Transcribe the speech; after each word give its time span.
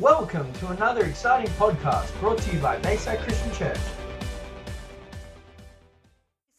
Welcome 0.00 0.52
to 0.54 0.70
another 0.70 1.04
exciting 1.04 1.48
podcast 1.52 2.18
brought 2.18 2.38
to 2.38 2.52
you 2.52 2.58
by 2.58 2.78
Bayside 2.78 3.20
Christian 3.20 3.52
Church. 3.52 3.78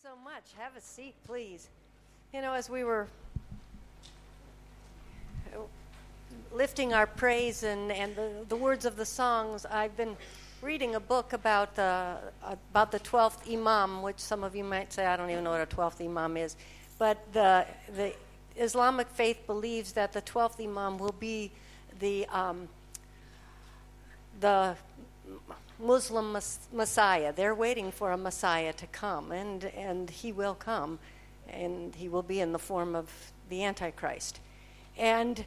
so 0.01 0.11
much. 0.23 0.43
Have 0.57 0.77
a 0.77 0.81
seat, 0.81 1.15
please. 1.27 1.67
You 2.33 2.41
know, 2.41 2.53
as 2.53 2.69
we 2.69 2.85
were 2.85 3.07
lifting 6.53 6.93
our 6.93 7.05
praise 7.05 7.63
and, 7.63 7.91
and 7.91 8.15
the, 8.15 8.31
the 8.47 8.55
words 8.55 8.85
of 8.85 8.95
the 8.95 9.05
songs, 9.05 9.65
I've 9.65 9.97
been 9.97 10.15
reading 10.61 10.95
a 10.95 11.01
book 11.01 11.33
about 11.33 11.75
the, 11.75 12.15
about 12.41 12.93
the 12.93 13.01
12th 13.01 13.51
Imam, 13.51 14.01
which 14.01 14.19
some 14.19 14.45
of 14.45 14.55
you 14.55 14.63
might 14.63 14.93
say, 14.93 15.07
I 15.07 15.17
don't 15.17 15.29
even 15.29 15.43
know 15.43 15.51
what 15.51 15.61
a 15.61 15.75
12th 15.75 15.99
Imam 15.99 16.37
is. 16.37 16.55
But 16.97 17.17
the, 17.33 17.65
the 17.97 18.13
Islamic 18.55 19.09
faith 19.09 19.45
believes 19.45 19.91
that 19.91 20.13
the 20.13 20.21
12th 20.21 20.63
Imam 20.63 20.97
will 20.97 21.15
be 21.19 21.51
the, 21.99 22.25
um, 22.27 22.69
the 24.39 24.75
Muslim 25.79 26.37
Messiah. 26.71 27.33
They're 27.33 27.55
waiting 27.55 27.91
for 27.91 28.11
a 28.11 28.17
Messiah 28.17 28.73
to 28.73 28.87
come, 28.87 29.31
and, 29.31 29.65
and 29.65 30.09
he 30.09 30.31
will 30.31 30.55
come, 30.55 30.99
and 31.49 31.93
he 31.95 32.07
will 32.07 32.23
be 32.23 32.39
in 32.39 32.51
the 32.51 32.59
form 32.59 32.95
of 32.95 33.09
the 33.49 33.63
Antichrist. 33.63 34.39
And, 34.97 35.45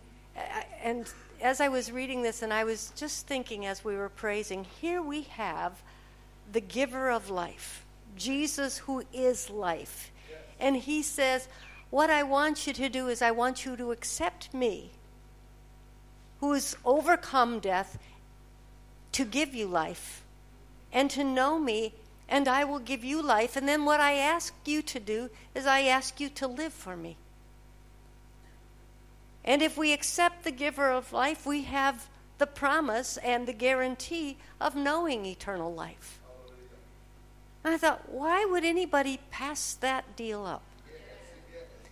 and 0.83 1.11
as 1.41 1.61
I 1.61 1.69
was 1.69 1.91
reading 1.91 2.23
this, 2.23 2.43
and 2.43 2.53
I 2.53 2.65
was 2.65 2.93
just 2.97 3.27
thinking 3.27 3.67
as 3.67 3.85
we 3.85 3.97
were 3.97 4.09
praising, 4.09 4.65
here 4.81 5.01
we 5.03 5.23
have 5.23 5.83
the 6.53 6.61
giver 6.61 7.11
of 7.11 7.31
life, 7.31 7.85
Jesus, 8.17 8.79
who 8.79 9.05
is 9.13 9.51
life. 9.51 10.11
And 10.61 10.77
he 10.77 11.03
says, 11.03 11.49
What 11.91 12.11
I 12.11 12.23
want 12.23 12.67
you 12.67 12.73
to 12.75 12.89
do 12.89 13.09
is, 13.09 13.23
I 13.23 13.31
want 13.31 13.65
you 13.65 13.77
to 13.77 13.93
accept 13.93 14.53
me, 14.53 14.91
who 16.41 16.53
has 16.53 16.77
overcome 16.85 17.61
death, 17.61 17.99
to 19.13 19.25
give 19.25 19.55
you 19.55 19.67
life, 19.67 20.23
and 20.93 21.11
to 21.11 21.25
know 21.25 21.59
me, 21.59 21.95
and 22.29 22.47
I 22.47 22.65
will 22.65 22.79
give 22.79 23.05
you 23.05 23.23
life. 23.23 23.57
And 23.57 23.67
then 23.67 23.85
what 23.85 24.01
I 24.01 24.15
ask 24.15 24.55
you 24.65 24.83
to 24.83 25.01
do 25.01 25.31
is, 25.55 25.67
I 25.67 25.83
ask 25.83 26.21
you 26.21 26.29
to 26.31 26.47
live 26.47 26.73
for 26.73 26.97
me. 26.97 27.17
And 29.45 29.63
if 29.63 29.79
we 29.79 29.93
accept 29.93 30.45
the 30.45 30.51
giver 30.51 30.91
of 30.91 31.13
life, 31.13 31.47
we 31.47 31.63
have 31.63 32.09
the 32.37 32.47
promise 32.47 33.17
and 33.19 33.49
the 33.49 33.53
guarantee 33.53 34.37
of 34.61 34.77
knowing 34.77 35.25
eternal 35.25 35.73
life. 35.73 36.21
And 37.65 37.75
I 37.75 37.79
thought, 37.79 38.09
why 38.09 38.45
would 38.45 38.65
anybody 38.65 39.21
pass 39.31 39.75
that 39.75 40.17
deal 40.17 40.45
up? 40.45 40.63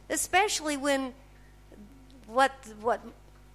Especially 0.09 0.77
when 0.77 1.15
what, 2.27 2.53
what 2.81 3.01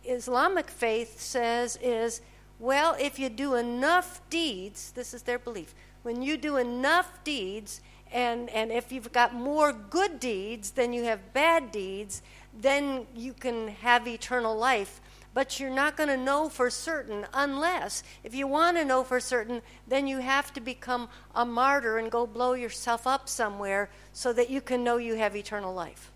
Islamic 0.04 0.70
faith 0.70 1.20
says 1.20 1.78
is, 1.82 2.22
well, 2.62 2.96
if 3.00 3.18
you 3.18 3.28
do 3.28 3.56
enough 3.56 4.22
deeds, 4.30 4.92
this 4.92 5.16
is 5.16 5.24
their 5.24 5.40
belief, 5.40 5.74
when 6.04 6.22
you 6.22 6.38
do 6.38 6.58
enough 6.58 7.24
deeds, 7.24 7.82
and, 8.12 8.50
and 8.52 8.72
if 8.72 8.92
you've 8.92 9.12
got 9.12 9.34
more 9.34 9.74
good 9.74 10.20
deeds 10.20 10.72
than 10.72 10.94
you 10.94 11.04
have 11.04 11.34
bad 11.34 11.72
deeds, 11.72 12.22
then 12.54 13.08
you 13.16 13.34
can 13.34 13.70
have 13.70 14.08
eternal 14.08 14.56
life. 14.56 15.02
But 15.34 15.60
you're 15.60 15.70
not 15.70 15.98
going 15.98 16.10
to 16.10 16.18
know 16.18 16.50
for 16.50 16.70
certain 16.70 17.26
unless, 17.34 18.04
if 18.24 18.36
you 18.36 18.46
want 18.46 18.78
to 18.78 18.86
know 18.86 19.04
for 19.04 19.20
certain, 19.20 19.62
then 19.88 20.06
you 20.06 20.20
have 20.20 20.54
to 20.54 20.62
become 20.62 21.10
a 21.34 21.46
martyr 21.46 21.98
and 21.98 22.12
go 22.12 22.28
blow 22.28 22.54
yourself 22.54 23.08
up 23.08 23.28
somewhere 23.28 23.90
so 24.14 24.34
that 24.34 24.50
you 24.50 24.62
can 24.62 24.84
know 24.84 24.98
you 24.98 25.16
have 25.16 25.36
eternal 25.36 25.74
life. 25.74 26.12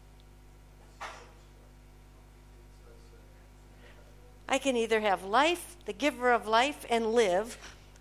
I 4.48 4.58
can 4.58 4.78
either 4.78 5.02
have 5.02 5.24
life, 5.24 5.76
the 5.86 5.94
giver 5.94 6.32
of 6.32 6.48
life, 6.48 6.86
and 6.90 7.14
live, 7.14 7.58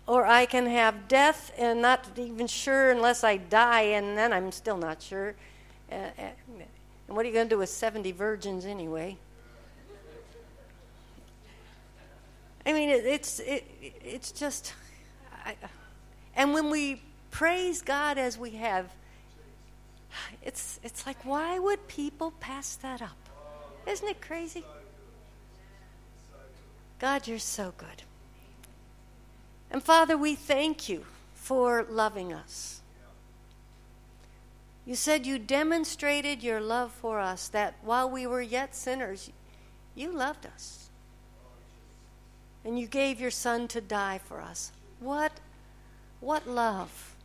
or 0.07 0.25
I 0.25 0.45
can 0.45 0.67
have 0.67 1.07
death 1.07 1.51
and 1.57 1.81
not 1.81 2.07
even 2.17 2.47
sure 2.47 2.91
unless 2.91 3.23
I 3.23 3.37
die, 3.37 3.81
and 3.81 4.17
then 4.17 4.31
I'm 4.31 4.51
still 4.51 4.77
not 4.77 5.01
sure. 5.01 5.35
Uh, 5.91 5.95
uh 5.95 6.31
and 7.07 7.15
what 7.15 7.25
are 7.25 7.27
you 7.27 7.33
going 7.33 7.47
to 7.47 7.55
do 7.55 7.59
with 7.59 7.69
70 7.69 8.11
virgins 8.13 8.65
anyway? 8.65 9.17
I 12.65 12.73
mean, 12.73 12.89
it, 12.89 13.05
it's, 13.05 13.39
it, 13.39 13.63
it's 14.03 14.31
just. 14.31 14.73
I, 15.45 15.55
and 16.35 16.53
when 16.53 16.71
we 16.71 17.01
praise 17.29 17.81
God 17.81 18.17
as 18.17 18.39
we 18.39 18.51
have, 18.51 18.89
it's, 20.41 20.79
it's 20.83 21.05
like, 21.05 21.23
why 21.25 21.59
would 21.59 21.87
people 21.87 22.31
pass 22.39 22.75
that 22.77 23.01
up? 23.01 23.17
Isn't 23.85 24.07
it 24.07 24.19
crazy? 24.19 24.63
God, 26.99 27.27
you're 27.27 27.39
so 27.39 27.73
good. 27.77 28.03
And 29.69 29.83
Father, 29.83 30.17
we 30.17 30.35
thank 30.35 30.87
you 30.87 31.05
for 31.33 31.85
loving 31.89 32.31
us. 32.31 32.81
You 34.85 34.95
said 34.95 35.25
you 35.25 35.39
demonstrated 35.39 36.43
your 36.43 36.61
love 36.61 36.91
for 36.91 37.19
us, 37.19 37.47
that 37.49 37.73
while 37.83 38.09
we 38.09 38.27
were 38.27 38.41
yet 38.41 38.75
sinners, 38.75 39.31
you 39.95 40.11
loved 40.11 40.45
us. 40.45 40.89
And 42.63 42.79
you 42.79 42.87
gave 42.87 43.19
your 43.19 43.31
son 43.31 43.67
to 43.69 43.81
die 43.81 44.19
for 44.23 44.41
us. 44.41 44.71
What, 44.99 45.31
what 46.19 46.47
love. 46.47 47.15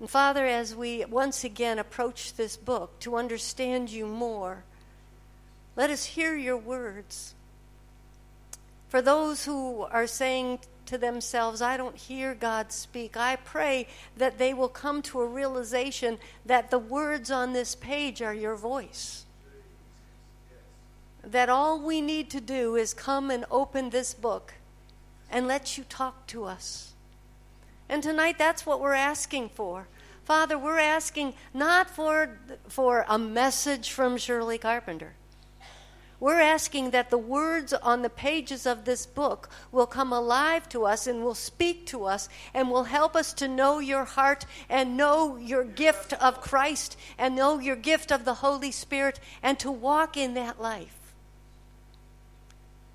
And 0.00 0.10
Father, 0.10 0.46
as 0.46 0.74
we 0.74 1.04
once 1.04 1.44
again 1.44 1.78
approach 1.78 2.34
this 2.34 2.56
book 2.56 2.98
to 3.00 3.16
understand 3.16 3.90
you 3.90 4.06
more, 4.06 4.64
let 5.76 5.90
us 5.90 6.04
hear 6.04 6.34
your 6.34 6.56
words. 6.56 7.34
For 8.88 9.02
those 9.02 9.44
who 9.44 9.82
are 9.82 10.06
saying 10.06 10.60
to 10.86 10.96
themselves, 10.96 11.60
I 11.60 11.76
don't 11.76 11.96
hear 11.96 12.34
God 12.34 12.72
speak. 12.72 13.16
I 13.16 13.36
pray 13.36 13.86
that 14.16 14.38
they 14.38 14.54
will 14.54 14.68
come 14.68 15.02
to 15.02 15.20
a 15.20 15.26
realization 15.26 16.18
that 16.46 16.70
the 16.70 16.78
words 16.78 17.30
on 17.30 17.52
this 17.52 17.74
page 17.74 18.22
are 18.22 18.34
your 18.34 18.56
voice. 18.56 19.24
That 21.22 21.48
all 21.48 21.80
we 21.80 22.00
need 22.00 22.30
to 22.30 22.40
do 22.40 22.76
is 22.76 22.94
come 22.94 23.30
and 23.30 23.44
open 23.50 23.90
this 23.90 24.14
book 24.14 24.54
and 25.30 25.46
let 25.46 25.76
you 25.76 25.84
talk 25.88 26.26
to 26.28 26.44
us. 26.44 26.92
And 27.88 28.02
tonight, 28.02 28.38
that's 28.38 28.64
what 28.64 28.80
we're 28.80 28.94
asking 28.94 29.50
for. 29.50 29.88
Father, 30.24 30.58
we're 30.58 30.78
asking 30.78 31.34
not 31.52 31.90
for, 31.90 32.38
for 32.68 33.04
a 33.08 33.18
message 33.18 33.90
from 33.90 34.16
Shirley 34.16 34.58
Carpenter. 34.58 35.14
We're 36.18 36.40
asking 36.40 36.90
that 36.90 37.10
the 37.10 37.18
words 37.18 37.74
on 37.74 38.02
the 38.02 38.10
pages 38.10 38.64
of 38.64 38.84
this 38.84 39.04
book 39.04 39.50
will 39.70 39.86
come 39.86 40.12
alive 40.12 40.68
to 40.70 40.86
us 40.86 41.06
and 41.06 41.22
will 41.22 41.34
speak 41.34 41.86
to 41.86 42.04
us 42.04 42.28
and 42.54 42.70
will 42.70 42.84
help 42.84 43.14
us 43.14 43.34
to 43.34 43.48
know 43.48 43.80
your 43.80 44.04
heart 44.04 44.46
and 44.68 44.96
know 44.96 45.36
your 45.36 45.64
gift 45.64 46.14
of 46.14 46.40
Christ 46.40 46.96
and 47.18 47.36
know 47.36 47.58
your 47.58 47.76
gift 47.76 48.10
of 48.10 48.24
the 48.24 48.34
Holy 48.34 48.70
Spirit 48.70 49.20
and 49.42 49.58
to 49.58 49.70
walk 49.70 50.16
in 50.16 50.34
that 50.34 50.60
life. 50.60 51.14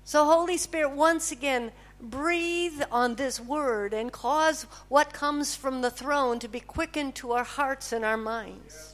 So, 0.04 0.24
Holy 0.24 0.56
Spirit, 0.56 0.90
once 0.90 1.30
again, 1.30 1.70
breathe 2.00 2.82
on 2.90 3.14
this 3.14 3.38
word 3.38 3.94
and 3.94 4.10
cause 4.10 4.64
what 4.88 5.12
comes 5.12 5.54
from 5.54 5.80
the 5.80 5.90
throne 5.90 6.40
to 6.40 6.48
be 6.48 6.58
quickened 6.58 7.14
to 7.14 7.32
our 7.32 7.44
hearts 7.44 7.92
and 7.92 8.04
our 8.04 8.16
minds. 8.16 8.91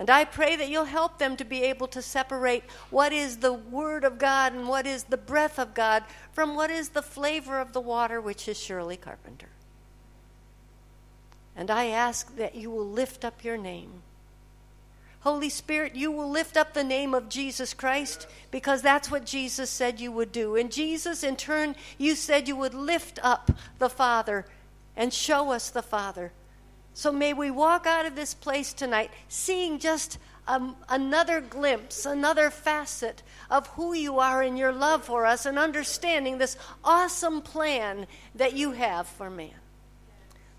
And 0.00 0.08
I 0.08 0.24
pray 0.24 0.56
that 0.56 0.70
you'll 0.70 0.86
help 0.86 1.18
them 1.18 1.36
to 1.36 1.44
be 1.44 1.62
able 1.62 1.86
to 1.88 2.00
separate 2.00 2.64
what 2.88 3.12
is 3.12 3.36
the 3.36 3.52
Word 3.52 4.02
of 4.02 4.18
God 4.18 4.54
and 4.54 4.66
what 4.66 4.86
is 4.86 5.04
the 5.04 5.18
breath 5.18 5.58
of 5.58 5.74
God 5.74 6.04
from 6.32 6.54
what 6.54 6.70
is 6.70 6.88
the 6.88 7.02
flavor 7.02 7.60
of 7.60 7.74
the 7.74 7.82
water, 7.82 8.18
which 8.18 8.48
is 8.48 8.58
Shirley 8.58 8.96
Carpenter. 8.96 9.50
And 11.54 11.70
I 11.70 11.88
ask 11.88 12.34
that 12.36 12.54
you 12.54 12.70
will 12.70 12.88
lift 12.88 13.26
up 13.26 13.44
your 13.44 13.58
name. 13.58 14.00
Holy 15.20 15.50
Spirit, 15.50 15.94
you 15.94 16.10
will 16.10 16.30
lift 16.30 16.56
up 16.56 16.72
the 16.72 16.82
name 16.82 17.12
of 17.12 17.28
Jesus 17.28 17.74
Christ 17.74 18.26
because 18.50 18.80
that's 18.80 19.10
what 19.10 19.26
Jesus 19.26 19.68
said 19.68 20.00
you 20.00 20.10
would 20.12 20.32
do. 20.32 20.56
And 20.56 20.72
Jesus, 20.72 21.22
in 21.22 21.36
turn, 21.36 21.76
you 21.98 22.14
said 22.14 22.48
you 22.48 22.56
would 22.56 22.72
lift 22.72 23.18
up 23.22 23.50
the 23.78 23.90
Father 23.90 24.46
and 24.96 25.12
show 25.12 25.50
us 25.50 25.68
the 25.68 25.82
Father. 25.82 26.32
So 26.94 27.12
may 27.12 27.32
we 27.32 27.50
walk 27.50 27.86
out 27.86 28.06
of 28.06 28.14
this 28.14 28.34
place 28.34 28.72
tonight 28.72 29.10
seeing 29.28 29.78
just 29.78 30.18
um, 30.46 30.76
another 30.88 31.40
glimpse, 31.40 32.04
another 32.04 32.50
facet 32.50 33.22
of 33.50 33.66
who 33.68 33.94
you 33.94 34.18
are 34.18 34.42
and 34.42 34.58
your 34.58 34.72
love 34.72 35.04
for 35.04 35.24
us, 35.24 35.46
and 35.46 35.58
understanding 35.58 36.38
this 36.38 36.56
awesome 36.84 37.40
plan 37.40 38.06
that 38.34 38.54
you 38.54 38.72
have 38.72 39.06
for 39.06 39.30
man. 39.30 39.54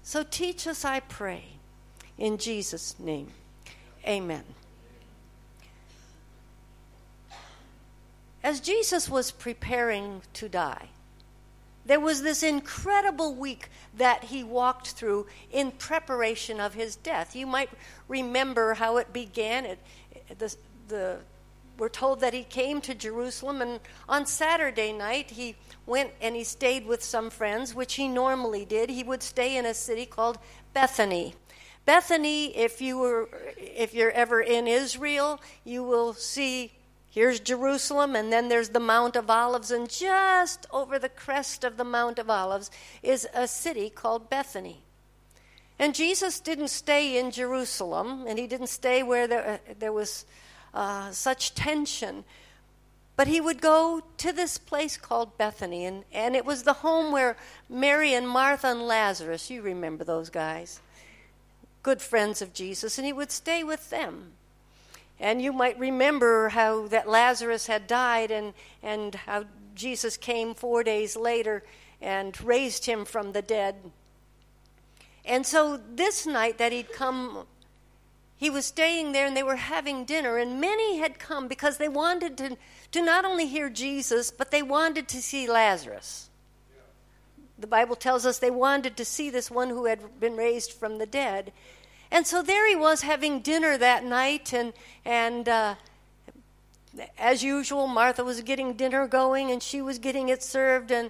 So 0.04 0.24
teach 0.24 0.66
us, 0.66 0.86
I 0.86 1.01
pray, 1.01 1.44
in 2.18 2.38
Jesus' 2.38 2.98
name. 3.00 3.31
Amen. 4.07 4.44
As 8.44 8.60
Jesus 8.60 9.07
was 9.07 9.30
preparing 9.30 10.22
to 10.34 10.50
die, 10.50 10.89
there 11.86 12.00
was 12.00 12.22
this 12.22 12.44
incredible 12.44 13.36
week 13.36 13.69
that 13.98 14.25
he 14.25 14.44
walked 14.44 14.92
through 14.92 15.28
in 15.51 15.72
preparation 15.72 16.60
of 16.60 16.74
his 16.74 16.95
death. 16.95 17.36
You 17.36 17.48
might 17.48 17.69
remember 18.07 18.75
how 18.75 18.98
it 18.98 19.12
began. 19.12 19.66
It, 19.66 19.80
the, 20.38 20.56
the, 20.88 21.18
we're 21.78 21.89
told 21.89 22.19
that 22.19 22.33
he 22.33 22.44
came 22.44 22.81
to 22.81 22.94
Jerusalem, 22.94 23.62
and 23.62 23.80
on 24.07 24.25
Saturday 24.25 24.94
night 24.94 25.31
he 25.31 25.56
went 25.86 26.12
and 26.22 26.36
he 26.36 26.44
stayed 26.44 26.86
with 26.86 27.04
some 27.04 27.30
friends, 27.30 27.74
which 27.74 27.95
he 27.95 28.07
normally 28.07 28.66
did. 28.66 28.89
He 28.89 29.04
would 29.04 29.24
stay 29.24 29.57
in 29.57 29.66
a 29.66 29.74
city 29.74 30.06
called 30.06 30.38
Bethany. 30.74 31.34
Bethany, 31.86 32.56
if 32.56 32.81
you 32.81 33.00
were 33.00 33.30
if 33.57 33.94
you're 33.94 34.12
ever 34.12 34.42
in 34.42 34.68
Israel, 34.68 35.42
you 35.63 35.84
will 35.84 36.13
see 36.13 36.74
here's 37.12 37.40
Jerusalem 37.40 38.16
and 38.16 38.34
then 38.34 38.50
there's 38.50 38.69
the 38.69 38.80
Mount 38.80 39.16
of 39.16 39.30
Olives 39.30 39.69
and 39.69 39.88
just 39.88 40.66
over 40.72 40.98
the 40.98 41.10
crest 41.10 41.63
of 41.63 41.78
the 41.78 41.84
Mount 41.84 42.18
of 42.18 42.30
Olives 42.30 42.72
is 43.04 43.28
a 43.36 43.48
city 43.48 43.92
called 43.92 44.30
Bethany. 44.30 44.84
And 45.78 45.94
Jesus 45.94 46.40
didn't 46.40 46.69
stay 46.69 47.19
in 47.19 47.30
Jerusalem 47.30 48.25
and 48.28 48.40
he 48.40 48.48
didn't 48.48 48.68
stay 48.68 49.04
where 49.04 49.28
there, 49.28 49.60
there 49.78 49.94
was 49.94 50.25
uh, 50.74 51.12
such 51.12 51.54
tension. 51.54 52.24
But 53.16 53.28
he 53.28 53.42
would 53.42 53.62
go 53.62 54.02
to 54.18 54.31
this 54.31 54.58
place 54.58 54.98
called 54.98 55.38
Bethany, 55.38 55.86
and, 55.86 56.06
and 56.12 56.36
it 56.36 56.46
was 56.46 56.63
the 56.63 56.74
home 56.74 57.12
where 57.12 57.38
Mary 57.69 58.13
and 58.13 58.28
Martha 58.28 58.68
and 58.68 58.81
Lazarus, 58.81 59.50
you 59.50 59.62
remember 59.62 60.04
those 60.04 60.30
guys, 60.30 60.80
good 61.84 62.02
friends 62.02 62.42
of 62.42 62.54
Jesus, 62.54 62.98
and 62.98 63.06
he 63.06 63.13
would 63.13 63.31
stay 63.31 63.63
with 63.63 63.90
them. 63.90 64.31
And 65.21 65.39
you 65.39 65.53
might 65.53 65.77
remember 65.77 66.50
how 66.50 66.88
that 66.88 67.07
Lazarus 67.07 67.68
had 67.68 67.85
died 67.85 68.31
and, 68.31 68.53
and 68.81 69.13
how 69.13 69.45
Jesus 69.75 70.18
came 70.18 70.56
four 70.56 70.83
days 70.83 71.15
later 71.15 71.63
and 72.01 72.41
raised 72.41 72.88
him 72.88 73.06
from 73.06 73.31
the 73.31 73.44
dead. 73.44 73.75
And 75.23 75.45
so 75.45 75.79
this 75.94 76.25
night 76.25 76.57
that 76.57 76.71
he'd 76.71 76.91
come, 76.91 77.45
he 78.35 78.50
was 78.50 78.65
staying 78.65 79.12
there 79.12 79.27
and 79.27 79.38
they 79.38 79.44
were 79.44 79.57
having 79.57 80.06
dinner, 80.06 80.38
and 80.38 80.59
many 80.59 80.97
had 80.97 81.19
come 81.19 81.47
because 81.47 81.77
they 81.77 81.88
wanted 81.88 82.35
to, 82.39 82.57
to 82.91 83.01
not 83.03 83.24
only 83.24 83.45
hear 83.45 83.69
Jesus, 83.69 84.31
but 84.31 84.50
they 84.50 84.63
wanted 84.63 85.07
to 85.09 85.21
see 85.21 85.47
Lazarus. 85.47 86.31
The 87.59 87.67
Bible 87.67 87.95
tells 87.95 88.25
us 88.25 88.39
they 88.39 88.50
wanted 88.50 88.97
to 88.97 89.06
see 89.06 89.29
this 89.29 89.51
one 89.51 89.69
who 89.69 89.85
had 89.85 90.19
been 90.19 90.35
raised 90.35 90.71
from 90.71 90.97
the 90.97 91.06
dead. 91.06 91.53
And 92.12 92.28
so 92.28 92.44
there 92.44 92.68
he 92.68 92.75
was 92.75 93.02
having 93.02 93.40
dinner 93.40 93.78
that 93.78 94.04
night, 94.04 94.54
and, 94.54 94.74
and 95.06 95.48
uh, 95.48 95.75
as 97.18 97.44
usual, 97.44 97.88
Martha 97.88 98.24
was 98.24 98.42
getting 98.42 98.74
dinner 98.74 99.08
going 99.08 99.52
and 99.52 99.63
she 99.63 99.81
was 99.81 99.98
getting 100.00 100.30
it 100.30 100.44
served. 100.44 100.92
And, 100.92 101.10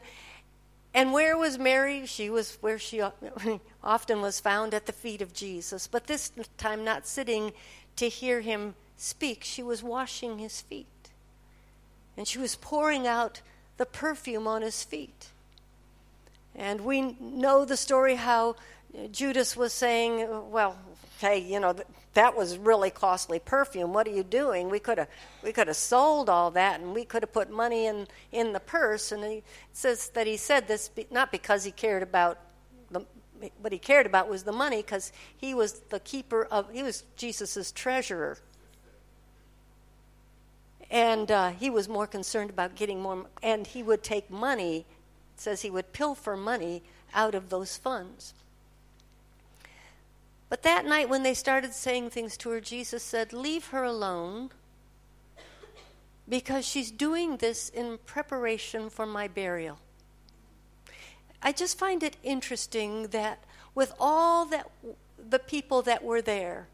and 0.93 1.11
where 1.11 1.37
was 1.37 1.57
Mary? 1.57 2.05
She 2.05 2.29
was 2.29 2.57
where 2.61 2.77
she 2.77 3.01
often 3.83 4.21
was 4.21 4.39
found 4.39 4.73
at 4.73 4.85
the 4.85 4.91
feet 4.91 5.21
of 5.21 5.33
Jesus, 5.33 5.87
but 5.87 6.07
this 6.07 6.31
time 6.57 6.83
not 6.83 7.07
sitting 7.07 7.53
to 7.95 8.07
hear 8.07 8.41
him 8.41 8.75
speak. 8.95 9.43
She 9.43 9.63
was 9.63 9.81
washing 9.81 10.37
his 10.37 10.61
feet. 10.61 10.85
And 12.15 12.27
she 12.27 12.37
was 12.37 12.55
pouring 12.55 13.07
out 13.07 13.41
the 13.77 13.85
perfume 13.85 14.47
on 14.47 14.61
his 14.61 14.83
feet. 14.83 15.29
And 16.53 16.81
we 16.81 17.15
know 17.19 17.65
the 17.65 17.77
story 17.77 18.15
how 18.15 18.57
Judas 19.11 19.55
was 19.55 19.71
saying, 19.71 20.51
Well, 20.51 20.75
hey, 21.21 21.39
you 21.39 21.59
know, 21.59 21.75
that 22.13 22.35
was 22.35 22.57
really 22.57 22.89
costly 22.89 23.39
perfume. 23.39 23.93
What 23.93 24.07
are 24.07 24.11
you 24.11 24.23
doing? 24.23 24.69
We 24.69 24.79
could 24.79 24.97
have 24.97 25.07
we 25.43 25.53
could 25.53 25.67
have 25.67 25.77
sold 25.77 26.29
all 26.29 26.51
that 26.51 26.81
and 26.81 26.93
we 26.93 27.05
could 27.05 27.23
have 27.23 27.31
put 27.31 27.49
money 27.49 27.85
in, 27.85 28.07
in 28.31 28.51
the 28.51 28.59
purse. 28.59 29.11
And 29.11 29.23
he 29.23 29.43
says 29.71 30.09
that 30.09 30.27
he 30.27 30.35
said 30.35 30.67
this 30.67 30.89
not 31.09 31.31
because 31.31 31.63
he 31.63 31.71
cared 31.71 32.03
about 32.03 32.39
the, 32.89 33.05
what 33.61 33.71
he 33.71 33.79
cared 33.79 34.05
about 34.05 34.29
was 34.29 34.43
the 34.43 34.51
money 34.51 34.77
because 34.77 35.11
he 35.35 35.53
was 35.53 35.81
the 35.89 35.99
keeper 35.99 36.45
of, 36.51 36.69
he 36.71 36.83
was 36.83 37.03
Jesus' 37.15 37.71
treasurer. 37.71 38.37
And 40.89 41.31
uh, 41.31 41.51
he 41.51 41.69
was 41.69 41.87
more 41.87 42.05
concerned 42.05 42.49
about 42.49 42.75
getting 42.75 43.01
more, 43.01 43.25
and 43.41 43.65
he 43.65 43.81
would 43.81 44.03
take 44.03 44.29
money, 44.29 44.85
says 45.37 45.61
he 45.61 45.69
would 45.69 45.93
pilfer 45.93 46.35
money 46.35 46.83
out 47.13 47.33
of 47.33 47.49
those 47.49 47.77
funds. 47.77 48.33
But 50.51 50.63
that 50.63 50.83
night, 50.83 51.07
when 51.07 51.23
they 51.23 51.33
started 51.33 51.73
saying 51.73 52.09
things 52.09 52.35
to 52.35 52.49
her, 52.49 52.59
Jesus 52.59 53.01
said, 53.01 53.31
Leave 53.31 53.67
her 53.67 53.85
alone 53.85 54.49
because 56.27 56.67
she's 56.67 56.91
doing 56.91 57.37
this 57.37 57.69
in 57.69 57.99
preparation 58.05 58.89
for 58.89 59.05
my 59.05 59.29
burial. 59.29 59.79
I 61.41 61.53
just 61.53 61.79
find 61.79 62.03
it 62.03 62.17
interesting 62.21 63.03
that 63.11 63.45
with 63.73 63.93
all 63.97 64.43
that 64.47 64.69
the 65.17 65.39
people 65.39 65.83
that 65.83 66.03
were 66.03 66.21
there, 66.21 66.67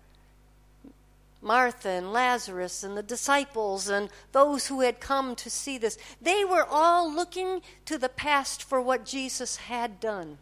Martha 1.39 1.89
and 1.89 2.11
Lazarus 2.11 2.83
and 2.83 2.97
the 2.97 3.03
disciples 3.03 3.89
and 3.89 4.09
those 4.31 4.65
who 4.65 4.81
had 4.81 4.99
come 4.99 5.35
to 5.35 5.51
see 5.51 5.77
this, 5.77 5.99
they 6.19 6.43
were 6.43 6.65
all 6.67 7.13
looking 7.13 7.61
to 7.85 7.99
the 7.99 8.09
past 8.09 8.63
for 8.63 8.81
what 8.81 9.05
Jesus 9.05 9.57
had 9.57 9.99
done. 9.99 10.39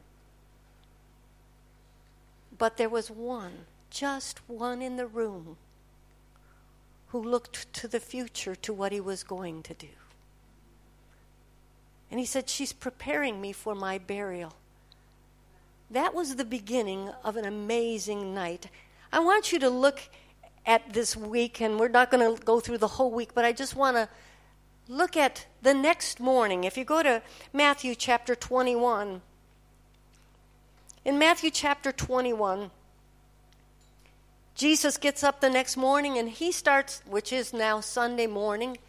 But 2.57 2.77
there 2.77 2.89
was 2.89 3.09
one, 3.09 3.65
just 3.89 4.47
one 4.47 4.81
in 4.81 4.95
the 4.95 5.07
room, 5.07 5.57
who 7.07 7.21
looked 7.21 7.71
to 7.73 7.87
the 7.87 7.99
future, 7.99 8.55
to 8.55 8.73
what 8.73 8.91
he 8.91 8.99
was 8.99 9.23
going 9.23 9.63
to 9.63 9.73
do. 9.73 9.87
And 12.09 12.19
he 12.19 12.25
said, 12.25 12.49
She's 12.49 12.73
preparing 12.73 13.41
me 13.41 13.51
for 13.51 13.75
my 13.75 13.97
burial. 13.97 14.53
That 15.89 16.13
was 16.13 16.35
the 16.35 16.45
beginning 16.45 17.09
of 17.23 17.35
an 17.35 17.45
amazing 17.45 18.33
night. 18.33 18.67
I 19.11 19.19
want 19.19 19.51
you 19.51 19.59
to 19.59 19.69
look 19.69 20.01
at 20.65 20.93
this 20.93 21.15
week, 21.15 21.61
and 21.61 21.79
we're 21.79 21.87
not 21.87 22.09
going 22.09 22.35
to 22.35 22.41
go 22.43 22.59
through 22.59 22.79
the 22.79 22.87
whole 22.87 23.11
week, 23.11 23.31
but 23.33 23.45
I 23.45 23.51
just 23.51 23.75
want 23.75 23.97
to 23.97 24.09
look 24.87 25.15
at 25.15 25.45
the 25.61 25.73
next 25.73 26.19
morning. 26.19 26.63
If 26.63 26.77
you 26.77 26.85
go 26.85 27.03
to 27.03 27.21
Matthew 27.53 27.95
chapter 27.95 28.35
21, 28.35 29.21
in 31.05 31.19
Matthew 31.19 31.51
chapter 31.51 31.91
21, 31.91 32.71
Jesus 34.55 34.97
gets 34.97 35.23
up 35.23 35.39
the 35.39 35.49
next 35.49 35.77
morning 35.77 36.17
and 36.17 36.27
he 36.27 36.51
starts, 36.51 37.03
which 37.05 37.31
is 37.31 37.53
now 37.53 37.79
Sunday 37.79 38.25
morning, 38.25 38.79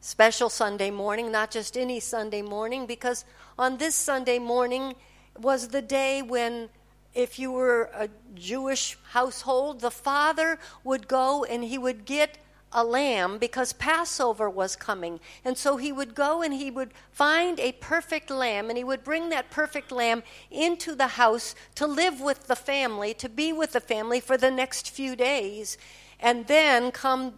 special 0.00 0.48
Sunday 0.48 0.92
morning, 0.92 1.32
not 1.32 1.50
just 1.50 1.76
any 1.76 1.98
Sunday 1.98 2.40
morning, 2.40 2.86
because 2.86 3.24
on 3.58 3.78
this 3.78 3.96
Sunday 3.96 4.38
morning 4.38 4.94
was 5.36 5.68
the 5.68 5.82
day 5.82 6.22
when, 6.22 6.68
if 7.14 7.36
you 7.40 7.50
were 7.50 7.90
a 7.92 8.08
Jewish 8.36 8.96
household, 9.10 9.80
the 9.80 9.90
father 9.90 10.58
would 10.84 11.08
go 11.08 11.42
and 11.42 11.64
he 11.64 11.78
would 11.78 12.04
get 12.04 12.38
a 12.74 12.84
lamb 12.84 13.38
because 13.38 13.72
Passover 13.72 14.50
was 14.50 14.76
coming. 14.76 15.20
And 15.44 15.56
so 15.56 15.76
he 15.76 15.92
would 15.92 16.14
go 16.14 16.42
and 16.42 16.52
he 16.52 16.70
would 16.70 16.92
find 17.12 17.58
a 17.60 17.72
perfect 17.72 18.30
lamb 18.30 18.68
and 18.68 18.76
he 18.76 18.84
would 18.84 19.04
bring 19.04 19.30
that 19.30 19.50
perfect 19.50 19.92
lamb 19.92 20.24
into 20.50 20.94
the 20.94 21.06
house 21.06 21.54
to 21.76 21.86
live 21.86 22.20
with 22.20 22.48
the 22.48 22.56
family, 22.56 23.14
to 23.14 23.28
be 23.28 23.52
with 23.52 23.72
the 23.72 23.80
family 23.80 24.20
for 24.20 24.36
the 24.36 24.50
next 24.50 24.90
few 24.90 25.14
days. 25.14 25.78
And 26.18 26.46
then 26.48 26.90
come 26.90 27.34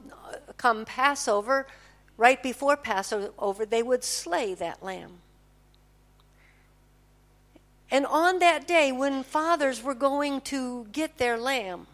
come 0.56 0.84
Passover, 0.84 1.66
right 2.16 2.42
before 2.42 2.76
Passover, 2.76 3.66
they 3.66 3.82
would 3.82 4.02
slay 4.02 4.54
that 4.54 4.82
lamb. 4.82 5.18
And 7.90 8.06
on 8.06 8.38
that 8.40 8.66
day 8.66 8.90
when 8.90 9.22
fathers 9.22 9.82
were 9.82 9.94
going 9.94 10.40
to 10.42 10.86
get 10.92 11.18
their 11.18 11.36
lamb, 11.36 11.86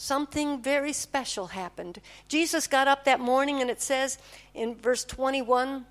something 0.00 0.62
very 0.62 0.94
special 0.94 1.48
happened. 1.48 2.00
Jesus 2.26 2.66
got 2.66 2.88
up 2.88 3.04
that 3.04 3.20
morning, 3.20 3.60
and 3.60 3.68
it 3.68 3.82
says 3.82 4.16
in 4.54 4.74
verse 4.74 5.04
21 5.04 5.84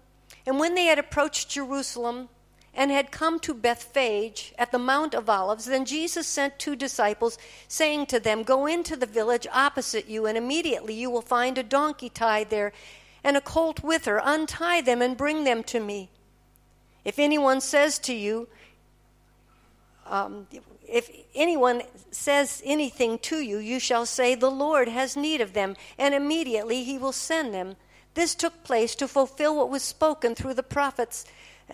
And 0.48 0.60
when 0.60 0.74
they 0.74 0.86
had 0.86 0.98
approached 0.98 1.50
Jerusalem 1.50 2.30
and 2.74 2.90
had 2.90 3.12
come 3.12 3.40
to 3.42 3.54
Bethphage 3.54 4.52
at 4.58 4.72
the 4.72 4.80
Mount 4.80 5.14
of 5.14 5.30
Olives, 5.30 5.66
then 5.66 5.86
Jesus 5.86 6.26
sent 6.26 6.58
two 6.58 6.76
disciples, 6.76 7.38
saying 7.68 8.08
to 8.08 8.20
them, 8.20 8.42
Go 8.42 8.66
into 8.66 8.96
the 8.96 9.06
village 9.06 9.46
opposite 9.54 10.10
you, 10.10 10.26
and 10.26 10.38
immediately 10.38 10.96
you 10.96 11.12
will 11.12 11.22
find 11.22 11.58
a 11.58 11.64
donkey 11.64 12.10
tied 12.10 12.50
there 12.50 12.74
and 13.24 13.38
a 13.38 13.42
colt 13.42 13.84
with 13.84 14.06
her. 14.06 14.20
Untie 14.24 14.82
them 14.82 15.04
and 15.04 15.18
bring 15.18 15.44
them 15.44 15.64
to 15.66 15.80
me. 15.80 16.10
If 17.06 17.20
anyone 17.20 17.62
says 17.62 18.00
to 18.00 18.14
you, 18.14 18.48
um, 20.10 20.48
if 20.88 21.10
anyone 21.36 21.84
says 22.12 22.62
anything 22.66 23.20
to 23.20 23.40
you, 23.40 23.58
you 23.58 23.80
shall 23.80 24.06
say, 24.06 24.36
The 24.36 24.52
Lord 24.52 24.88
has 24.88 25.16
need 25.16 25.40
of 25.40 25.54
them, 25.54 25.76
and 25.98 26.14
immediately 26.14 26.84
he 26.84 26.98
will 26.98 27.12
send 27.12 27.54
them. 27.54 27.76
This 28.16 28.36
took 28.36 28.64
place 28.64 28.96
to 28.96 29.08
fulfill 29.08 29.56
what 29.56 29.70
was 29.70 29.84
spoken 29.84 30.36
through 30.36 30.56
the 30.56 30.64
prophets. 30.64 31.26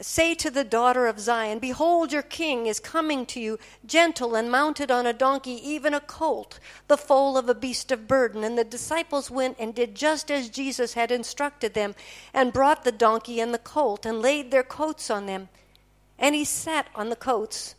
Say 0.01 0.35
to 0.35 0.51
the 0.51 0.65
daughter 0.65 1.07
of 1.07 1.21
Zion, 1.21 1.59
Behold, 1.59 2.11
your 2.11 2.21
king 2.21 2.67
is 2.67 2.81
coming 2.81 3.25
to 3.27 3.39
you, 3.39 3.57
gentle 3.85 4.35
and 4.35 4.51
mounted 4.51 4.91
on 4.91 5.07
a 5.07 5.13
donkey, 5.13 5.53
even 5.53 5.93
a 5.93 6.01
colt, 6.01 6.59
the 6.89 6.97
foal 6.97 7.37
of 7.37 7.47
a 7.47 7.55
beast 7.55 7.93
of 7.93 8.07
burden. 8.07 8.43
And 8.43 8.57
the 8.57 8.65
disciples 8.65 9.31
went 9.31 9.55
and 9.57 9.73
did 9.73 9.95
just 9.95 10.29
as 10.29 10.49
Jesus 10.49 10.95
had 10.95 11.11
instructed 11.11 11.73
them, 11.73 11.95
and 12.33 12.51
brought 12.51 12.83
the 12.83 12.91
donkey 12.91 13.39
and 13.39 13.53
the 13.53 13.57
colt, 13.57 14.05
and 14.05 14.21
laid 14.21 14.51
their 14.51 14.63
coats 14.63 15.09
on 15.09 15.27
them. 15.27 15.47
And 16.19 16.35
he 16.35 16.43
sat 16.43 16.87
on 16.93 17.09
the 17.09 17.15
coats. 17.15 17.75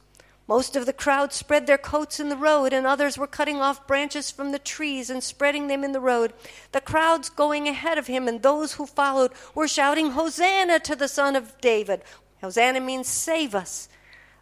Most 0.48 0.76
of 0.76 0.86
the 0.86 0.92
crowd 0.92 1.32
spread 1.32 1.66
their 1.66 1.78
coats 1.78 2.20
in 2.20 2.28
the 2.28 2.36
road, 2.36 2.72
and 2.72 2.86
others 2.86 3.18
were 3.18 3.26
cutting 3.26 3.60
off 3.60 3.86
branches 3.86 4.30
from 4.30 4.52
the 4.52 4.60
trees 4.60 5.10
and 5.10 5.22
spreading 5.22 5.66
them 5.66 5.82
in 5.82 5.90
the 5.90 6.00
road. 6.00 6.32
The 6.70 6.80
crowds 6.80 7.28
going 7.28 7.66
ahead 7.66 7.98
of 7.98 8.06
him 8.06 8.28
and 8.28 8.40
those 8.40 8.74
who 8.74 8.86
followed 8.86 9.32
were 9.54 9.66
shouting, 9.66 10.10
Hosanna 10.12 10.78
to 10.80 10.94
the 10.94 11.08
Son 11.08 11.34
of 11.34 11.60
David. 11.60 12.02
Hosanna 12.40 12.80
means 12.80 13.08
save 13.08 13.56
us. 13.56 13.88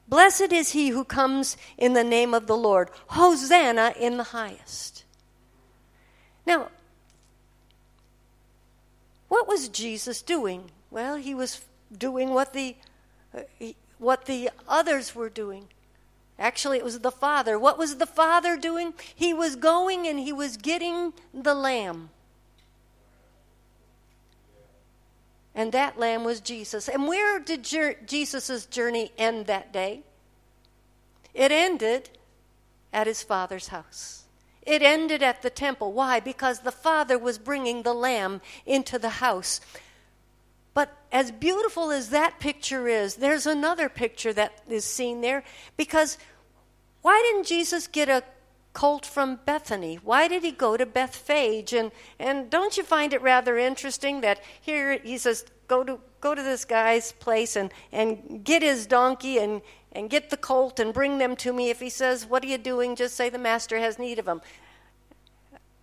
Blessed 0.07 0.53
is 0.53 0.73
he 0.73 0.89
who 0.89 1.05
comes 1.05 1.57
in 1.79 1.95
the 1.95 2.05
name 2.05 2.35
of 2.35 2.47
the 2.47 2.57
Lord. 2.57 2.91
Hosanna 3.09 3.95
in 3.99 4.19
the 4.19 4.25
highest. 4.25 5.05
Now, 6.47 6.69
what 9.29 9.49
was 9.49 9.69
Jesus 9.69 10.21
doing? 10.21 10.71
Well, 10.91 11.17
he 11.17 11.35
was 11.35 11.63
doing 11.97 12.31
what 12.31 12.53
the, 12.53 12.77
uh, 13.35 13.41
what 13.99 14.27
the 14.27 14.51
others 14.69 15.15
were 15.15 15.31
doing. 15.31 15.69
Actually, 16.39 16.79
it 16.79 16.85
was 16.85 16.99
the 16.99 17.11
Father. 17.11 17.59
What 17.59 17.79
was 17.79 17.97
the 17.97 18.07
Father 18.07 18.57
doing? 18.57 18.95
He 19.15 19.33
was 19.33 19.57
going 19.57 20.07
and 20.07 20.19
he 20.19 20.33
was 20.33 20.57
getting 20.57 21.13
the 21.33 21.55
lamb. 21.55 22.11
And 25.55 25.71
that 25.71 25.99
lamb 25.99 26.25
was 26.25 26.41
Jesus. 26.41 26.89
And 26.89 27.07
where 27.07 27.39
did 27.39 27.63
Jesus' 27.63 28.67
journey 28.67 29.13
end 29.17 29.47
that 29.47 29.73
day? 29.73 30.03
It 31.33 31.53
ended 31.53 32.11
at 32.93 33.07
his 33.07 33.23
Father's 33.23 33.69
house. 33.69 34.25
It 34.63 34.83
ended 34.83 35.23
at 35.23 35.43
the 35.43 35.51
temple. 35.51 35.93
Why? 35.93 36.19
Because 36.19 36.61
the 36.61 36.73
Father 36.73 37.19
was 37.19 37.39
bringing 37.39 37.83
the 37.83 37.95
lamb 37.95 38.41
into 38.67 38.99
the 38.99 39.11
house. 39.11 39.61
But 40.75 40.97
as 41.13 41.31
beautiful 41.31 41.91
as 41.93 42.11
that 42.11 42.41
picture 42.41 42.89
is, 42.89 43.15
there's 43.17 43.47
another 43.47 43.89
picture 43.89 44.33
that 44.33 44.61
is 44.69 44.85
seen 44.85 45.21
there 45.21 45.45
because 45.77 46.19
why 47.03 47.23
didn't 47.31 47.47
Jesus 47.47 47.87
get 47.87 48.09
a 48.09 48.25
colt 48.73 49.07
from 49.07 49.39
Bethany? 49.47 50.01
Why 50.03 50.27
did 50.27 50.43
he 50.43 50.51
go 50.51 50.77
to 50.77 50.85
Bethphage? 50.85 51.73
And, 51.73 51.93
and 52.19 52.51
don't 52.51 52.77
you 52.77 52.83
find 52.83 53.13
it 53.13 53.23
rather 53.23 53.57
interesting 53.57 54.21
that 54.23 54.41
here 54.61 54.99
he 54.99 55.17
says, 55.17 55.45
go 55.69 55.85
to, 55.85 56.01
go 56.21 56.35
to 56.35 56.43
this 56.43 56.65
guy's 56.65 57.13
place 57.13 57.57
and, 57.57 57.73
and 57.93 58.43
get 58.43 58.63
his 58.63 58.87
donkey 58.87 59.39
and, 59.39 59.63
and 59.93 60.11
get 60.11 60.31
the 60.31 60.37
colt 60.37 60.81
and 60.81 60.93
bring 60.93 61.19
them 61.19 61.37
to 61.37 61.53
me. 61.53 61.71
If 61.71 61.81
he 61.81 61.89
says, 61.89 62.27
What 62.27 62.45
are 62.45 62.49
you 62.49 62.59
doing? 62.59 62.97
Just 62.97 63.15
say 63.15 63.31
the 63.31 63.39
master 63.39 63.79
has 63.79 63.99
need 63.99 64.19
of 64.19 64.25
them. 64.25 64.43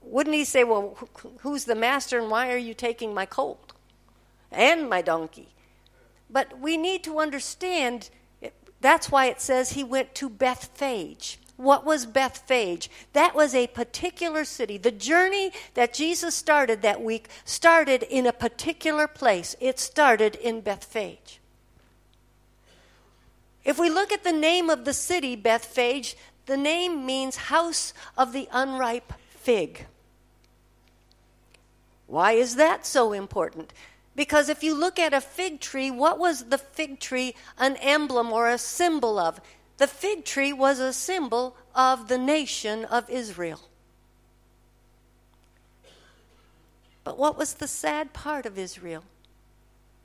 Wouldn't 0.01 0.35
he 0.35 0.43
say, 0.43 0.63
Well, 0.63 0.97
who's 1.39 1.65
the 1.65 1.75
master 1.75 2.19
and 2.19 2.29
why 2.29 2.51
are 2.51 2.57
you 2.57 2.73
taking 2.73 3.13
my 3.13 3.25
colt? 3.25 3.70
And 4.51 4.89
my 4.89 5.01
donkey. 5.01 5.49
But 6.29 6.59
we 6.59 6.77
need 6.77 7.03
to 7.03 7.19
understand 7.19 8.09
that's 8.81 9.11
why 9.11 9.25
it 9.27 9.39
says 9.39 9.71
he 9.71 9.83
went 9.83 10.15
to 10.15 10.29
Bethphage. 10.29 11.39
What 11.55 11.85
was 11.85 12.07
Bethphage? 12.07 12.89
That 13.13 13.35
was 13.35 13.53
a 13.53 13.67
particular 13.67 14.43
city. 14.45 14.79
The 14.79 14.91
journey 14.91 15.51
that 15.75 15.93
Jesus 15.93 16.33
started 16.33 16.81
that 16.81 17.01
week 17.01 17.29
started 17.45 18.01
in 18.03 18.25
a 18.25 18.33
particular 18.33 19.07
place. 19.07 19.55
It 19.59 19.79
started 19.79 20.35
in 20.35 20.61
Bethphage. 20.61 21.39
If 23.63 23.77
we 23.77 23.91
look 23.91 24.11
at 24.11 24.23
the 24.23 24.31
name 24.31 24.71
of 24.71 24.85
the 24.85 24.93
city, 24.93 25.35
Bethphage, 25.35 26.17
the 26.47 26.57
name 26.57 27.05
means 27.05 27.35
house 27.35 27.93
of 28.17 28.33
the 28.33 28.49
unripe 28.51 29.13
fig. 29.29 29.85
Why 32.07 32.31
is 32.31 32.55
that 32.55 32.87
so 32.87 33.13
important? 33.13 33.71
Because 34.21 34.49
if 34.49 34.61
you 34.61 34.75
look 34.75 34.99
at 34.99 35.15
a 35.15 35.19
fig 35.19 35.59
tree, 35.59 35.89
what 35.89 36.19
was 36.19 36.43
the 36.43 36.59
fig 36.59 36.99
tree 36.99 37.33
an 37.57 37.75
emblem 37.77 38.31
or 38.31 38.49
a 38.49 38.59
symbol 38.59 39.17
of? 39.17 39.41
The 39.77 39.87
fig 39.87 40.25
tree 40.25 40.53
was 40.53 40.77
a 40.77 40.93
symbol 40.93 41.57
of 41.73 42.07
the 42.07 42.19
nation 42.19 42.85
of 42.85 43.09
Israel. 43.09 43.61
But 47.03 47.17
what 47.17 47.35
was 47.35 47.55
the 47.55 47.67
sad 47.67 48.13
part 48.13 48.45
of 48.45 48.59
Israel? 48.59 49.03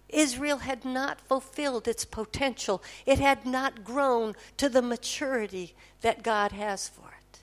Israel 0.09 0.61
had 0.61 0.87
not 0.87 1.21
fulfilled 1.21 1.87
its 1.87 2.07
potential. 2.07 2.83
It 3.05 3.19
had 3.19 3.45
not 3.45 3.85
grown 3.85 4.33
to 4.57 4.71
the 4.71 4.81
maturity 4.81 5.75
that 6.01 6.23
God 6.23 6.53
has 6.53 6.89
for 6.89 7.09
it. 7.09 7.41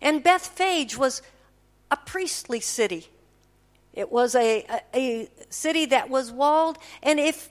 And 0.00 0.22
Bethphage 0.22 0.96
was 0.96 1.20
a 1.90 1.96
priestly 1.96 2.60
city. 2.60 3.08
It 3.96 4.12
was 4.12 4.34
a, 4.34 4.64
a, 4.94 5.28
city 5.48 5.86
that 5.86 6.10
was 6.10 6.30
walled, 6.30 6.78
and 7.02 7.18
if 7.18 7.48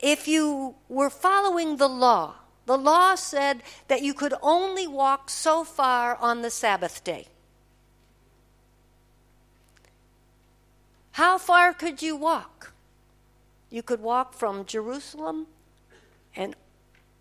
if 0.00 0.26
you 0.26 0.74
were 0.88 1.10
following 1.10 1.76
the 1.76 1.88
law, 1.88 2.34
the 2.66 2.76
law 2.76 3.14
said 3.14 3.62
that 3.88 4.02
you 4.02 4.14
could 4.14 4.34
only 4.42 4.86
walk 4.86 5.30
so 5.30 5.62
far 5.62 6.16
on 6.16 6.42
the 6.42 6.50
Sabbath 6.50 7.04
day. 7.04 7.28
How 11.12 11.38
far 11.38 11.72
could 11.72 12.02
you 12.02 12.16
walk? 12.16 12.72
You 13.70 13.82
could 13.82 14.00
walk 14.00 14.34
from 14.34 14.64
Jerusalem, 14.64 15.46
and, 16.34 16.56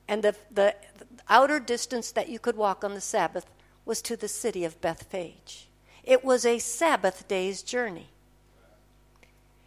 and 0.07 0.23
the, 0.23 0.35
the, 0.49 0.75
the 0.97 1.05
outer 1.29 1.59
distance 1.59 2.11
that 2.11 2.29
you 2.29 2.39
could 2.39 2.55
walk 2.55 2.83
on 2.83 2.95
the 2.95 3.01
Sabbath 3.01 3.45
was 3.85 4.01
to 4.03 4.17
the 4.17 4.27
city 4.27 4.63
of 4.65 4.81
Bethphage. 4.81 5.67
It 6.03 6.25
was 6.25 6.45
a 6.45 6.59
Sabbath 6.59 7.27
day's 7.27 7.61
journey. 7.61 8.07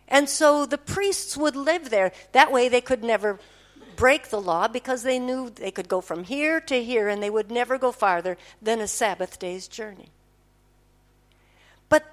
And 0.08 0.28
so 0.28 0.66
the 0.66 0.78
priests 0.78 1.36
would 1.36 1.56
live 1.56 1.90
there. 1.90 2.12
That 2.32 2.52
way 2.52 2.68
they 2.68 2.80
could 2.80 3.02
never 3.02 3.40
break 3.96 4.28
the 4.28 4.40
law 4.40 4.68
because 4.68 5.02
they 5.02 5.18
knew 5.18 5.50
they 5.50 5.70
could 5.70 5.88
go 5.88 6.00
from 6.00 6.24
here 6.24 6.60
to 6.60 6.84
here 6.84 7.08
and 7.08 7.22
they 7.22 7.30
would 7.30 7.50
never 7.50 7.78
go 7.78 7.90
farther 7.90 8.36
than 8.60 8.80
a 8.80 8.86
Sabbath 8.86 9.38
day's 9.38 9.66
journey. 9.66 10.10
But 11.88 12.04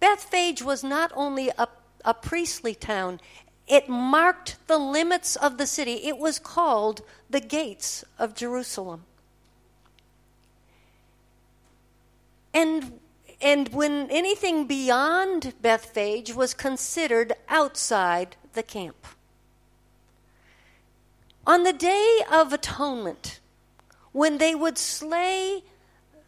Bethphage 0.00 0.62
was 0.62 0.84
not 0.84 1.10
only 1.14 1.50
a, 1.58 1.68
a 2.04 2.14
priestly 2.14 2.74
town, 2.74 3.20
it 3.66 3.88
marked 3.88 4.56
the 4.66 4.78
limits 4.78 5.36
of 5.36 5.58
the 5.58 5.66
city. 5.66 6.06
It 6.06 6.18
was 6.18 6.38
called 6.38 7.02
the 7.28 7.40
gates 7.40 8.04
of 8.18 8.34
Jerusalem. 8.34 9.04
And 12.54 13.00
and 13.40 13.68
when 13.68 14.10
anything 14.10 14.66
beyond 14.66 15.54
Bethphage 15.62 16.34
was 16.34 16.54
considered 16.54 17.32
outside 17.48 18.36
the 18.54 18.62
camp. 18.62 19.06
On 21.46 21.62
the 21.62 21.72
day 21.72 22.20
of 22.30 22.52
atonement, 22.52 23.40
when 24.12 24.38
they 24.38 24.54
would 24.54 24.76
slay 24.76 25.62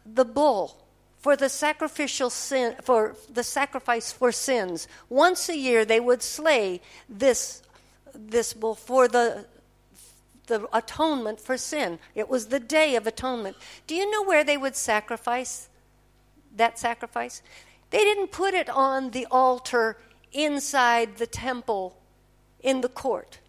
the 0.05 0.25
bull 0.25 0.77
for 1.19 1.35
the 1.35 1.49
sacrificial 1.49 2.29
sin 2.29 2.75
for 2.81 3.15
the 3.31 3.43
sacrifice 3.43 4.11
for 4.11 4.31
sins, 4.31 4.87
once 5.09 5.49
a 5.49 5.57
year 5.57 5.85
they 5.85 5.99
would 5.99 6.23
slay 6.23 6.81
this 7.07 7.61
this 8.13 8.53
bull 8.53 8.75
for 8.75 9.07
the 9.07 9.45
the 10.47 10.67
atonement 10.73 11.39
for 11.39 11.57
sin. 11.57 11.99
It 12.15 12.27
was 12.27 12.47
the 12.47 12.59
day 12.59 12.95
of 12.95 13.05
atonement. 13.05 13.57
Do 13.85 13.95
you 13.95 14.09
know 14.09 14.23
where 14.23 14.43
they 14.43 14.57
would 14.57 14.75
sacrifice 14.75 15.69
that 16.55 16.79
sacrifice? 16.79 17.41
They 17.89 17.99
didn't 17.99 18.31
put 18.31 18.53
it 18.53 18.69
on 18.69 19.11
the 19.11 19.27
altar 19.29 19.97
inside 20.31 21.17
the 21.17 21.27
temple 21.27 21.97
in 22.61 22.81
the 22.81 22.89
court. 22.89 23.39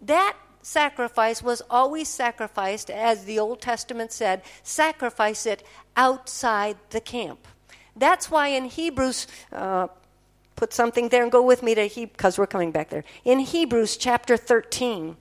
That 0.00 0.36
sacrifice 0.62 1.42
was 1.42 1.62
always 1.70 2.08
sacrificed, 2.08 2.90
as 2.90 3.24
the 3.24 3.38
Old 3.38 3.60
Testament 3.60 4.12
said, 4.12 4.42
sacrifice 4.62 5.46
it 5.46 5.64
outside 5.96 6.76
the 6.90 7.00
camp. 7.00 7.46
That's 7.96 8.30
why 8.30 8.48
in 8.48 8.66
Hebrews, 8.66 9.26
uh, 9.52 9.88
put 10.56 10.72
something 10.72 11.08
there 11.08 11.22
and 11.22 11.32
go 11.32 11.42
with 11.42 11.62
me 11.62 11.74
to 11.74 11.86
Hebrews, 11.86 12.12
because 12.16 12.38
we're 12.38 12.46
coming 12.46 12.72
back 12.72 12.90
there. 12.90 13.04
In 13.24 13.40
Hebrews 13.40 13.96
chapter 13.96 14.36
13, 14.36 15.16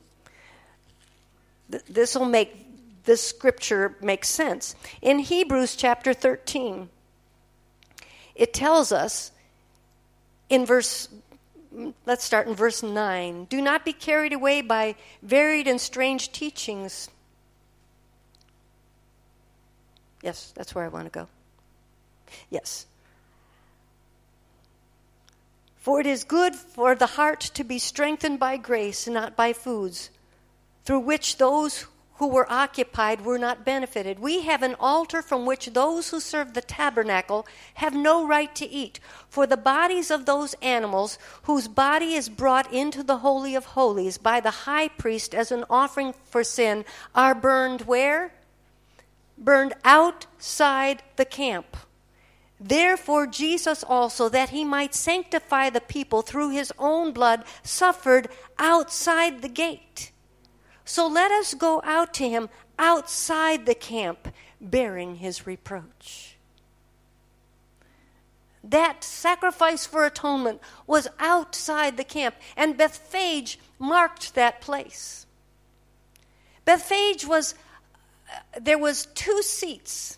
th- 1.71 1.83
this 1.85 2.15
will 2.15 2.25
make 2.25 2.70
this 3.05 3.21
scripture 3.21 3.95
makes 4.01 4.27
sense. 4.27 4.75
In 5.01 5.19
Hebrews 5.19 5.75
chapter 5.75 6.13
13, 6.13 6.89
it 8.35 8.53
tells 8.53 8.91
us 8.91 9.31
in 10.49 10.65
verse, 10.65 11.07
let's 12.05 12.23
start 12.23 12.47
in 12.47 12.55
verse 12.55 12.83
9 12.83 13.45
do 13.45 13.61
not 13.61 13.85
be 13.85 13.93
carried 13.93 14.33
away 14.33 14.61
by 14.61 14.95
varied 15.21 15.67
and 15.67 15.79
strange 15.79 16.31
teachings. 16.31 17.09
Yes, 20.21 20.53
that's 20.55 20.75
where 20.75 20.85
I 20.85 20.89
want 20.89 21.05
to 21.05 21.11
go. 21.11 21.27
Yes. 22.49 22.85
For 25.77 25.99
it 25.99 26.05
is 26.05 26.23
good 26.23 26.55
for 26.55 26.93
the 26.93 27.07
heart 27.07 27.41
to 27.55 27.63
be 27.63 27.79
strengthened 27.79 28.39
by 28.39 28.57
grace, 28.57 29.07
not 29.07 29.35
by 29.35 29.53
foods, 29.53 30.11
through 30.85 30.99
which 30.99 31.37
those 31.37 31.87
who 32.21 32.27
were 32.27 32.51
occupied 32.51 33.25
were 33.25 33.39
not 33.39 33.65
benefited. 33.65 34.19
We 34.19 34.43
have 34.43 34.61
an 34.61 34.75
altar 34.79 35.23
from 35.23 35.47
which 35.47 35.65
those 35.65 36.11
who 36.11 36.19
serve 36.19 36.53
the 36.53 36.61
tabernacle 36.61 37.47
have 37.73 37.95
no 37.95 38.27
right 38.27 38.53
to 38.57 38.69
eat. 38.69 38.99
For 39.27 39.47
the 39.47 39.57
bodies 39.57 40.11
of 40.11 40.27
those 40.27 40.53
animals 40.61 41.17
whose 41.45 41.67
body 41.67 42.13
is 42.13 42.29
brought 42.29 42.71
into 42.71 43.01
the 43.01 43.17
Holy 43.17 43.55
of 43.55 43.65
Holies 43.65 44.19
by 44.19 44.39
the 44.39 44.51
high 44.69 44.89
priest 44.89 45.33
as 45.33 45.51
an 45.51 45.65
offering 45.67 46.13
for 46.25 46.43
sin 46.43 46.85
are 47.15 47.33
burned 47.33 47.87
where? 47.87 48.31
Burned 49.35 49.73
outside 49.83 51.01
the 51.15 51.25
camp. 51.25 51.75
Therefore, 52.59 53.25
Jesus 53.25 53.83
also, 53.83 54.29
that 54.29 54.49
he 54.49 54.63
might 54.63 54.93
sanctify 54.93 55.71
the 55.71 55.81
people 55.81 56.21
through 56.21 56.51
his 56.51 56.71
own 56.77 57.13
blood, 57.13 57.45
suffered 57.63 58.27
outside 58.59 59.41
the 59.41 59.49
gate. 59.49 60.11
So 60.91 61.07
let 61.07 61.31
us 61.31 61.53
go 61.53 61.81
out 61.85 62.13
to 62.15 62.27
him 62.27 62.49
outside 62.77 63.65
the 63.65 63.73
camp, 63.73 64.27
bearing 64.59 65.15
his 65.15 65.47
reproach. 65.47 66.35
That 68.61 69.01
sacrifice 69.01 69.85
for 69.85 70.05
atonement 70.05 70.59
was 70.85 71.07
outside 71.17 71.95
the 71.95 72.03
camp, 72.03 72.35
and 72.57 72.75
Bethphage 72.75 73.57
marked 73.79 74.35
that 74.35 74.59
place. 74.59 75.25
Bethphage 76.65 77.25
was, 77.25 77.55
uh, 78.29 78.59
there 78.59 78.77
was 78.77 79.05
two 79.15 79.41
seats 79.43 80.17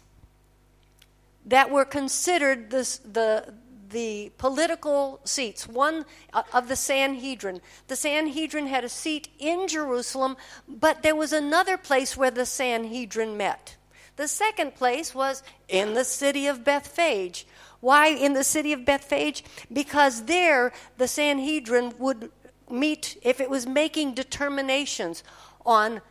that 1.46 1.70
were 1.70 1.86
considered 1.86 2.72
this, 2.72 2.98
the, 2.98 3.54
the 3.94 4.32
political 4.38 5.22
seats, 5.24 5.68
one 5.68 6.06
uh, 6.34 6.44
of 6.52 6.68
the 6.68 6.76
Sanhedrin. 6.76 7.62
The 7.88 7.96
Sanhedrin 7.96 8.68
had 8.68 8.84
a 8.84 8.90
seat 8.90 9.30
in 9.40 9.70
Jerusalem, 9.70 10.36
but 10.68 11.02
there 11.02 11.16
was 11.16 11.32
another 11.32 11.78
place 11.78 12.18
where 12.18 12.32
the 12.32 12.46
Sanhedrin 12.46 13.38
met. 13.38 13.78
The 14.18 14.28
second 14.28 14.76
place 14.76 15.16
was 15.16 15.42
in 15.70 15.94
the 15.94 16.04
city 16.04 16.46
of 16.48 16.64
Bethphage. 16.64 17.48
Why 17.80 18.08
in 18.08 18.34
the 18.34 18.44
city 18.44 18.74
of 18.74 18.86
Bethphage? 18.86 19.44
Because 19.72 20.26
there 20.26 20.74
the 20.98 21.08
Sanhedrin 21.08 21.94
would 21.98 22.32
meet 22.70 23.18
if 23.22 23.40
it 23.40 23.50
was 23.50 23.66
making 23.66 24.14
determinations 24.14 25.24
on 25.66 26.02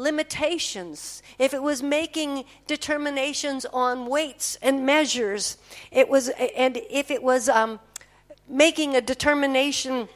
limitations, 0.00 1.22
if 1.38 1.52
it 1.52 1.62
was 1.62 1.82
making 1.82 2.44
determinations 2.66 3.66
on 3.66 4.06
weights 4.06 4.56
and 4.62 4.86
measures, 4.86 5.58
it 5.90 6.08
was, 6.08 6.30
and 6.56 6.80
if 6.88 7.10
it 7.10 7.22
was 7.22 7.48
um, 7.48 7.78
making 8.48 8.96
a 8.96 9.00
determination 9.00 10.08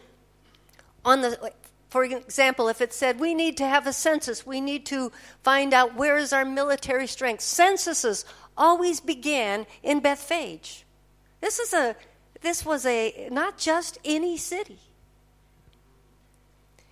on 1.04 1.20
the, 1.20 1.52
for 1.90 2.02
example, 2.02 2.68
if 2.68 2.80
it 2.80 2.94
said 2.94 3.20
we 3.20 3.34
need 3.34 3.58
to 3.58 3.66
have 3.66 3.86
a 3.86 3.92
census, 3.92 4.46
we 4.46 4.60
need 4.60 4.86
to 4.86 5.12
find 5.42 5.74
out 5.74 5.94
where 5.94 6.16
is 6.16 6.32
our 6.32 6.46
military 6.46 7.06
strength. 7.06 7.42
Censuses 7.42 8.24
always 8.56 9.00
began 9.00 9.66
in 9.82 10.00
Bethphage. 10.00 10.86
This 11.42 11.58
is 11.58 11.74
a, 11.74 11.94
this 12.40 12.64
was 12.64 12.86
a 12.86 13.28
not 13.30 13.58
just 13.58 13.98
any 14.02 14.38
city. 14.38 14.78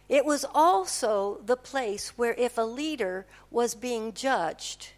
It 0.09 0.25
was 0.25 0.45
also 0.55 1.41
the 1.45 1.57
place 1.57 2.11
where, 2.19 2.35
if 2.35 2.59
a 2.59 2.63
leader 2.63 3.27
was 3.51 3.75
being 3.75 4.13
judged, 4.13 4.91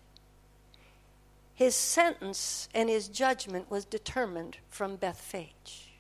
his 1.55 1.77
sentence 1.77 2.69
and 2.75 2.89
his 2.89 3.09
judgment 3.09 3.71
was 3.71 3.85
determined 3.85 4.59
from 4.69 4.97
Bethphage. 4.97 5.93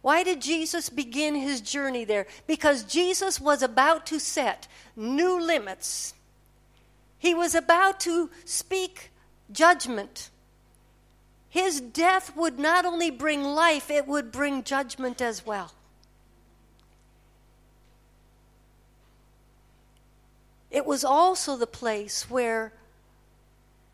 Why 0.00 0.22
did 0.22 0.42
Jesus 0.42 0.90
begin 0.90 1.34
his 1.34 1.60
journey 1.60 2.04
there? 2.04 2.26
Because 2.46 2.84
Jesus 2.84 3.40
was 3.40 3.62
about 3.62 4.06
to 4.06 4.20
set 4.20 4.68
new 4.94 5.40
limits. 5.40 6.14
He 7.18 7.34
was 7.34 7.54
about 7.54 8.00
to 8.00 8.30
speak 8.44 9.10
judgment. 9.50 10.28
His 11.48 11.80
death 11.80 12.36
would 12.36 12.58
not 12.58 12.84
only 12.84 13.10
bring 13.10 13.42
life, 13.44 13.90
it 13.90 14.06
would 14.06 14.30
bring 14.30 14.62
judgment 14.62 15.22
as 15.22 15.46
well. 15.46 15.72
It 20.74 20.84
was 20.84 21.04
also 21.04 21.56
the 21.56 21.68
place 21.68 22.28
where, 22.28 22.72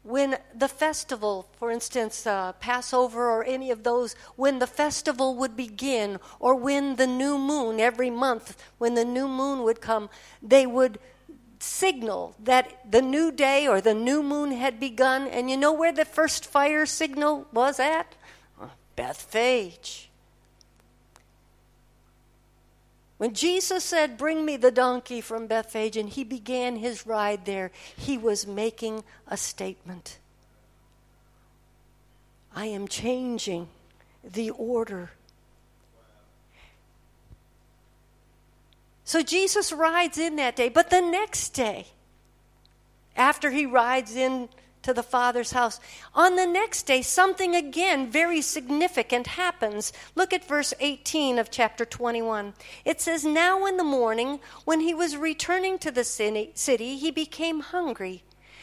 when 0.03 0.39
the 0.55 0.67
festival, 0.67 1.47
for 1.59 1.71
instance, 1.71 2.27
uh, 2.27 2.55
Passover 2.55 3.29
or 3.29 3.45
any 3.45 3.71
of 3.71 3.83
those, 3.83 4.15
when 4.35 4.61
the 4.61 4.67
festival 4.67 5.37
would 5.37 5.59
begin, 5.59 6.19
or 6.39 6.55
when 6.55 6.97
the 6.97 7.07
new 7.07 7.37
moon, 7.37 7.81
every 7.81 8.09
month, 8.09 8.57
when 8.79 8.95
the 8.95 9.05
new 9.05 9.29
moon 9.29 9.63
would 9.63 9.83
come, 9.83 10.09
they 10.43 10.65
would 10.65 10.99
signal 11.59 12.35
that 12.43 12.91
the 12.91 13.03
new 13.03 13.31
day 13.31 13.69
or 13.69 13.83
the 13.83 13.93
new 13.93 14.23
moon 14.23 14.51
had 14.53 14.81
begun. 14.81 15.29
And 15.29 15.51
you 15.51 15.59
know 15.59 15.75
where 15.75 15.93
the 15.93 16.07
first 16.07 16.47
fire 16.47 16.87
signal 16.87 17.47
was 17.53 17.79
at? 17.79 18.15
Bethphage. 18.97 20.10
When 23.21 23.35
Jesus 23.35 23.85
said, 23.85 24.17
Bring 24.17 24.47
me 24.47 24.57
the 24.57 24.71
donkey 24.71 25.21
from 25.21 25.47
Bethphage, 25.47 25.99
and 25.99 26.09
he 26.09 26.25
began 26.25 26.77
his 26.77 27.07
ride 27.07 27.45
there, 27.45 27.71
he 27.95 28.17
was 28.17 28.47
making 28.47 29.05
a 29.29 29.37
statement. 29.37 30.17
I 32.57 32.65
am 32.65 32.89
changing 32.89 33.69
the 34.25 34.49
order. 34.49 35.11
So 39.05 39.23
Jesus 39.23 39.71
rides 39.71 40.17
in 40.17 40.37
that 40.37 40.57
day, 40.57 40.71
but 40.71 40.89
the 40.89 41.03
next 41.03 41.51
day, 41.51 41.89
after 43.17 43.51
he 43.51 43.67
rides 43.67 44.17
in 44.17 44.49
to 44.83 44.95
the 44.95 45.03
Father's 45.03 45.53
house. 45.53 45.81
On 46.15 46.37
the 46.37 46.47
next 46.47 46.85
day, 46.85 47.03
something 47.03 47.55
again 47.55 48.11
very 48.11 48.41
significant 48.41 49.27
happens. 49.27 49.93
Look 50.15 50.33
at 50.33 50.47
verse 50.47 50.73
18 50.81 51.39
of 51.39 51.51
chapter 51.51 51.85
21. 51.85 52.55
It 52.85 53.01
says, 53.01 53.25
Now 53.25 53.67
in 53.67 53.77
the 53.77 53.85
morning, 53.85 54.41
when 54.65 54.81
he 54.81 54.95
was 54.95 55.17
returning 55.17 55.79
to 55.79 55.91
the 55.91 56.05
city, 56.05 56.97
he 56.97 57.11
became 57.11 57.61
hungry. 57.61 58.23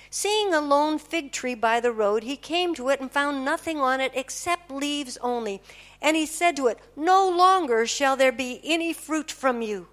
Seeing 0.09 0.53
a 0.53 0.61
lone 0.61 0.99
fig 0.99 1.31
tree 1.31 1.55
by 1.55 1.79
the 1.79 1.91
road, 1.91 2.23
he 2.23 2.37
came 2.37 2.73
to 2.75 2.89
it 2.89 3.01
and 3.01 3.11
found 3.11 3.43
nothing 3.43 3.79
on 3.79 3.99
it 3.99 4.13
except 4.15 4.71
leaves 4.71 5.17
only. 5.21 5.61
And 6.01 6.15
he 6.15 6.25
said 6.25 6.55
to 6.57 6.67
it, 6.67 6.79
No 6.95 7.29
longer 7.29 7.85
shall 7.85 8.15
there 8.15 8.31
be 8.31 8.61
any 8.63 8.93
fruit 8.93 9.29
from 9.29 9.61
you. 9.61 9.87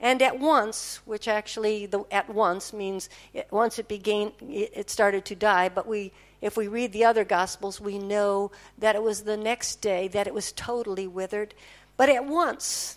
And 0.00 0.22
at 0.22 0.40
once, 0.40 1.00
which 1.04 1.28
actually 1.28 1.84
the 1.84 2.04
at 2.10 2.30
once 2.30 2.72
means 2.72 3.10
it, 3.34 3.46
once 3.50 3.78
it 3.78 3.86
began, 3.86 4.32
it 4.40 4.88
started 4.88 5.26
to 5.26 5.34
die. 5.34 5.68
But 5.68 5.86
we, 5.86 6.12
if 6.40 6.56
we 6.56 6.68
read 6.68 6.92
the 6.92 7.04
other 7.04 7.24
gospels, 7.24 7.80
we 7.80 7.98
know 7.98 8.50
that 8.78 8.96
it 8.96 9.02
was 9.02 9.22
the 9.22 9.36
next 9.36 9.82
day 9.82 10.08
that 10.08 10.26
it 10.26 10.32
was 10.32 10.52
totally 10.52 11.06
withered. 11.06 11.52
But 11.98 12.08
at 12.08 12.24
once, 12.24 12.96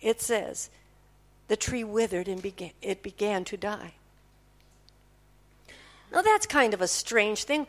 it 0.00 0.22
says, 0.22 0.70
the 1.48 1.56
tree 1.56 1.84
withered 1.84 2.28
and 2.28 2.40
began, 2.40 2.70
it 2.80 3.02
began 3.02 3.44
to 3.44 3.58
die. 3.58 3.92
Now 6.10 6.22
that's 6.22 6.46
kind 6.46 6.72
of 6.72 6.80
a 6.80 6.88
strange 6.88 7.44
thing. 7.44 7.66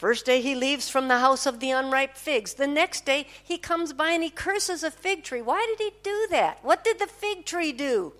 First 0.00 0.24
day 0.24 0.40
he 0.40 0.54
leaves 0.54 0.88
from 0.88 1.08
the 1.08 1.18
house 1.18 1.44
of 1.44 1.60
the 1.60 1.72
unripe 1.72 2.16
figs. 2.16 2.54
The 2.54 2.66
next 2.66 3.04
day 3.04 3.26
he 3.44 3.58
comes 3.58 3.92
by 3.92 4.12
and 4.12 4.22
he 4.22 4.30
curses 4.30 4.82
a 4.82 4.90
fig 4.90 5.24
tree. 5.24 5.42
Why 5.42 5.66
did 5.68 5.78
he 5.78 5.92
do 6.02 6.26
that? 6.30 6.64
What 6.64 6.82
did 6.82 6.98
the 6.98 7.06
fig 7.06 7.44
tree 7.44 7.70
do? 7.70 8.14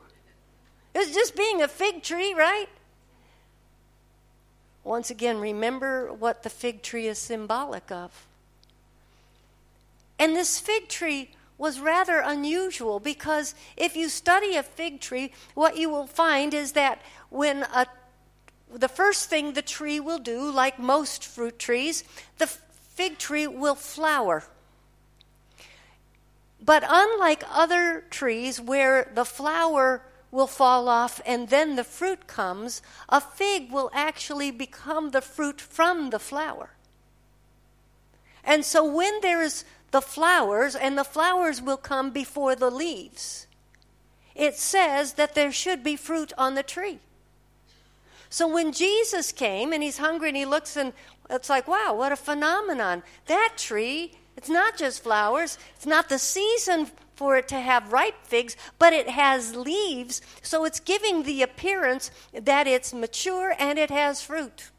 It 0.93 0.99
was 0.99 1.15
just 1.15 1.35
being 1.35 1.63
a 1.63 1.69
fig 1.69 2.03
tree, 2.03 2.35
right? 2.35 2.67
Once 4.85 5.09
again, 5.09 5.39
remember 5.39 6.13
what 6.13 6.43
the 6.43 6.51
fig 6.51 6.83
tree 6.83 7.07
is 7.07 7.19
symbolic 7.19 7.91
of. 7.91 8.27
And 10.19 10.37
this 10.37 10.61
fig 10.61 10.87
tree 10.89 11.31
was 11.57 11.81
rather 11.81 12.19
unusual 12.19 13.01
because 13.01 13.55
if 13.79 13.97
you 13.97 14.11
study 14.11 14.55
a 14.55 14.63
fig 14.63 15.01
tree, 15.01 15.33
what 15.55 15.79
you 15.79 15.89
will 15.89 16.07
find 16.07 16.53
is 16.53 16.73
that 16.73 17.01
when 17.31 17.63
a 17.63 17.87
the 18.75 18.89
first 18.89 19.29
thing 19.29 19.53
the 19.53 19.63
tree 19.63 20.01
will 20.01 20.19
do, 20.19 20.51
like 20.51 20.79
most 20.79 21.25
fruit 21.25 21.59
trees, 21.59 22.05
the 22.39 22.47
fig 22.47 23.19
tree 23.19 23.47
will 23.47 23.75
flower. 23.75 24.45
But 26.63 26.85
unlike 26.87 27.43
other 27.51 28.05
trees 28.11 28.61
where 28.61 29.11
the 29.15 29.25
flower 29.25 30.03
will 30.31 30.47
fall 30.47 30.89
off 30.89 31.21
and 31.27 31.49
then 31.49 31.77
the 31.77 31.85
fruit 31.85 32.27
comes, 32.27 32.83
a 33.09 33.21
fig 33.21 33.73
will 33.73 33.91
actually 33.93 34.51
become 34.51 35.11
the 35.11 35.23
fruit 35.23 35.61
from 35.61 36.11
the 36.11 36.19
flower. 36.19 36.71
And 38.45 38.65
so 38.65 38.85
when 38.85 39.21
there's 39.21 39.65
the 39.91 40.01
flowers, 40.01 40.77
and 40.77 40.97
the 40.97 41.05
flowers 41.05 41.61
will 41.61 41.77
come 41.77 42.11
before 42.11 42.55
the 42.55 42.71
leaves, 42.71 43.47
it 44.35 44.57
says 44.57 45.15
that 45.15 45.35
there 45.35 45.53
should 45.53 45.83
be 45.83 45.97
fruit 45.97 46.33
on 46.39 46.55
the 46.55 46.63
tree. 46.63 47.01
So 48.31 48.47
when 48.47 48.73
Jesus 48.73 49.33
came 49.33 49.73
and 49.73 49.83
he's 49.83 49.99
hungry 49.99 50.29
and 50.29 50.37
he 50.37 50.47
looks 50.47 50.77
and 50.77 50.93
it's 51.29 51.51
like, 51.51 51.67
wow, 51.67 51.95
what 51.95 52.13
a 52.13 52.17
phenomenon. 52.17 53.03
That 53.27 53.55
tree, 53.57 54.13
it's 54.37 54.49
not 54.49 54.79
just 54.79 55.03
flowers, 55.03 55.59
it's 55.77 55.87
not 55.87 56.09
the 56.09 56.19
season 56.19 56.89
for 57.17 57.37
it 57.37 57.49
to 57.49 57.61
have 57.61 57.93
ripe 57.93 58.25
figs, 58.25 58.57
but 58.79 58.93
it 58.93 59.11
has 59.11 59.55
leaves, 59.55 60.23
so 60.41 60.65
it's 60.65 60.81
giving 60.81 61.25
the 61.25 61.43
appearance 61.43 62.11
that 62.33 62.67
it's 62.67 62.95
mature 62.95 63.55
and 63.59 63.79
it 63.79 63.91
has 63.91 64.23
fruit. 64.23 64.71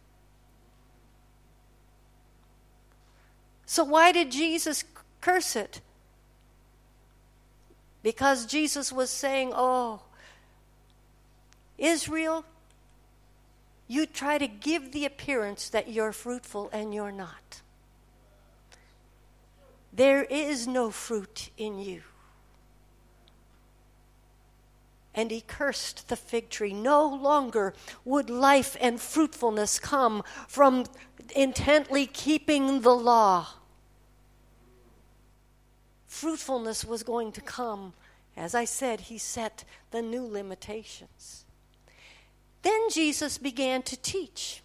So, 3.67 3.83
why 3.83 4.11
did 4.11 4.31
Jesus 4.31 4.83
curse 5.21 5.55
it? 5.55 5.81
Because 8.01 8.45
Jesus 8.45 8.91
was 8.91 9.09
saying, 9.09 9.51
Oh, 9.53 10.01
Israel, 11.77 12.43
you 13.91 14.06
try 14.06 14.38
to 14.38 14.47
give 14.47 14.93
the 14.93 15.06
appearance 15.06 15.67
that 15.67 15.89
you're 15.89 16.13
fruitful 16.13 16.69
and 16.71 16.93
you're 16.93 17.12
not. 17.12 17.62
There 19.91 20.23
is 20.23 20.65
no 20.65 20.91
fruit 20.91 21.49
in 21.58 21.77
you. 21.77 22.04
And 25.13 25.30
he 25.30 25.41
cursed 25.41 26.08
the 26.08 26.15
fig 26.15 26.49
tree. 26.49 26.71
No 26.71 27.06
longer 27.06 27.73
would 28.06 28.30
life 28.30 28.77
and 28.80 28.97
fruitfulness 28.97 29.77
come 29.77 30.23
from 30.47 30.86
intently 31.36 32.06
keeping 32.06 32.80
the 32.80 32.95
law. 32.95 33.45
Fruitfulness 36.08 36.86
was 36.86 37.04
going 37.04 37.34
to 37.34 37.41
come. 37.41 37.91
As 38.38 38.56
I 38.56 38.63
said, 38.63 39.01
he 39.01 39.17
set 39.17 39.65
the 39.91 40.01
new 40.01 40.25
limitations. 40.25 41.43
Then 42.62 42.89
Jesus 42.89 43.38
began 43.38 43.82
to 43.84 43.97
teach. 43.97 44.62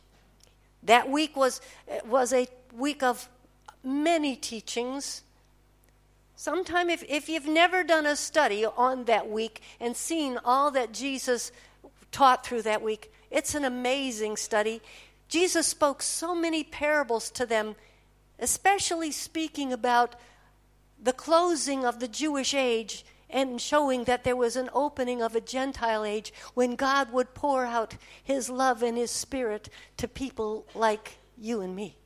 That 0.83 1.09
week 1.09 1.37
was, 1.37 1.61
was 2.07 2.33
a 2.33 2.47
week 2.75 3.03
of 3.03 3.29
many 3.83 4.37
teachings. 4.37 5.23
Sometime, 6.35 6.91
if, 6.91 7.03
if 7.09 7.29
you've 7.29 7.47
never 7.47 7.83
done 7.83 8.05
a 8.05 8.17
study 8.17 8.65
on 8.65 9.05
that 9.05 9.29
week 9.29 9.63
and 9.81 9.97
seen 9.97 10.39
all 10.45 10.71
that 10.73 10.93
Jesus 10.93 11.51
taught 12.13 12.45
through 12.45 12.63
that 12.63 12.83
week, 12.83 13.13
it's 13.31 13.55
an 13.55 13.65
amazing 13.65 14.37
study. 14.37 14.83
Jesus 15.29 15.67
spoke 15.67 16.03
so 16.03 16.35
many 16.35 16.63
parables 16.63 17.31
to 17.33 17.47
them, 17.47 17.75
especially 18.39 19.11
speaking 19.11 19.73
about 19.73 20.15
the 21.03 21.13
closing 21.13 21.85
of 21.85 22.01
the 22.01 22.09
Jewish 22.09 22.55
age 22.55 23.05
and 23.29 23.61
showing 23.61 24.05
that 24.05 24.25
there 24.25 24.37
was 24.37 24.57
an 24.57 24.71
opening 24.73 25.21
of 25.21 25.35
a 25.35 25.41
Gentile 25.41 26.05
age 26.05 26.33
when 26.55 26.77
God 26.77 27.13
would 27.13 27.35
pour 27.35 27.67
out 27.67 27.97
his 28.23 28.49
love 28.49 28.83
and 28.83 28.97
his 28.97 29.11
spirit 29.11 29.69
to 29.97 30.07
people 30.07 30.67
like 30.75 31.19
you 31.37 31.61
and 31.61 31.75
me. 31.75 31.97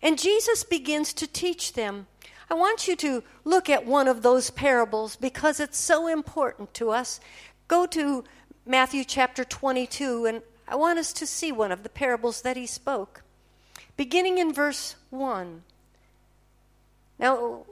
And 0.00 0.18
Jesus 0.18 0.62
begins 0.62 1.12
to 1.14 1.26
teach 1.26 1.72
them. 1.72 2.06
I 2.50 2.54
want 2.54 2.88
you 2.88 2.96
to 2.96 3.22
look 3.44 3.68
at 3.68 3.84
one 3.84 4.08
of 4.08 4.22
those 4.22 4.50
parables 4.50 5.16
because 5.16 5.60
it's 5.60 5.78
so 5.78 6.06
important 6.06 6.72
to 6.74 6.90
us. 6.90 7.20
Go 7.66 7.84
to 7.86 8.24
Matthew 8.64 9.04
chapter 9.04 9.44
22, 9.44 10.24
and 10.24 10.42
I 10.66 10.76
want 10.76 10.98
us 10.98 11.12
to 11.14 11.26
see 11.26 11.52
one 11.52 11.72
of 11.72 11.82
the 11.82 11.88
parables 11.88 12.42
that 12.42 12.56
he 12.56 12.66
spoke. 12.66 13.22
Beginning 13.96 14.38
in 14.38 14.52
verse 14.52 14.94
1. 15.10 15.62
Now, 17.18 17.64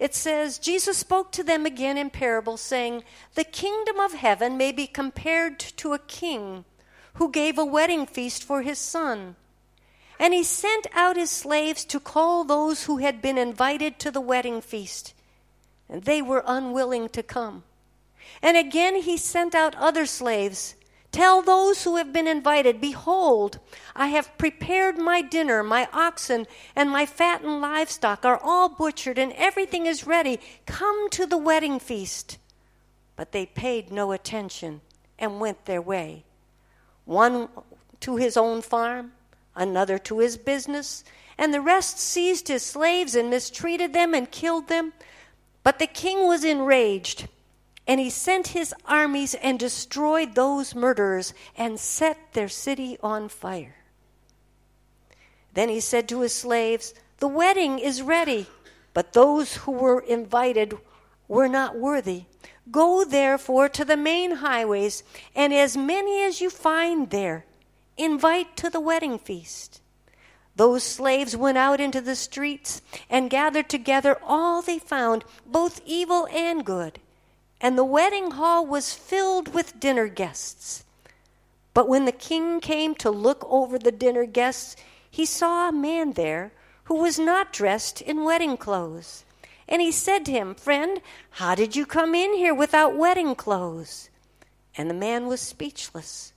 it 0.00 0.14
says, 0.14 0.58
Jesus 0.58 0.96
spoke 0.96 1.30
to 1.32 1.44
them 1.44 1.66
again 1.66 1.98
in 1.98 2.08
parables, 2.08 2.62
saying, 2.62 3.04
The 3.34 3.44
kingdom 3.44 4.00
of 4.00 4.14
heaven 4.14 4.56
may 4.56 4.72
be 4.72 4.86
compared 4.86 5.60
to 5.60 5.92
a 5.92 5.98
king 5.98 6.64
who 7.14 7.30
gave 7.30 7.58
a 7.58 7.64
wedding 7.66 8.06
feast 8.06 8.42
for 8.42 8.62
his 8.62 8.78
son. 8.78 9.36
And 10.18 10.32
he 10.32 10.42
sent 10.42 10.86
out 10.94 11.16
his 11.16 11.30
slaves 11.30 11.84
to 11.84 12.00
call 12.00 12.44
those 12.44 12.84
who 12.84 12.96
had 12.96 13.20
been 13.20 13.36
invited 13.36 13.98
to 13.98 14.10
the 14.10 14.22
wedding 14.22 14.62
feast, 14.62 15.12
and 15.86 16.04
they 16.04 16.22
were 16.22 16.44
unwilling 16.46 17.10
to 17.10 17.22
come. 17.22 17.64
And 18.42 18.56
again 18.56 19.02
he 19.02 19.18
sent 19.18 19.54
out 19.54 19.74
other 19.76 20.06
slaves 20.06 20.76
Tell 21.12 21.42
those 21.42 21.82
who 21.82 21.96
have 21.96 22.12
been 22.12 22.28
invited, 22.28 22.80
Behold, 22.80 23.58
I 23.96 24.08
have 24.08 24.36
prepared 24.38 24.96
my 24.96 25.22
dinner. 25.22 25.62
My 25.62 25.88
oxen 25.92 26.46
and 26.76 26.88
my 26.88 27.04
fattened 27.04 27.60
livestock 27.60 28.24
are 28.24 28.40
all 28.42 28.68
butchered, 28.68 29.18
and 29.18 29.32
everything 29.32 29.86
is 29.86 30.06
ready. 30.06 30.38
Come 30.66 31.10
to 31.10 31.26
the 31.26 31.38
wedding 31.38 31.80
feast. 31.80 32.38
But 33.16 33.32
they 33.32 33.46
paid 33.46 33.90
no 33.90 34.12
attention 34.12 34.82
and 35.18 35.40
went 35.40 35.64
their 35.64 35.82
way. 35.82 36.24
One 37.04 37.48
to 38.00 38.16
his 38.16 38.36
own 38.36 38.62
farm, 38.62 39.12
another 39.56 39.98
to 39.98 40.20
his 40.20 40.36
business, 40.36 41.02
and 41.36 41.52
the 41.52 41.60
rest 41.60 41.98
seized 41.98 42.48
his 42.48 42.62
slaves 42.62 43.16
and 43.16 43.28
mistreated 43.28 43.92
them 43.92 44.14
and 44.14 44.30
killed 44.30 44.68
them. 44.68 44.92
But 45.64 45.80
the 45.80 45.86
king 45.86 46.26
was 46.26 46.44
enraged 46.44 47.28
and 47.86 47.98
he 47.98 48.10
sent 48.10 48.48
his 48.48 48.74
armies 48.84 49.34
and 49.34 49.58
destroyed 49.58 50.34
those 50.34 50.74
murderers 50.74 51.34
and 51.56 51.80
set 51.80 52.32
their 52.32 52.48
city 52.48 52.96
on 53.02 53.28
fire. 53.28 53.76
Then 55.54 55.68
he 55.68 55.80
said 55.80 56.08
to 56.08 56.20
his 56.20 56.34
slaves, 56.34 56.94
The 57.18 57.28
wedding 57.28 57.78
is 57.78 58.02
ready, 58.02 58.46
but 58.94 59.12
those 59.12 59.56
who 59.56 59.72
were 59.72 60.00
invited 60.00 60.78
were 61.26 61.48
not 61.48 61.76
worthy. 61.76 62.24
Go 62.70 63.04
therefore 63.04 63.68
to 63.70 63.84
the 63.84 63.96
main 63.96 64.36
highways, 64.36 65.02
and 65.34 65.52
as 65.52 65.76
many 65.76 66.22
as 66.22 66.40
you 66.40 66.50
find 66.50 67.10
there, 67.10 67.44
invite 67.96 68.56
to 68.58 68.70
the 68.70 68.80
wedding 68.80 69.18
feast. 69.18 69.80
Those 70.54 70.84
slaves 70.84 71.36
went 71.36 71.58
out 71.58 71.80
into 71.80 72.00
the 72.00 72.14
streets 72.14 72.82
and 73.08 73.30
gathered 73.30 73.68
together 73.68 74.18
all 74.22 74.62
they 74.62 74.78
found, 74.78 75.24
both 75.46 75.80
evil 75.84 76.28
and 76.30 76.64
good 76.64 77.00
and 77.60 77.76
the 77.76 77.84
wedding 77.84 78.32
hall 78.32 78.64
was 78.64 78.94
filled 78.94 79.52
with 79.54 79.78
dinner 79.78 80.08
guests. 80.08 80.84
But 81.74 81.88
when 81.88 82.04
the 82.04 82.12
king 82.12 82.60
came 82.60 82.94
to 82.96 83.10
look 83.10 83.46
over 83.48 83.78
the 83.78 83.92
dinner 83.92 84.24
guests, 84.24 84.76
he 85.10 85.26
saw 85.26 85.68
a 85.68 85.72
man 85.72 86.12
there 86.12 86.52
who 86.84 86.96
was 86.96 87.18
not 87.18 87.52
dressed 87.52 88.00
in 88.00 88.24
wedding 88.24 88.56
clothes. 88.56 89.24
And 89.68 89.80
he 89.80 89.92
said 89.92 90.24
to 90.26 90.32
him, 90.32 90.54
Friend, 90.54 91.00
how 91.30 91.54
did 91.54 91.76
you 91.76 91.86
come 91.86 92.14
in 92.14 92.34
here 92.34 92.54
without 92.54 92.96
wedding 92.96 93.34
clothes? 93.34 94.10
And 94.76 94.90
the 94.90 94.94
man 94.94 95.26
was 95.26 95.40
speechless. 95.40 96.32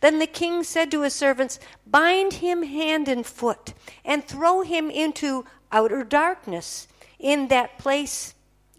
Then 0.00 0.18
the 0.18 0.26
king 0.26 0.64
said 0.64 0.90
to 0.90 1.00
his 1.00 1.14
servants, 1.14 1.58
Bind 1.86 2.34
him 2.34 2.62
hand 2.62 3.08
and 3.08 3.24
foot, 3.24 3.72
and 4.04 4.22
throw 4.22 4.60
him 4.60 4.90
into 4.90 5.46
outer 5.72 6.04
darkness. 6.04 6.88
In 7.18 7.48
that 7.48 7.78
place 7.78 8.34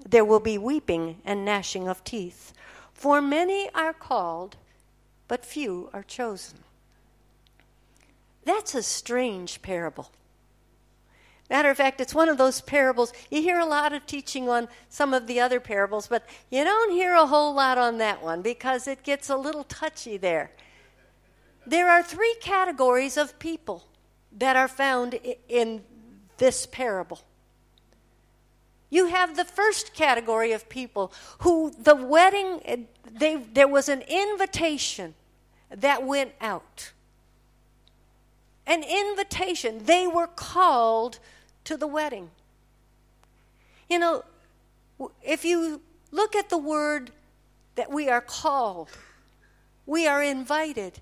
there 0.08 0.26
will 0.26 0.40
be 0.40 0.58
weeping 0.58 1.18
and 1.26 1.44
gnashing 1.44 1.88
of 1.88 2.04
teeth. 2.04 2.54
For 2.94 3.22
many 3.22 3.70
are 3.74 3.94
called, 3.94 4.56
but 5.28 5.46
few 5.46 5.90
are 5.94 6.04
chosen. 6.04 6.60
That's 8.46 8.76
a 8.76 8.84
strange 8.84 9.62
parable. 9.62 10.12
Matter 11.50 11.70
of 11.70 11.78
fact, 11.78 12.02
it's 12.02 12.16
one 12.16 12.30
of 12.30 12.38
those 12.38 12.62
parables. 12.62 13.14
You 13.30 13.42
hear 13.42 13.60
a 13.60 13.66
lot 13.66 13.94
of 13.94 14.06
teaching 14.06 14.50
on 14.50 14.68
some 14.90 15.14
of 15.14 15.28
the 15.28 15.40
other 15.40 15.60
parables, 15.60 16.08
but 16.08 16.26
you 16.50 16.64
don't 16.64 16.92
hear 16.92 17.14
a 17.14 17.28
whole 17.28 17.54
lot 17.54 17.78
on 17.78 17.98
that 18.00 18.24
one 18.24 18.42
because 18.42 18.88
it 18.88 19.04
gets 19.04 19.30
a 19.30 19.36
little 19.36 19.64
touchy 19.64 20.18
there. 20.18 20.52
There 21.68 21.90
are 21.90 22.02
three 22.02 22.36
categories 22.42 23.18
of 23.18 23.38
people 23.40 23.86
that 24.38 24.56
are 24.56 24.68
found 24.68 25.20
in 25.48 25.84
this 26.38 26.66
parable. 26.66 27.22
You 28.90 29.08
have 29.08 29.36
the 29.36 29.46
first 29.46 29.94
category 29.94 30.52
of 30.52 30.70
people 30.70 31.12
who 31.40 31.72
the 31.72 31.96
wedding, 31.96 32.88
they, 33.12 33.38
there 33.38 33.68
was 33.68 33.90
an 33.90 34.02
invitation 34.02 35.16
that 35.70 36.04
went 36.04 36.34
out. 36.40 36.92
An 38.68 38.84
invitation. 38.84 39.86
They 39.86 40.08
were 40.08 40.28
called 40.28 41.20
to 41.66 41.78
the 41.78 41.88
wedding. 41.88 42.30
You 43.90 44.00
know, 44.00 44.24
if 45.22 45.46
you 45.46 45.82
look 46.12 46.36
at 46.36 46.50
the 46.50 46.58
word 46.58 47.12
that 47.76 47.92
we 47.92 48.10
are 48.10 48.22
called, 48.22 48.90
we 49.86 50.08
are 50.08 50.24
invited. 50.24 51.00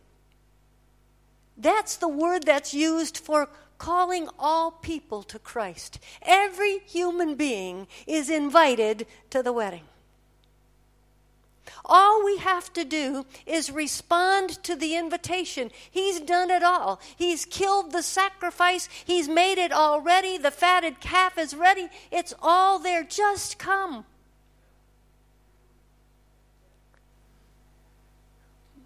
That's 1.58 1.96
the 1.98 2.08
word 2.08 2.46
that's 2.46 2.74
used 2.74 3.18
for 3.18 3.48
calling 3.84 4.30
all 4.40 4.72
people 4.72 5.24
to 5.24 5.38
Christ. 5.38 6.00
Every 6.22 6.80
human 6.86 7.36
being 7.36 7.86
is 8.08 8.30
invited 8.30 9.06
to 9.30 9.44
the 9.44 9.52
wedding. 9.52 9.84
All 11.84 12.24
we 12.24 12.38
have 12.38 12.72
to 12.74 12.86
do 12.86 13.26
is 13.46 13.70
respond 13.70 14.64
to 14.64 14.78
the 14.78 14.96
invitation. 14.96 15.70
He's 15.92 16.22
done 16.22 16.50
it 16.50 16.64
all. 16.64 17.02
He's 17.18 17.44
killed 17.44 17.92
the 17.92 18.04
sacrifice. 18.04 18.88
He's 19.04 19.28
made 19.28 19.58
it 19.58 19.74
already. 19.74 20.38
The 20.38 20.52
fatted 20.52 21.02
calf 21.02 21.38
is 21.38 21.54
ready. 21.54 21.90
It's 22.10 22.34
all 22.42 22.80
there. 22.80 23.04
Just 23.04 23.60
come. 23.60 24.06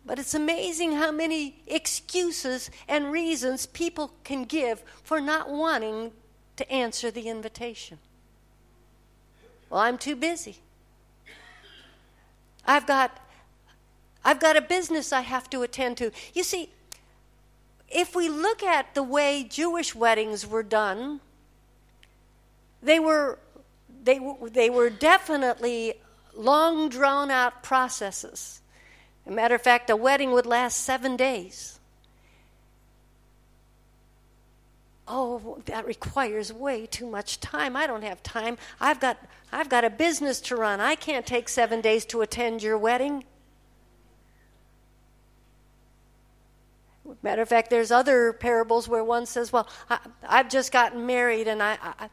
But 0.07 0.19
it's 0.19 0.33
amazing 0.33 0.93
how 0.93 1.11
many 1.11 1.57
excuses 1.67 2.71
and 2.87 3.11
reasons 3.11 3.65
people 3.65 4.13
can 4.23 4.45
give 4.45 4.81
for 5.03 5.19
not 5.19 5.49
wanting 5.49 6.13
to 6.55 6.71
answer 6.71 7.11
the 7.11 7.27
invitation. 7.27 7.99
Well, 9.69 9.81
I'm 9.81 9.97
too 9.97 10.15
busy. 10.15 10.59
I've 12.65 12.87
got 12.87 13.19
I've 14.23 14.39
got 14.39 14.55
a 14.57 14.61
business 14.61 15.11
I 15.11 15.21
have 15.21 15.49
to 15.51 15.61
attend 15.61 15.97
to. 15.97 16.11
You 16.33 16.43
see, 16.43 16.69
if 17.89 18.15
we 18.15 18.29
look 18.29 18.63
at 18.63 18.95
the 18.95 19.03
way 19.03 19.43
Jewish 19.43 19.93
weddings 19.93 20.47
were 20.47 20.63
done, 20.63 21.19
they 22.81 22.99
were 22.99 23.39
they, 24.03 24.19
they 24.51 24.69
were 24.69 24.89
definitely 24.89 25.95
long 26.33 26.87
drawn 26.87 27.29
out 27.29 27.61
processes. 27.61 28.61
A 29.27 29.31
matter 29.31 29.55
of 29.55 29.61
fact, 29.61 29.89
a 29.89 29.95
wedding 29.95 30.31
would 30.31 30.45
last 30.45 30.77
seven 30.77 31.17
days. 31.17 31.79
Oh, 35.07 35.61
that 35.65 35.85
requires 35.85 36.51
way 36.51 36.85
too 36.85 37.05
much 37.05 37.39
time. 37.39 37.75
I 37.75 37.87
don't 37.87 38.03
have 38.03 38.21
time. 38.23 38.57
I've 38.79 38.99
got, 38.99 39.17
I've 39.51 39.69
got 39.69 39.85
a 39.85 39.89
business 39.89 40.41
to 40.41 40.55
run. 40.55 40.79
I 40.79 40.95
can't 40.95 41.25
take 41.25 41.47
seven 41.47 41.81
days 41.81 42.05
to 42.07 42.21
attend 42.21 42.61
your 42.61 42.77
wedding. 42.77 43.23
Matter 47.21 47.41
of 47.41 47.49
fact, 47.49 47.69
there's 47.69 47.91
other 47.91 48.33
parables 48.33 48.89
where 48.89 49.03
one 49.03 49.25
says, 49.25 49.53
Well, 49.53 49.69
I, 49.89 49.99
have 50.23 50.49
just 50.49 50.73
gotten 50.73 51.05
married, 51.05 51.47
and 51.47 51.63
I, 51.63 51.77
I 51.81 52.09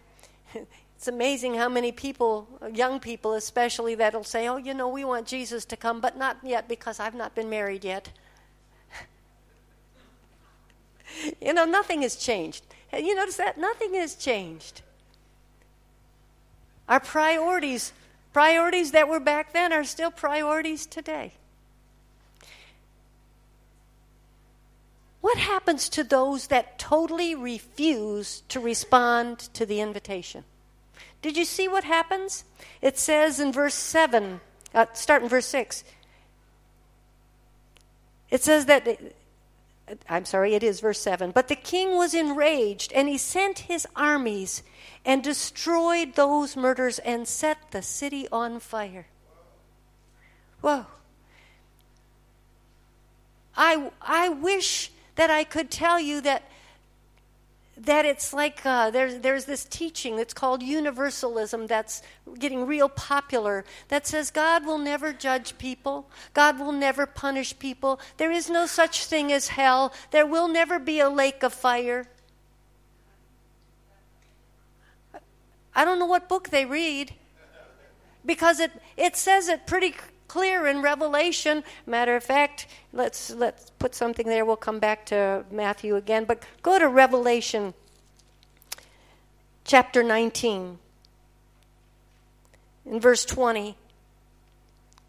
it's 1.04 1.08
amazing 1.10 1.56
how 1.56 1.68
many 1.68 1.92
people, 1.92 2.48
young 2.72 2.98
people 2.98 3.34
especially, 3.34 3.94
that'll 3.94 4.24
say, 4.24 4.48
Oh, 4.48 4.56
you 4.56 4.72
know, 4.72 4.88
we 4.88 5.04
want 5.04 5.26
Jesus 5.26 5.66
to 5.66 5.76
come, 5.76 6.00
but 6.00 6.16
not 6.16 6.38
yet 6.42 6.66
because 6.66 6.98
I've 6.98 7.14
not 7.14 7.34
been 7.34 7.50
married 7.50 7.84
yet. 7.84 8.08
you 11.42 11.52
know, 11.52 11.66
nothing 11.66 12.00
has 12.00 12.16
changed. 12.16 12.64
You 12.90 13.14
notice 13.14 13.36
that? 13.36 13.58
Nothing 13.58 13.92
has 13.92 14.14
changed. 14.14 14.80
Our 16.88 17.00
priorities, 17.00 17.92
priorities 18.32 18.92
that 18.92 19.06
were 19.06 19.20
back 19.20 19.52
then, 19.52 19.74
are 19.74 19.84
still 19.84 20.10
priorities 20.10 20.86
today. 20.86 21.34
What 25.20 25.36
happens 25.36 25.90
to 25.90 26.02
those 26.02 26.46
that 26.46 26.78
totally 26.78 27.34
refuse 27.34 28.42
to 28.48 28.58
respond 28.58 29.40
to 29.52 29.66
the 29.66 29.82
invitation? 29.82 30.44
Did 31.24 31.38
you 31.38 31.46
see 31.46 31.68
what 31.68 31.84
happens? 31.84 32.44
It 32.82 32.98
says 32.98 33.40
in 33.40 33.50
verse 33.50 33.72
7, 33.72 34.42
uh, 34.74 34.84
start 34.92 35.22
in 35.22 35.28
verse 35.30 35.46
6. 35.46 35.82
It 38.28 38.42
says 38.42 38.66
that, 38.66 38.87
I'm 40.06 40.26
sorry, 40.26 40.54
it 40.54 40.62
is 40.62 40.80
verse 40.80 41.00
7. 41.00 41.30
But 41.30 41.48
the 41.48 41.56
king 41.56 41.96
was 41.96 42.12
enraged, 42.12 42.92
and 42.92 43.08
he 43.08 43.16
sent 43.16 43.60
his 43.60 43.87
armies 43.96 44.62
and 45.02 45.24
destroyed 45.24 46.14
those 46.14 46.58
murders 46.58 46.98
and 46.98 47.26
set 47.26 47.70
the 47.70 47.80
city 47.80 48.28
on 48.30 48.60
fire. 48.60 49.06
Whoa. 50.60 50.84
I, 53.56 53.92
I 54.02 54.28
wish 54.28 54.92
that 55.14 55.30
I 55.30 55.44
could 55.44 55.70
tell 55.70 55.98
you 55.98 56.20
that 56.20 56.42
that 57.76 58.04
it's 58.04 58.32
like 58.32 58.64
uh, 58.64 58.90
there's, 58.90 59.18
there's 59.18 59.46
this 59.46 59.64
teaching 59.64 60.16
that's 60.16 60.34
called 60.34 60.62
universalism 60.62 61.66
that's 61.66 62.02
getting 62.38 62.66
real 62.66 62.88
popular 62.88 63.64
that 63.88 64.06
says 64.06 64.30
God 64.30 64.64
will 64.64 64.78
never 64.78 65.12
judge 65.12 65.58
people, 65.58 66.08
God 66.32 66.58
will 66.58 66.72
never 66.72 67.06
punish 67.06 67.58
people, 67.58 68.00
there 68.16 68.30
is 68.30 68.48
no 68.48 68.66
such 68.66 69.06
thing 69.06 69.32
as 69.32 69.48
hell, 69.48 69.92
there 70.12 70.26
will 70.26 70.48
never 70.48 70.78
be 70.78 71.00
a 71.00 71.10
lake 71.10 71.42
of 71.42 71.52
fire. 71.52 72.06
I 75.74 75.84
don't 75.84 75.98
know 75.98 76.06
what 76.06 76.28
book 76.28 76.50
they 76.50 76.64
read 76.64 77.14
because 78.24 78.60
it, 78.60 78.70
it 78.96 79.16
says 79.16 79.48
it 79.48 79.66
pretty 79.66 79.94
clear 80.35 80.66
in 80.66 80.83
Revelation. 80.83 81.62
Matter 81.87 82.16
of 82.16 82.25
fact, 82.25 82.66
let's 82.92 83.31
let's 83.31 83.70
put 83.79 83.94
something 83.94 84.27
there. 84.27 84.44
We'll 84.44 84.57
come 84.57 84.81
back 84.81 85.07
to 85.07 85.44
Matthew 85.49 85.94
again, 85.94 86.25
but 86.25 86.42
go 86.61 86.77
to 86.77 86.88
Revelation 86.88 87.73
chapter 89.62 90.03
19. 90.03 90.79
In 92.87 93.01
verse 93.01 93.25
20, 93.25 93.77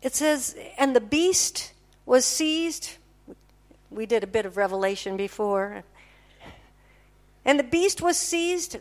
it 0.03 0.13
says, 0.13 0.55
And 0.77 0.95
the 0.95 1.01
beast 1.01 1.73
was 2.05 2.23
seized. 2.23 2.97
We 3.89 4.05
did 4.05 4.23
a 4.23 4.27
bit 4.27 4.45
of 4.45 4.57
Revelation 4.57 5.17
before. 5.17 5.83
And 7.43 7.57
the 7.57 7.63
beast 7.63 7.99
was 7.99 8.15
seized, 8.15 8.77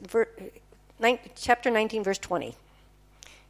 chapter 1.37 1.71
19, 1.71 2.05
verse 2.05 2.19
20. 2.19 2.55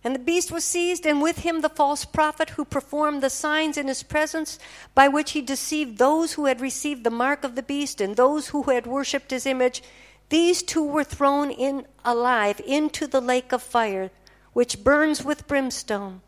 And 0.05 0.15
the 0.15 0.21
beast 0.21 0.53
was 0.53 0.65
seized, 0.65 1.07
and 1.07 1.23
with 1.23 1.39
him 1.39 1.63
the 1.63 1.71
false 1.71 2.05
prophet 2.05 2.51
who 2.51 2.67
performed 2.67 3.23
the 3.23 3.31
signs 3.31 3.79
in 3.79 3.89
his 3.89 4.03
presence, 4.03 4.59
by 4.95 5.09
which 5.09 5.31
he 5.31 5.41
deceived 5.41 5.97
those 5.97 6.35
who 6.35 6.45
had 6.45 6.61
received 6.61 7.05
the 7.05 7.11
mark 7.11 7.43
of 7.43 7.55
the 7.55 7.63
beast 7.63 8.03
and 8.03 8.15
those 8.15 8.49
who 8.49 8.65
had 8.65 8.87
worshipped 8.87 9.31
his 9.31 9.47
image. 9.47 9.83
These 10.29 10.63
two 10.63 10.85
were 10.85 11.05
thrown 11.05 11.51
in 11.51 11.87
alive 12.05 12.61
into 12.67 13.07
the 13.07 13.23
lake 13.23 13.51
of 13.53 13.63
fire, 13.63 14.11
which 14.53 14.85
burns 14.85 15.25
with 15.25 15.49
brimstone. 15.49 16.21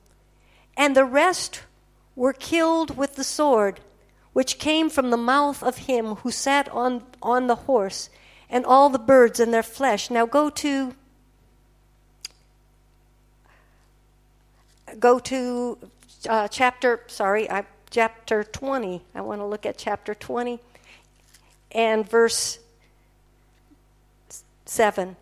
And 0.74 0.96
the 0.96 1.04
rest 1.04 1.62
were 2.14 2.32
killed 2.32 2.96
with 2.96 3.16
the 3.16 3.24
sword, 3.24 3.80
which 4.32 4.58
came 4.58 4.88
from 4.88 5.10
the 5.10 5.18
mouth 5.18 5.62
of 5.62 5.78
him 5.78 6.16
who 6.16 6.30
sat 6.30 6.66
on, 6.70 7.02
on 7.22 7.46
the 7.46 7.54
horse, 7.54 8.08
and 8.48 8.64
all 8.64 8.88
the 8.88 8.98
birds 8.98 9.38
and 9.38 9.52
their 9.52 9.62
flesh. 9.62 10.10
Now 10.10 10.24
go 10.24 10.48
to 10.48 10.94
go 14.98 15.18
to 15.20 15.78
uh, 16.28 16.48
chapter, 16.48 17.02
sorry, 17.06 17.50
I, 17.50 17.64
chapter 17.90 18.44
20. 18.44 19.02
I 19.14 19.20
want 19.20 19.40
to 19.40 19.46
look 19.46 19.66
at 19.66 19.78
chapter 19.78 20.14
20 20.14 20.58
and 21.72 22.08
verse 22.08 22.58
7. 24.64 25.16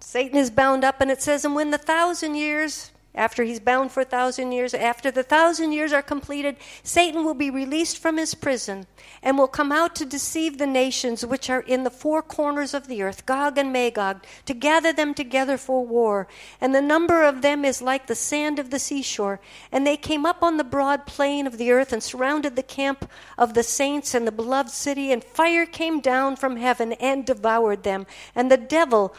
Satan 0.00 0.38
is 0.38 0.50
bound 0.50 0.84
up, 0.84 1.00
and 1.00 1.10
it 1.10 1.20
says, 1.20 1.44
And 1.44 1.54
when 1.54 1.70
the 1.70 1.78
thousand 1.78 2.36
years 2.36 2.92
after 3.16 3.44
he's 3.44 3.60
bound 3.60 3.90
for 3.90 4.02
a 4.02 4.04
thousand 4.04 4.52
years, 4.52 4.74
after 4.74 5.10
the 5.10 5.22
thousand 5.22 5.72
years 5.72 5.92
are 5.92 6.02
completed, 6.02 6.56
Satan 6.82 7.24
will 7.24 7.34
be 7.34 7.50
released 7.50 7.98
from 7.98 8.18
his 8.18 8.34
prison 8.34 8.86
and 9.22 9.38
will 9.38 9.48
come 9.48 9.72
out 9.72 9.94
to 9.96 10.04
deceive 10.04 10.58
the 10.58 10.66
nations 10.66 11.24
which 11.24 11.48
are 11.48 11.60
in 11.60 11.84
the 11.84 11.90
four 11.90 12.20
corners 12.20 12.74
of 12.74 12.88
the 12.88 13.02
earth, 13.02 13.24
Gog 13.24 13.56
and 13.56 13.72
Magog, 13.72 14.22
to 14.44 14.52
gather 14.52 14.92
them 14.92 15.14
together 15.14 15.56
for 15.56 15.84
war. 15.84 16.28
And 16.60 16.74
the 16.74 16.82
number 16.82 17.22
of 17.22 17.40
them 17.40 17.64
is 17.64 17.80
like 17.80 18.06
the 18.06 18.14
sand 18.14 18.58
of 18.58 18.70
the 18.70 18.78
seashore. 18.78 19.40
And 19.72 19.86
they 19.86 19.96
came 19.96 20.26
up 20.26 20.42
on 20.42 20.58
the 20.58 20.64
broad 20.64 21.06
plain 21.06 21.46
of 21.46 21.56
the 21.56 21.72
earth 21.72 21.92
and 21.92 22.02
surrounded 22.02 22.54
the 22.54 22.62
camp 22.62 23.10
of 23.38 23.54
the 23.54 23.62
saints 23.62 24.14
and 24.14 24.26
the 24.26 24.32
beloved 24.32 24.70
city, 24.70 25.10
and 25.10 25.24
fire 25.24 25.64
came 25.64 26.00
down 26.00 26.36
from 26.36 26.56
heaven 26.56 26.92
and 26.94 27.24
devoured 27.24 27.82
them. 27.82 28.06
And 28.34 28.50
the 28.50 28.56
devil 28.56 29.14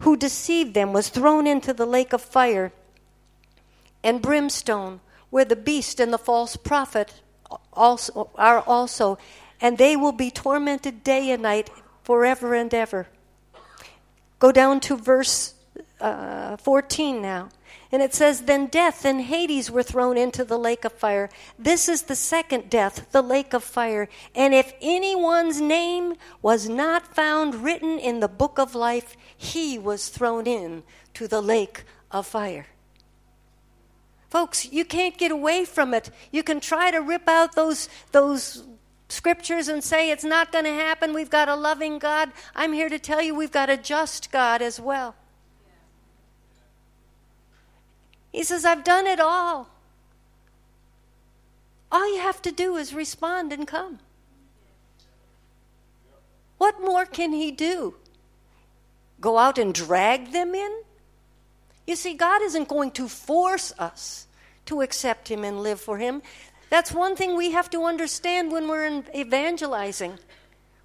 who 0.00 0.16
deceived 0.16 0.74
them 0.74 0.92
was 0.92 1.08
thrown 1.08 1.46
into 1.46 1.72
the 1.72 1.86
lake 1.86 2.12
of 2.12 2.22
fire 2.22 2.72
and 4.02 4.22
brimstone, 4.22 5.00
where 5.30 5.44
the 5.44 5.56
beast 5.56 6.00
and 6.00 6.12
the 6.12 6.18
false 6.18 6.56
prophet 6.56 7.20
also 7.72 8.30
are 8.34 8.60
also, 8.60 9.18
and 9.60 9.78
they 9.78 9.96
will 9.96 10.12
be 10.12 10.30
tormented 10.30 11.04
day 11.04 11.30
and 11.30 11.42
night 11.42 11.70
forever 12.02 12.54
and 12.54 12.72
ever. 12.74 13.06
Go 14.38 14.52
down 14.52 14.80
to 14.80 14.96
verse 14.96 15.54
uh, 16.00 16.56
14 16.56 17.22
now. 17.22 17.48
And 17.92 18.02
it 18.02 18.14
says, 18.14 18.42
Then 18.42 18.66
death 18.66 19.04
and 19.04 19.20
Hades 19.20 19.70
were 19.70 19.82
thrown 19.82 20.16
into 20.16 20.44
the 20.44 20.58
lake 20.58 20.84
of 20.84 20.92
fire. 20.92 21.28
This 21.58 21.88
is 21.88 22.02
the 22.02 22.16
second 22.16 22.70
death, 22.70 23.12
the 23.12 23.22
lake 23.22 23.52
of 23.52 23.62
fire. 23.62 24.08
And 24.34 24.54
if 24.54 24.72
anyone's 24.80 25.60
name 25.60 26.14
was 26.40 26.68
not 26.68 27.14
found 27.14 27.56
written 27.56 27.98
in 27.98 28.20
the 28.20 28.28
book 28.28 28.58
of 28.58 28.74
life, 28.74 29.16
he 29.36 29.78
was 29.78 30.08
thrown 30.08 30.46
in 30.46 30.82
to 31.14 31.28
the 31.28 31.42
lake 31.42 31.84
of 32.10 32.26
fire. 32.26 32.66
Folks, 34.32 34.72
you 34.72 34.86
can't 34.86 35.18
get 35.18 35.30
away 35.30 35.66
from 35.66 35.92
it. 35.92 36.08
You 36.30 36.42
can 36.42 36.58
try 36.58 36.90
to 36.90 37.02
rip 37.02 37.28
out 37.28 37.54
those, 37.54 37.90
those 38.12 38.64
scriptures 39.10 39.68
and 39.68 39.84
say 39.84 40.10
it's 40.10 40.24
not 40.24 40.50
going 40.50 40.64
to 40.64 40.72
happen. 40.72 41.12
We've 41.12 41.28
got 41.28 41.50
a 41.50 41.54
loving 41.54 41.98
God. 41.98 42.32
I'm 42.56 42.72
here 42.72 42.88
to 42.88 42.98
tell 42.98 43.20
you 43.20 43.34
we've 43.34 43.52
got 43.52 43.68
a 43.68 43.76
just 43.76 44.32
God 44.32 44.62
as 44.62 44.80
well. 44.80 45.14
He 48.32 48.42
says, 48.42 48.64
I've 48.64 48.84
done 48.84 49.06
it 49.06 49.20
all. 49.20 49.68
All 51.90 52.14
you 52.14 52.22
have 52.22 52.40
to 52.40 52.50
do 52.50 52.76
is 52.76 52.94
respond 52.94 53.52
and 53.52 53.68
come. 53.68 53.98
What 56.56 56.80
more 56.80 57.04
can 57.04 57.34
He 57.34 57.50
do? 57.50 57.96
Go 59.20 59.36
out 59.36 59.58
and 59.58 59.74
drag 59.74 60.32
them 60.32 60.54
in? 60.54 60.84
You 61.92 61.96
see, 61.96 62.14
God 62.14 62.40
isn't 62.40 62.68
going 62.68 62.92
to 62.92 63.06
force 63.06 63.74
us 63.78 64.26
to 64.64 64.80
accept 64.80 65.28
Him 65.28 65.44
and 65.44 65.62
live 65.62 65.78
for 65.78 65.98
Him. 65.98 66.22
That's 66.70 66.90
one 66.90 67.16
thing 67.16 67.36
we 67.36 67.50
have 67.50 67.68
to 67.68 67.84
understand 67.84 68.50
when 68.50 68.66
we're 68.66 69.02
evangelizing, 69.14 70.18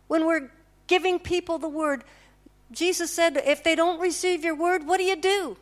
when 0.08 0.26
we're 0.26 0.52
giving 0.88 1.17
people 1.17 1.60
the 1.60 1.70
word. 1.70 2.04
Jesus 2.74 3.10
said, 3.10 3.38
if 3.38 3.63
they 3.63 3.74
don't 3.74 4.02
receive 4.02 4.43
your 4.43 4.54
word, 4.54 4.86
what 4.86 4.98
do 4.98 5.06
you 5.06 5.15
do? 5.15 5.56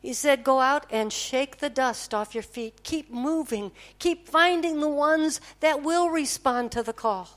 He 0.00 0.14
said, 0.14 0.42
Go 0.42 0.60
out 0.60 0.86
and 0.90 1.12
shake 1.12 1.58
the 1.58 1.68
dust 1.68 2.14
off 2.14 2.34
your 2.34 2.42
feet. 2.42 2.82
Keep 2.82 3.10
moving. 3.10 3.72
Keep 3.98 4.26
finding 4.26 4.80
the 4.80 4.88
ones 4.88 5.38
that 5.60 5.82
will 5.82 6.08
respond 6.08 6.72
to 6.72 6.82
the 6.82 6.94
call. 6.94 7.28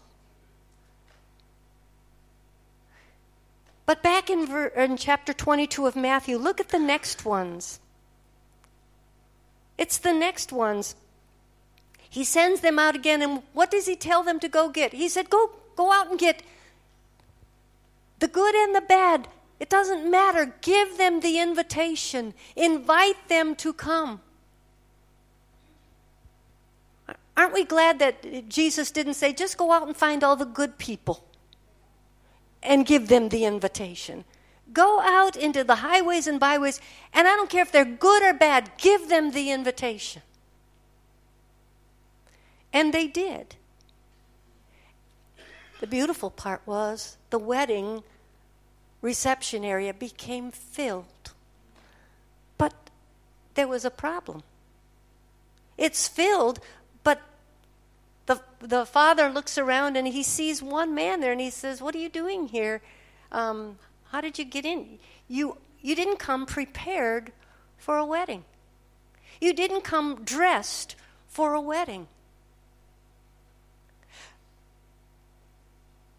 But 3.89 4.03
back 4.03 4.29
in, 4.29 4.45
ver- 4.45 4.67
in 4.67 4.97
chapter 4.97 5.33
22 5.33 5.87
of 5.87 5.95
Matthew, 5.95 6.37
look 6.37 6.59
at 6.59 6.69
the 6.69 6.77
next 6.77 7.25
ones. 7.25 7.79
It's 9.79 9.97
the 9.97 10.13
next 10.13 10.51
ones. 10.51 10.95
He 12.07 12.23
sends 12.23 12.61
them 12.61 12.77
out 12.77 12.95
again, 12.95 13.23
and 13.23 13.41
what 13.53 13.71
does 13.71 13.87
he 13.87 13.95
tell 13.95 14.21
them 14.21 14.39
to 14.41 14.47
go 14.47 14.69
get? 14.69 14.93
He 14.93 15.09
said, 15.09 15.31
Go, 15.31 15.49
go 15.75 15.91
out 15.91 16.11
and 16.11 16.19
get 16.19 16.43
the 18.19 18.27
good 18.27 18.53
and 18.53 18.75
the 18.75 18.81
bad. 18.81 19.27
It 19.59 19.71
doesn't 19.71 20.07
matter. 20.07 20.53
Give 20.61 20.95
them 20.99 21.21
the 21.21 21.39
invitation, 21.39 22.35
invite 22.55 23.27
them 23.27 23.55
to 23.55 23.73
come. 23.73 24.21
Aren't 27.35 27.53
we 27.53 27.63
glad 27.63 27.97
that 27.97 28.49
Jesus 28.49 28.91
didn't 28.91 29.15
say, 29.15 29.33
just 29.33 29.57
go 29.57 29.71
out 29.71 29.87
and 29.87 29.97
find 29.97 30.23
all 30.23 30.35
the 30.35 30.45
good 30.45 30.77
people? 30.77 31.25
And 32.61 32.85
give 32.85 33.07
them 33.07 33.29
the 33.29 33.45
invitation. 33.45 34.25
Go 34.71 34.99
out 35.01 35.35
into 35.35 35.63
the 35.63 35.75
highways 35.75 36.27
and 36.27 36.39
byways, 36.39 36.79
and 37.13 37.27
I 37.27 37.35
don't 37.35 37.49
care 37.49 37.63
if 37.63 37.71
they're 37.71 37.85
good 37.85 38.23
or 38.23 38.33
bad, 38.33 38.71
give 38.77 39.09
them 39.09 39.31
the 39.31 39.51
invitation. 39.51 40.21
And 42.71 42.93
they 42.93 43.07
did. 43.07 43.55
The 45.79 45.87
beautiful 45.87 46.29
part 46.29 46.61
was 46.65 47.17
the 47.29 47.39
wedding 47.39 48.03
reception 49.01 49.63
area 49.63 49.93
became 49.93 50.51
filled. 50.51 51.05
But 52.57 52.73
there 53.55 53.67
was 53.67 53.85
a 53.85 53.89
problem. 53.89 54.43
It's 55.77 56.07
filled, 56.07 56.59
the, 58.59 58.67
the 58.67 58.85
father 58.85 59.29
looks 59.29 59.57
around 59.57 59.97
and 59.97 60.07
he 60.07 60.23
sees 60.23 60.61
one 60.61 60.93
man 60.93 61.19
there 61.19 61.31
and 61.31 61.41
he 61.41 61.49
says, 61.49 61.81
What 61.81 61.95
are 61.95 61.99
you 61.99 62.09
doing 62.09 62.47
here? 62.47 62.81
Um, 63.31 63.77
how 64.11 64.21
did 64.21 64.39
you 64.39 64.45
get 64.45 64.65
in? 64.65 64.99
You, 65.27 65.57
you 65.81 65.95
didn't 65.95 66.17
come 66.17 66.45
prepared 66.45 67.31
for 67.77 67.97
a 67.97 68.05
wedding, 68.05 68.45
you 69.39 69.53
didn't 69.53 69.81
come 69.83 70.23
dressed 70.23 70.95
for 71.27 71.53
a 71.53 71.61
wedding. 71.61 72.07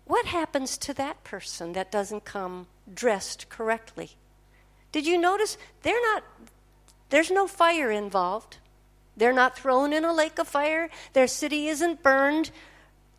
What 0.06 0.26
happens 0.26 0.76
to 0.78 0.94
that 0.94 1.22
person 1.22 1.72
that 1.74 1.92
doesn't 1.92 2.24
come 2.24 2.66
dressed 2.92 3.48
correctly? 3.48 4.10
Did 4.90 5.06
you 5.06 5.16
notice 5.16 5.56
they're 5.82 6.02
not 6.02 6.24
there's 7.10 7.30
no 7.30 7.46
fire 7.46 7.90
involved. 7.90 8.58
They're 9.16 9.32
not 9.32 9.58
thrown 9.58 9.92
in 9.92 10.04
a 10.04 10.12
lake 10.12 10.38
of 10.38 10.48
fire, 10.48 10.88
their 11.12 11.26
city 11.26 11.68
isn't 11.68 12.02
burned. 12.02 12.50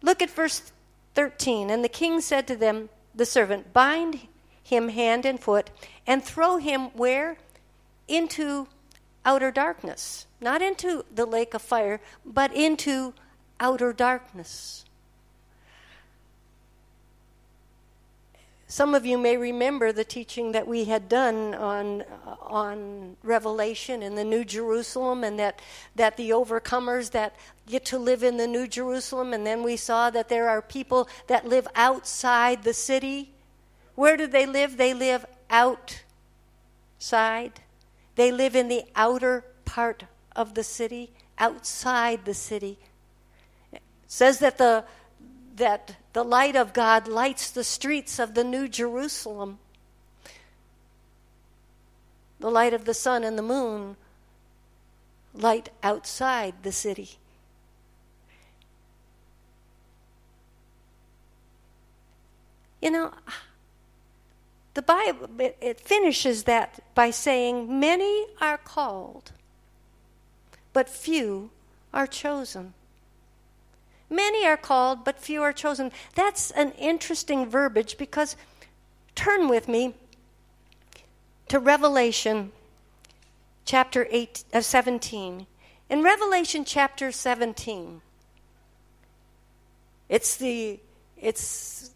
Look 0.01 0.21
at 0.21 0.29
verse 0.29 0.71
13. 1.13 1.69
And 1.69 1.83
the 1.83 1.89
king 1.89 2.21
said 2.21 2.47
to 2.47 2.55
them, 2.55 2.89
the 3.13 3.25
servant, 3.25 3.73
Bind 3.73 4.27
him 4.63 4.89
hand 4.89 5.25
and 5.25 5.39
foot 5.39 5.69
and 6.07 6.23
throw 6.23 6.57
him 6.57 6.85
where? 6.93 7.37
Into 8.07 8.67
outer 9.25 9.51
darkness. 9.51 10.25
Not 10.39 10.61
into 10.61 11.05
the 11.13 11.25
lake 11.25 11.53
of 11.53 11.61
fire, 11.61 12.01
but 12.25 12.53
into 12.53 13.13
outer 13.59 13.93
darkness. 13.93 14.85
Some 18.71 18.95
of 18.95 19.05
you 19.05 19.17
may 19.17 19.35
remember 19.35 19.91
the 19.91 20.05
teaching 20.05 20.53
that 20.53 20.65
we 20.65 20.85
had 20.85 21.09
done 21.09 21.53
on, 21.55 22.05
on 22.39 23.17
Revelation 23.21 24.01
in 24.01 24.15
the 24.15 24.23
New 24.23 24.45
Jerusalem, 24.45 25.25
and 25.25 25.37
that, 25.37 25.61
that 25.97 26.15
the 26.15 26.29
overcomers 26.29 27.11
that 27.11 27.35
get 27.67 27.83
to 27.87 27.97
live 27.97 28.23
in 28.23 28.37
the 28.37 28.47
New 28.47 28.69
Jerusalem, 28.69 29.33
and 29.33 29.45
then 29.45 29.61
we 29.61 29.75
saw 29.75 30.09
that 30.11 30.29
there 30.29 30.47
are 30.47 30.61
people 30.61 31.09
that 31.27 31.45
live 31.45 31.67
outside 31.75 32.63
the 32.63 32.73
city. 32.73 33.33
Where 33.95 34.15
do 34.15 34.25
they 34.25 34.45
live? 34.45 34.77
They 34.77 34.93
live 34.93 35.25
outside. 35.49 35.99
They 38.15 38.31
live 38.31 38.55
in 38.55 38.69
the 38.69 38.83
outer 38.95 39.43
part 39.65 40.05
of 40.33 40.53
the 40.53 40.63
city, 40.63 41.11
outside 41.37 42.23
the 42.23 42.33
city. 42.33 42.79
It 43.73 43.81
says 44.07 44.39
that 44.39 44.57
the 44.57 44.85
that 45.55 45.95
the 46.13 46.23
light 46.23 46.55
of 46.55 46.73
God 46.73 47.07
lights 47.07 47.49
the 47.49 47.63
streets 47.63 48.19
of 48.19 48.33
the 48.33 48.43
New 48.43 48.67
Jerusalem. 48.67 49.59
The 52.39 52.49
light 52.49 52.73
of 52.73 52.85
the 52.85 52.93
sun 52.93 53.23
and 53.23 53.37
the 53.37 53.43
moon 53.43 53.97
light 55.33 55.69
outside 55.83 56.55
the 56.63 56.71
city. 56.71 57.11
You 62.81 62.89
know, 62.89 63.13
the 64.73 64.81
Bible 64.81 65.29
it 65.39 65.79
finishes 65.79 66.43
that 66.43 66.79
by 66.95 67.11
saying 67.11 67.79
many 67.79 68.25
are 68.41 68.57
called 68.57 69.31
but 70.73 70.89
few 70.89 71.49
are 71.93 72.07
chosen. 72.07 72.73
Many 74.11 74.45
are 74.45 74.57
called, 74.57 75.05
but 75.05 75.19
few 75.19 75.41
are 75.41 75.53
chosen. 75.53 75.89
That's 76.15 76.51
an 76.51 76.73
interesting 76.73 77.49
verbiage 77.49 77.97
because 77.97 78.35
turn 79.15 79.47
with 79.47 79.69
me 79.69 79.95
to 81.47 81.59
Revelation 81.59 82.51
chapter 83.63 84.07
8, 84.11 84.43
uh, 84.53 84.59
17. 84.59 85.47
In 85.89 86.03
Revelation 86.03 86.65
chapter 86.65 87.13
17, 87.13 88.01
it's 90.09 90.35
the 90.35 90.79
it's 91.17 91.91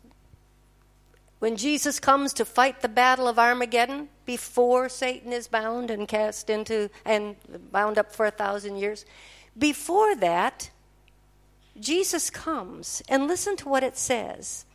when 1.39 1.57
Jesus 1.57 1.99
comes 1.99 2.31
to 2.33 2.45
fight 2.45 2.81
the 2.81 2.87
battle 2.87 3.27
of 3.27 3.37
Armageddon 3.37 4.07
before 4.25 4.87
Satan 4.87 5.33
is 5.33 5.49
bound 5.49 5.91
and 5.91 6.07
cast 6.07 6.49
into 6.49 6.89
and 7.03 7.35
bound 7.73 7.97
up 7.97 8.13
for 8.13 8.25
a 8.25 8.31
thousand 8.31 8.77
years. 8.77 9.05
Before 9.57 10.15
that, 10.15 10.69
Jesus 11.79 12.29
comes, 12.29 13.01
and 13.09 13.27
listen 13.27 13.55
to 13.57 13.69
what 13.69 13.83
it 13.83 13.97
says. 13.97 14.65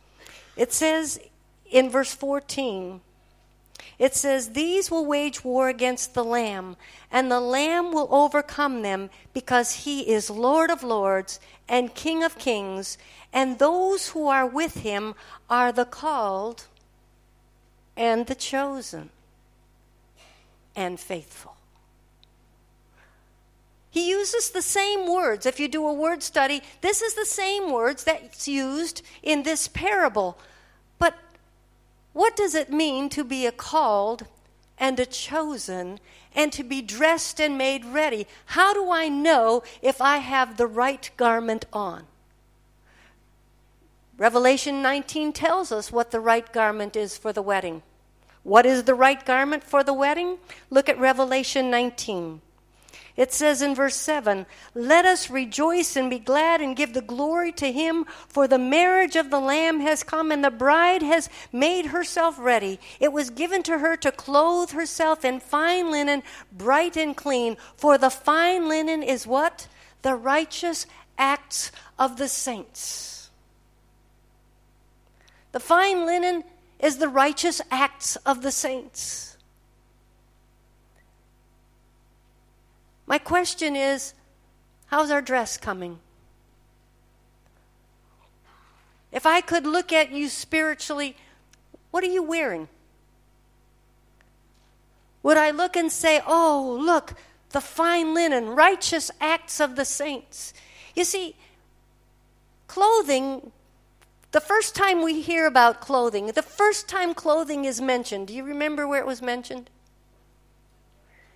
It 0.55 0.71
says 0.71 1.19
in 1.69 1.89
verse 1.89 2.13
14, 2.13 3.01
it 3.97 4.15
says, 4.15 4.49
These 4.49 4.89
will 4.89 5.05
wage 5.05 5.43
war 5.43 5.69
against 5.69 6.13
the 6.13 6.23
Lamb, 6.23 6.75
and 7.11 7.31
the 7.31 7.39
Lamb 7.39 7.91
will 7.91 8.07
overcome 8.11 8.81
them, 8.81 9.09
because 9.33 9.83
he 9.83 10.11
is 10.11 10.29
Lord 10.29 10.69
of 10.69 10.83
lords 10.83 11.39
and 11.67 11.93
King 11.95 12.23
of 12.23 12.37
kings, 12.37 12.97
and 13.31 13.59
those 13.59 14.09
who 14.09 14.27
are 14.27 14.45
with 14.45 14.75
him 14.81 15.15
are 15.49 15.71
the 15.71 15.85
called 15.85 16.65
and 17.95 18.27
the 18.27 18.35
chosen 18.35 19.09
and 20.75 20.99
faithful. 20.99 21.55
He 23.91 24.09
uses 24.09 24.49
the 24.49 24.61
same 24.61 25.11
words. 25.11 25.45
If 25.45 25.59
you 25.59 25.67
do 25.67 25.85
a 25.85 25.93
word 25.93 26.23
study, 26.23 26.61
this 26.79 27.01
is 27.01 27.13
the 27.13 27.25
same 27.25 27.71
words 27.71 28.05
that's 28.05 28.47
used 28.47 29.01
in 29.21 29.43
this 29.43 29.67
parable. 29.67 30.39
But 30.97 31.17
what 32.13 32.37
does 32.37 32.55
it 32.55 32.71
mean 32.71 33.09
to 33.09 33.25
be 33.25 33.45
a 33.45 33.51
called 33.51 34.25
and 34.77 34.97
a 34.97 35.05
chosen 35.05 35.99
and 36.33 36.53
to 36.53 36.63
be 36.63 36.81
dressed 36.81 37.41
and 37.41 37.57
made 37.57 37.83
ready? 37.83 38.27
How 38.45 38.73
do 38.73 38.89
I 38.89 39.09
know 39.09 39.61
if 39.81 40.01
I 40.01 40.17
have 40.17 40.55
the 40.55 40.67
right 40.67 41.11
garment 41.17 41.65
on? 41.73 42.05
Revelation 44.17 44.81
19 44.81 45.33
tells 45.33 45.69
us 45.69 45.91
what 45.91 46.11
the 46.11 46.21
right 46.21 46.53
garment 46.53 46.95
is 46.95 47.17
for 47.17 47.33
the 47.33 47.41
wedding. 47.41 47.83
What 48.43 48.65
is 48.65 48.85
the 48.85 48.95
right 48.95 49.23
garment 49.25 49.65
for 49.65 49.83
the 49.83 49.93
wedding? 49.93 50.37
Look 50.69 50.87
at 50.87 50.97
Revelation 50.97 51.69
19. 51.69 52.41
It 53.17 53.33
says 53.33 53.61
in 53.61 53.75
verse 53.75 53.95
7 53.95 54.45
Let 54.73 55.05
us 55.05 55.29
rejoice 55.29 55.95
and 55.95 56.09
be 56.09 56.19
glad 56.19 56.61
and 56.61 56.75
give 56.75 56.93
the 56.93 57.01
glory 57.01 57.51
to 57.53 57.71
him, 57.71 58.05
for 58.27 58.47
the 58.47 58.57
marriage 58.57 59.15
of 59.15 59.29
the 59.29 59.39
Lamb 59.39 59.81
has 59.81 60.03
come, 60.03 60.31
and 60.31 60.43
the 60.43 60.51
bride 60.51 61.01
has 61.01 61.29
made 61.51 61.87
herself 61.87 62.37
ready. 62.39 62.79
It 62.99 63.11
was 63.11 63.29
given 63.29 63.63
to 63.63 63.79
her 63.79 63.97
to 63.97 64.11
clothe 64.11 64.71
herself 64.71 65.25
in 65.25 65.39
fine 65.39 65.91
linen, 65.91 66.23
bright 66.51 66.95
and 66.95 67.15
clean. 67.15 67.57
For 67.75 67.97
the 67.97 68.09
fine 68.09 68.69
linen 68.69 69.03
is 69.03 69.27
what? 69.27 69.67
The 70.01 70.15
righteous 70.15 70.85
acts 71.17 71.71
of 71.99 72.17
the 72.17 72.27
saints. 72.27 73.29
The 75.51 75.59
fine 75.59 76.05
linen 76.05 76.43
is 76.79 76.97
the 76.97 77.09
righteous 77.09 77.61
acts 77.69 78.15
of 78.25 78.41
the 78.41 78.51
saints. 78.51 79.30
My 83.11 83.17
question 83.17 83.75
is 83.75 84.13
how's 84.85 85.11
our 85.11 85.21
dress 85.21 85.57
coming? 85.57 85.99
If 89.11 89.25
I 89.25 89.41
could 89.41 89.65
look 89.65 89.91
at 89.91 90.13
you 90.13 90.29
spiritually, 90.29 91.17
what 91.89 92.05
are 92.05 92.07
you 92.07 92.23
wearing? 92.23 92.69
Would 95.23 95.35
I 95.35 95.51
look 95.51 95.75
and 95.75 95.91
say, 95.91 96.21
Oh, 96.25 96.77
look, 96.79 97.15
the 97.49 97.59
fine 97.59 98.13
linen, 98.13 98.47
righteous 98.47 99.11
acts 99.19 99.59
of 99.59 99.75
the 99.75 99.83
saints? 99.83 100.53
You 100.95 101.03
see, 101.03 101.35
clothing, 102.67 103.51
the 104.31 104.39
first 104.39 104.73
time 104.73 105.03
we 105.03 105.19
hear 105.19 105.47
about 105.47 105.81
clothing, 105.81 106.27
the 106.27 106.41
first 106.41 106.87
time 106.87 107.13
clothing 107.13 107.65
is 107.65 107.81
mentioned, 107.81 108.27
do 108.27 108.33
you 108.33 108.45
remember 108.45 108.87
where 108.87 109.01
it 109.01 109.05
was 109.05 109.21
mentioned? 109.21 109.69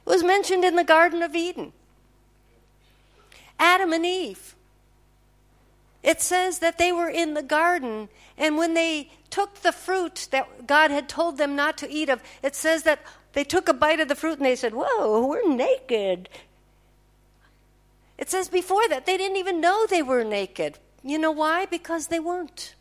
It 0.06 0.10
was 0.10 0.24
mentioned 0.24 0.64
in 0.64 0.76
the 0.76 0.84
Garden 0.84 1.24
of 1.24 1.36
Eden. 1.36 1.74
Adam 3.60 3.94
and 3.94 4.06
Eve. 4.06 4.56
It 6.04 6.22
says 6.22 6.60
that 6.60 6.78
they 6.78 6.92
were 6.92 7.10
in 7.10 7.34
the 7.34 7.42
garden, 7.42 8.10
and 8.38 8.58
when 8.58 8.76
they 8.76 9.10
took 9.32 9.56
the 9.56 9.72
fruit 9.72 10.28
that 10.30 10.68
God 10.68 10.92
had 10.92 11.10
told 11.10 11.38
them 11.40 11.56
not 11.56 11.80
to 11.80 11.90
eat 11.90 12.10
of, 12.10 12.22
it 12.44 12.56
says 12.56 12.84
that 12.84 13.00
they 13.34 13.44
took 13.44 13.68
a 13.68 13.74
bite 13.74 14.00
of 14.00 14.08
the 14.08 14.16
fruit 14.16 14.38
and 14.38 14.46
they 14.46 14.56
said, 14.56 14.74
Whoa, 14.76 15.28
we're 15.28 15.52
naked. 15.52 16.30
It 18.20 18.30
says 18.30 18.50
before 18.50 18.88
that 18.88 19.08
they 19.08 19.18
didn't 19.18 19.38
even 19.38 19.60
know 19.60 19.88
they 19.88 20.04
were 20.04 20.24
naked. 20.24 20.78
You 21.04 21.18
know 21.18 21.32
why? 21.32 21.66
Because 21.66 22.08
they 22.08 22.20
weren't. 22.20 22.76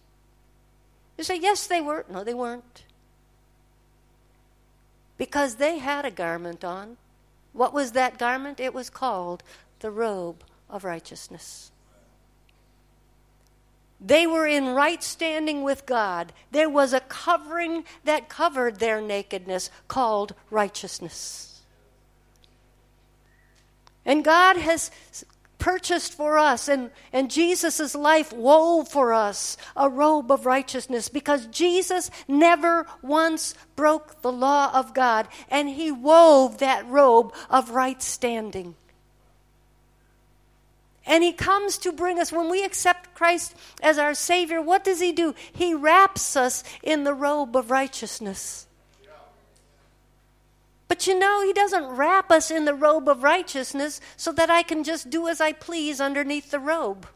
You 1.17 1.25
say, 1.25 1.41
Yes, 1.41 1.67
they 1.67 1.81
were. 1.81 2.05
No, 2.11 2.25
they 2.25 2.35
weren't. 2.35 2.85
Because 5.17 5.55
they 5.57 5.79
had 5.79 6.05
a 6.05 6.11
garment 6.11 6.63
on. 6.63 6.99
What 7.55 7.73
was 7.73 7.93
that 7.93 8.19
garment? 8.19 8.61
It 8.61 8.75
was 8.75 8.91
called 8.91 9.43
the 9.79 9.91
robe 9.91 10.45
of 10.69 10.85
righteousness. 10.85 11.71
They 14.01 14.27
were 14.27 14.47
in 14.47 14.75
right 14.75 15.03
standing 15.03 15.63
with 15.63 15.87
God. 15.87 16.33
There 16.51 16.69
was 16.69 16.93
a 16.93 17.01
covering 17.01 17.85
that 18.05 18.29
covered 18.29 18.79
their 18.81 19.01
nakedness 19.01 19.71
called 19.89 20.35
righteousness. 20.51 21.63
And 24.05 24.23
God 24.23 24.57
has 24.59 24.91
purchased 25.65 26.13
for 26.13 26.37
us, 26.37 26.69
and, 26.69 26.91
and 27.11 27.31
Jesus' 27.31 27.95
life 27.95 28.35
wove 28.35 28.87
for 28.87 29.15
us 29.15 29.57
a 29.75 29.89
robe 29.89 30.31
of 30.31 30.45
righteousness 30.45 31.09
because 31.09 31.47
Jesus 31.47 32.11
never 32.29 32.87
once 33.01 33.55
broke 33.75 34.21
the 34.21 34.31
law 34.31 34.71
of 34.75 34.93
God, 34.93 35.27
and 35.49 35.71
he 35.71 35.91
wove 35.91 36.59
that 36.59 36.87
robe 36.87 37.33
of 37.49 37.71
right 37.71 38.03
standing. 38.03 38.75
And 41.07 41.25
he 41.25 41.33
comes 41.33 41.79
to 41.79 41.93
bring 41.93 42.19
us, 42.19 42.31
when 42.31 42.51
we 42.51 42.63
accept 42.63 43.15
Christ 43.15 43.55
as 43.83 43.97
our 43.97 44.13
Savior, 44.13 44.61
what 44.61 44.85
does 44.85 45.01
he 45.01 45.13
do? 45.13 45.35
He 45.51 45.73
wraps 45.73 46.37
us 46.37 46.63
in 46.83 47.05
the 47.05 47.15
robe 47.15 47.57
of 47.57 47.71
righteousness. 47.71 48.67
But 50.89 51.07
you 51.07 51.19
know, 51.19 51.43
he 51.45 51.53
doesn't 51.53 51.97
wrap 51.97 52.31
us 52.31 52.51
in 52.51 52.65
the 52.65 52.75
robe 52.75 53.09
of 53.09 53.23
righteousness 53.23 54.01
so 54.17 54.33
that 54.33 54.51
I 54.51 54.63
can 54.63 54.85
just 54.85 55.11
do 55.11 55.29
as 55.29 55.41
I 55.41 55.53
please 55.53 56.01
underneath 56.01 56.51
the 56.51 56.61
robe. 56.61 57.07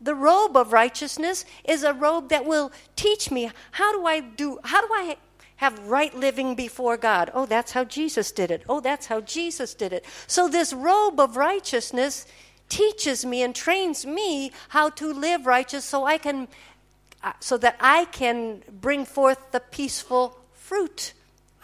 The 0.00 0.14
robe 0.14 0.56
of 0.56 0.72
righteousness 0.72 1.44
is 1.64 1.82
a 1.82 1.94
robe 1.94 2.28
that 2.28 2.44
will 2.44 2.72
teach 2.96 3.30
me 3.30 3.50
how 3.72 3.92
do 3.92 4.06
I 4.06 4.20
do, 4.20 4.58
how 4.64 4.86
do 4.86 4.92
I 4.92 5.16
have 5.56 5.78
right 5.88 6.14
living 6.14 6.54
before 6.54 6.96
God. 6.96 7.30
Oh, 7.34 7.46
that's 7.46 7.72
how 7.72 7.84
Jesus 7.84 8.30
did 8.30 8.50
it. 8.50 8.62
Oh, 8.68 8.80
that's 8.80 9.06
how 9.06 9.20
Jesus 9.20 9.74
did 9.74 9.92
it. 9.92 10.04
So, 10.26 10.48
this 10.48 10.72
robe 10.72 11.18
of 11.18 11.36
righteousness 11.36 12.26
teaches 12.68 13.24
me 13.24 13.42
and 13.42 13.54
trains 13.54 14.04
me 14.04 14.52
how 14.68 14.90
to 14.90 15.12
live 15.12 15.46
righteous 15.46 15.84
so 15.84 16.04
I 16.04 16.18
can 16.18 16.48
uh, 17.22 17.32
so 17.40 17.56
that 17.58 17.76
I 17.80 18.04
can 18.06 18.62
bring 18.70 19.04
forth 19.04 19.52
the 19.52 19.60
peaceful 19.60 20.38
fruit 20.52 21.12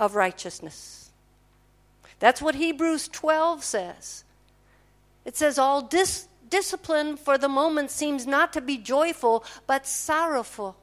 of 0.03 0.17
righteousness. 0.17 1.13
That's 2.19 2.43
what 2.43 2.57
Hebrews 2.57 3.07
12 3.07 3.63
says. 3.63 4.25
It 5.25 5.37
says 5.37 5.61
all 5.61 5.81
dis- 5.81 6.27
discipline 6.49 7.17
for 7.17 7.39
the 7.39 7.49
moment 7.49 7.93
seems 7.93 8.27
not 8.27 8.53
to 8.55 8.61
be 8.61 8.79
joyful 8.79 9.45
but 9.69 9.87
sorrowful. 9.87 10.77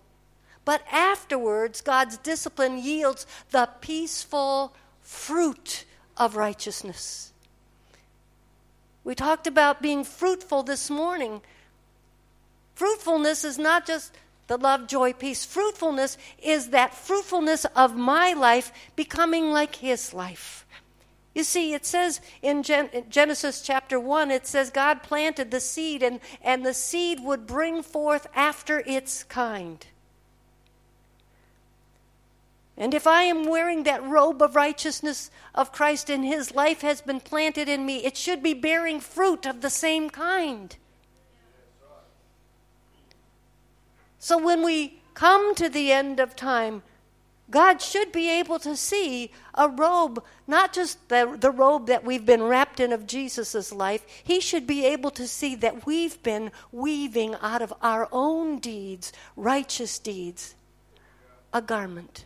But 0.64 0.84
afterwards, 0.90 1.82
God's 1.82 2.18
discipline 2.18 2.78
yields 2.78 3.28
the 3.52 3.68
peaceful 3.82 4.74
fruit 5.02 5.84
of 6.16 6.38
righteousness. 6.38 7.34
We 9.04 9.16
talked 9.16 9.48
about 9.48 9.82
being 9.82 10.06
fruitful 10.06 10.64
this 10.64 10.90
morning. 10.90 11.42
Fruitfulness 12.76 13.44
is 13.44 13.58
not 13.58 13.86
just 13.86 14.14
the 14.50 14.58
love, 14.58 14.88
joy, 14.88 15.14
peace. 15.14 15.46
Fruitfulness 15.46 16.18
is 16.42 16.70
that 16.70 16.96
fruitfulness 16.96 17.66
of 17.76 17.96
my 17.96 18.34
life 18.34 18.74
becoming 18.96 19.52
like 19.52 19.76
His 19.76 20.12
life. 20.12 20.66
You 21.36 21.44
see, 21.44 21.74
it 21.74 21.86
says 21.86 22.20
in 22.42 22.64
Gen- 22.64 23.06
Genesis 23.10 23.62
chapter 23.62 24.00
1, 24.00 24.32
it 24.32 24.48
says 24.48 24.72
God 24.72 25.04
planted 25.04 25.52
the 25.52 25.60
seed, 25.60 26.02
and, 26.02 26.20
and 26.42 26.66
the 26.66 26.74
seed 26.74 27.20
would 27.22 27.46
bring 27.46 27.84
forth 27.84 28.26
after 28.34 28.84
its 28.88 29.24
kind. 29.24 29.86
And 32.76 32.96
if 32.96 33.06
I 33.06 33.24
am 33.24 33.46
wearing 33.46 33.84
that 33.84 34.04
robe 34.04 34.42
of 34.42 34.56
righteousness 34.56 35.30
of 35.54 35.72
Christ 35.72 36.10
and 36.10 36.26
his 36.26 36.56
life 36.56 36.82
has 36.82 37.02
been 37.02 37.20
planted 37.20 37.70
in 37.70 37.86
me, 37.86 37.98
it 38.04 38.18
should 38.18 38.42
be 38.42 38.56
bearing 38.56 39.00
fruit 39.00 39.46
of 39.46 39.62
the 39.62 39.70
same 39.70 40.10
kind. 40.10 40.76
So 44.20 44.38
when 44.38 44.64
we 44.64 45.00
come 45.14 45.56
to 45.56 45.70
the 45.70 45.92
end 45.94 46.20
of 46.20 46.36
time, 46.36 46.84
God 47.50 47.82
should 47.82 48.12
be 48.12 48.30
able 48.30 48.60
to 48.60 48.76
see 48.76 49.32
a 49.56 49.68
robe, 49.70 50.24
not 50.46 50.72
just 50.72 51.10
the, 51.10 51.36
the 51.40 51.50
robe 51.50 51.88
that 51.88 52.04
we've 52.04 52.26
been 52.26 52.44
wrapped 52.44 52.80
in 52.80 52.92
of 52.92 53.08
Jesus' 53.08 53.72
life. 53.72 54.06
He 54.24 54.40
should 54.40 54.68
be 54.68 54.86
able 54.86 55.10
to 55.12 55.28
see 55.28 55.56
that 55.56 55.86
we've 55.86 56.22
been 56.22 56.52
weaving 56.72 57.36
out 57.42 57.62
of 57.62 57.74
our 57.82 58.08
own 58.12 58.60
deeds, 58.60 59.12
righteous 59.36 59.98
deeds, 59.98 60.54
a 61.52 61.62
garment. 61.62 62.26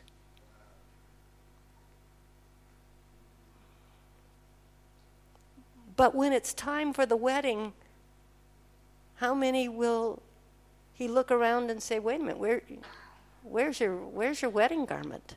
But 5.95 6.15
when 6.15 6.33
it's 6.33 6.55
time 6.55 6.91
for 6.91 7.05
the 7.05 7.15
wedding, 7.15 7.73
how 9.17 9.35
many 9.35 9.69
will 9.69 10.22
he 11.04 11.10
look 11.10 11.32
around 11.32 11.70
and 11.70 11.84
say, 11.84 11.99
wait 11.99 12.22
a 12.22 12.24
minute, 12.24 12.38
where, 12.38 12.62
where's, 13.43 13.82
your, 13.82 13.97
where's 13.97 14.41
your 14.41 14.49
wedding 14.49 14.86
garment? 14.86 15.36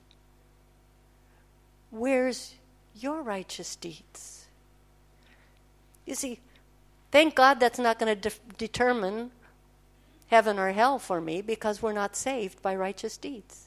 Where's 1.91 2.55
your 2.95 3.21
righteous 3.21 3.75
deeds? 3.75 4.47
You 6.07 6.14
see, 6.14 6.39
thank 7.11 7.35
God 7.35 7.59
that's 7.59 7.81
not 7.81 7.99
going 7.99 8.14
to 8.14 8.31
de- 8.31 8.37
determine 8.59 9.33
heaven 10.29 10.57
or 10.57 10.71
hell 10.71 11.01
for 11.01 11.21
me 11.21 11.43
because 11.43 11.83
we're 11.83 11.93
not 11.93 12.14
saved 12.14 12.62
by 12.62 12.77
righteous 12.77 13.17
deeds. 13.17 13.67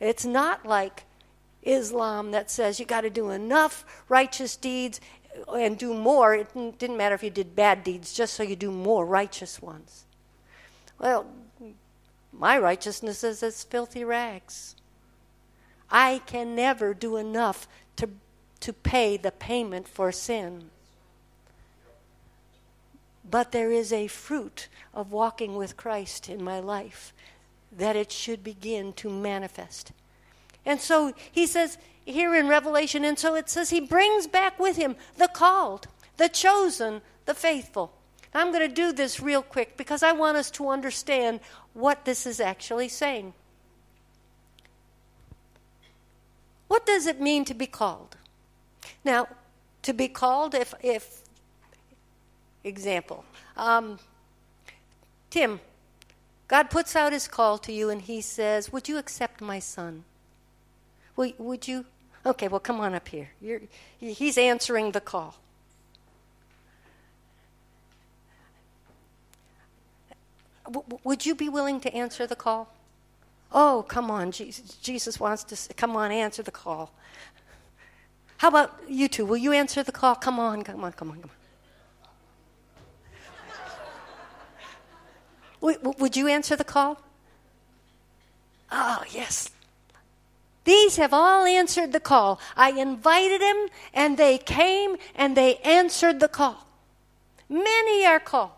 It's 0.00 0.24
not 0.24 0.66
like 0.66 1.04
Islam 1.62 2.32
that 2.32 2.50
says 2.50 2.80
you 2.80 2.86
got 2.86 3.02
to 3.02 3.10
do 3.10 3.30
enough 3.30 3.84
righteous 4.08 4.56
deeds 4.56 5.00
and 5.54 5.78
do 5.78 5.94
more. 5.94 6.34
It 6.34 6.52
didn't 6.78 6.96
matter 6.96 7.14
if 7.14 7.22
you 7.22 7.30
did 7.30 7.54
bad 7.54 7.84
deeds, 7.84 8.12
just 8.12 8.34
so 8.34 8.42
you 8.42 8.56
do 8.56 8.72
more 8.72 9.06
righteous 9.06 9.62
ones. 9.62 10.06
Well, 11.00 11.26
my 12.32 12.58
righteousness 12.58 13.24
is 13.24 13.42
as 13.42 13.64
filthy 13.64 14.04
rags. 14.04 14.76
I 15.90 16.20
can 16.26 16.54
never 16.54 16.94
do 16.94 17.16
enough 17.16 17.66
to, 17.96 18.08
to 18.60 18.72
pay 18.72 19.16
the 19.16 19.32
payment 19.32 19.88
for 19.88 20.12
sin. 20.12 20.70
But 23.28 23.50
there 23.50 23.72
is 23.72 23.92
a 23.92 24.06
fruit 24.06 24.68
of 24.94 25.10
walking 25.10 25.56
with 25.56 25.76
Christ 25.76 26.28
in 26.28 26.44
my 26.44 26.60
life 26.60 27.12
that 27.76 27.96
it 27.96 28.12
should 28.12 28.44
begin 28.44 28.92
to 28.94 29.08
manifest. 29.08 29.92
And 30.66 30.80
so 30.80 31.14
he 31.32 31.46
says, 31.46 31.78
here 32.04 32.34
in 32.34 32.48
Revelation. 32.48 33.04
And 33.04 33.18
so 33.18 33.34
it 33.34 33.48
says 33.48 33.70
he 33.70 33.80
brings 33.80 34.26
back 34.26 34.58
with 34.58 34.76
him 34.76 34.96
the 35.16 35.28
called, 35.28 35.86
the 36.16 36.28
chosen, 36.28 37.00
the 37.24 37.34
faithful. 37.34 37.92
Now, 38.32 38.40
I'm 38.40 38.52
going 38.52 38.68
to 38.68 38.74
do 38.74 38.92
this 38.92 39.20
real 39.20 39.42
quick 39.42 39.76
because 39.76 40.02
I 40.02 40.12
want 40.12 40.36
us 40.36 40.50
to 40.52 40.68
understand 40.68 41.40
what 41.72 42.04
this 42.04 42.26
is 42.26 42.40
actually 42.40 42.88
saying. 42.88 43.32
What 46.68 46.86
does 46.86 47.06
it 47.06 47.20
mean 47.20 47.44
to 47.46 47.54
be 47.54 47.66
called? 47.66 48.16
Now, 49.04 49.26
to 49.82 49.92
be 49.92 50.06
called, 50.08 50.54
if, 50.54 50.72
if 50.82 51.22
example, 52.62 53.24
um, 53.56 53.98
Tim, 55.30 55.60
God 56.46 56.70
puts 56.70 56.94
out 56.94 57.12
his 57.12 57.26
call 57.26 57.58
to 57.58 57.72
you 57.72 57.90
and 57.90 58.02
he 58.02 58.20
says, 58.20 58.72
Would 58.72 58.88
you 58.88 58.98
accept 58.98 59.40
my 59.40 59.58
son? 59.58 60.04
Would, 61.16 61.68
you? 61.68 61.86
Okay, 62.24 62.48
well, 62.48 62.60
come 62.60 62.80
on 62.80 62.94
up 62.94 63.08
here. 63.08 63.30
You're, 63.40 63.60
he's 63.98 64.38
answering 64.38 64.92
the 64.92 65.00
call. 65.00 65.36
W- 70.64 70.98
would 71.04 71.26
you 71.26 71.34
be 71.34 71.48
willing 71.48 71.80
to 71.80 71.94
answer 71.94 72.26
the 72.26 72.36
call? 72.36 72.72
Oh, 73.52 73.84
come 73.88 74.10
on, 74.10 74.30
Jesus, 74.30 74.76
Jesus 74.76 75.18
wants 75.18 75.44
to 75.44 75.74
come 75.74 75.96
on, 75.96 76.12
answer 76.12 76.42
the 76.42 76.52
call. 76.52 76.92
How 78.38 78.48
about 78.48 78.80
you 78.88 79.08
two? 79.08 79.26
Will 79.26 79.36
you 79.36 79.52
answer 79.52 79.82
the 79.82 79.92
call? 79.92 80.14
Come 80.14 80.38
on, 80.38 80.62
come 80.62 80.82
on, 80.84 80.92
come 80.92 81.10
on, 81.10 81.20
come 81.20 81.30
on. 85.62 85.94
Would 85.98 86.16
you 86.16 86.28
answer 86.28 86.56
the 86.56 86.64
call? 86.64 87.00
Oh, 88.72 89.02
yes. 89.10 89.50
These 90.64 90.96
have 90.96 91.12
all 91.12 91.44
answered 91.44 91.92
the 91.92 92.00
call. 92.00 92.40
I 92.56 92.70
invited 92.70 93.40
them, 93.40 93.66
and 93.92 94.16
they 94.16 94.38
came, 94.38 94.96
and 95.14 95.36
they 95.36 95.56
answered 95.56 96.20
the 96.20 96.28
call. 96.28 96.66
Many 97.48 98.06
are 98.06 98.20
called. 98.20 98.52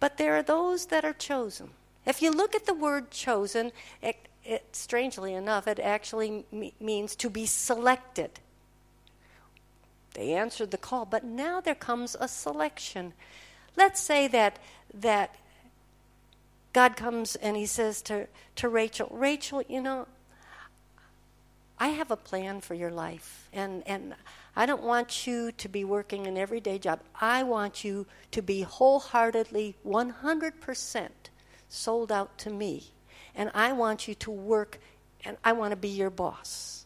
But 0.00 0.16
there 0.16 0.34
are 0.36 0.42
those 0.42 0.86
that 0.86 1.04
are 1.04 1.12
chosen. 1.12 1.70
If 2.06 2.22
you 2.22 2.30
look 2.30 2.54
at 2.54 2.66
the 2.66 2.74
word 2.74 3.10
chosen, 3.10 3.72
it, 4.02 4.16
it 4.44 4.64
strangely 4.72 5.34
enough, 5.34 5.68
it 5.68 5.78
actually 5.78 6.44
me- 6.50 6.72
means 6.80 7.14
to 7.16 7.30
be 7.30 7.46
selected. 7.46 8.40
They 10.14 10.32
answered 10.32 10.70
the 10.70 10.78
call, 10.78 11.04
but 11.04 11.22
now 11.22 11.60
there 11.60 11.74
comes 11.74 12.16
a 12.18 12.26
selection. 12.26 13.12
Let's 13.76 14.00
say 14.00 14.26
that 14.28 14.58
that 14.92 15.36
God 16.72 16.96
comes 16.96 17.36
and 17.36 17.56
he 17.56 17.66
says 17.66 18.02
to, 18.02 18.26
to 18.56 18.68
Rachel, 18.68 19.08
Rachel, 19.10 19.62
you 19.68 19.82
know, 19.82 20.06
I 21.78 21.88
have 21.88 22.10
a 22.10 22.16
plan 22.16 22.60
for 22.60 22.74
your 22.74 22.90
life. 22.90 23.48
And, 23.52 23.82
and 23.86 24.14
I 24.60 24.66
don't 24.66 24.82
want 24.82 25.26
you 25.26 25.52
to 25.52 25.68
be 25.70 25.84
working 25.84 26.26
an 26.26 26.36
everyday 26.36 26.78
job. 26.78 27.00
I 27.18 27.42
want 27.42 27.82
you 27.82 28.06
to 28.32 28.42
be 28.42 28.60
wholeheartedly, 28.60 29.76
100% 29.86 31.08
sold 31.70 32.12
out 32.12 32.36
to 32.38 32.50
me. 32.50 32.92
And 33.34 33.50
I 33.54 33.72
want 33.72 34.06
you 34.06 34.14
to 34.16 34.30
work, 34.30 34.78
and 35.24 35.38
I 35.42 35.52
want 35.52 35.70
to 35.70 35.76
be 35.76 35.88
your 35.88 36.10
boss. 36.10 36.84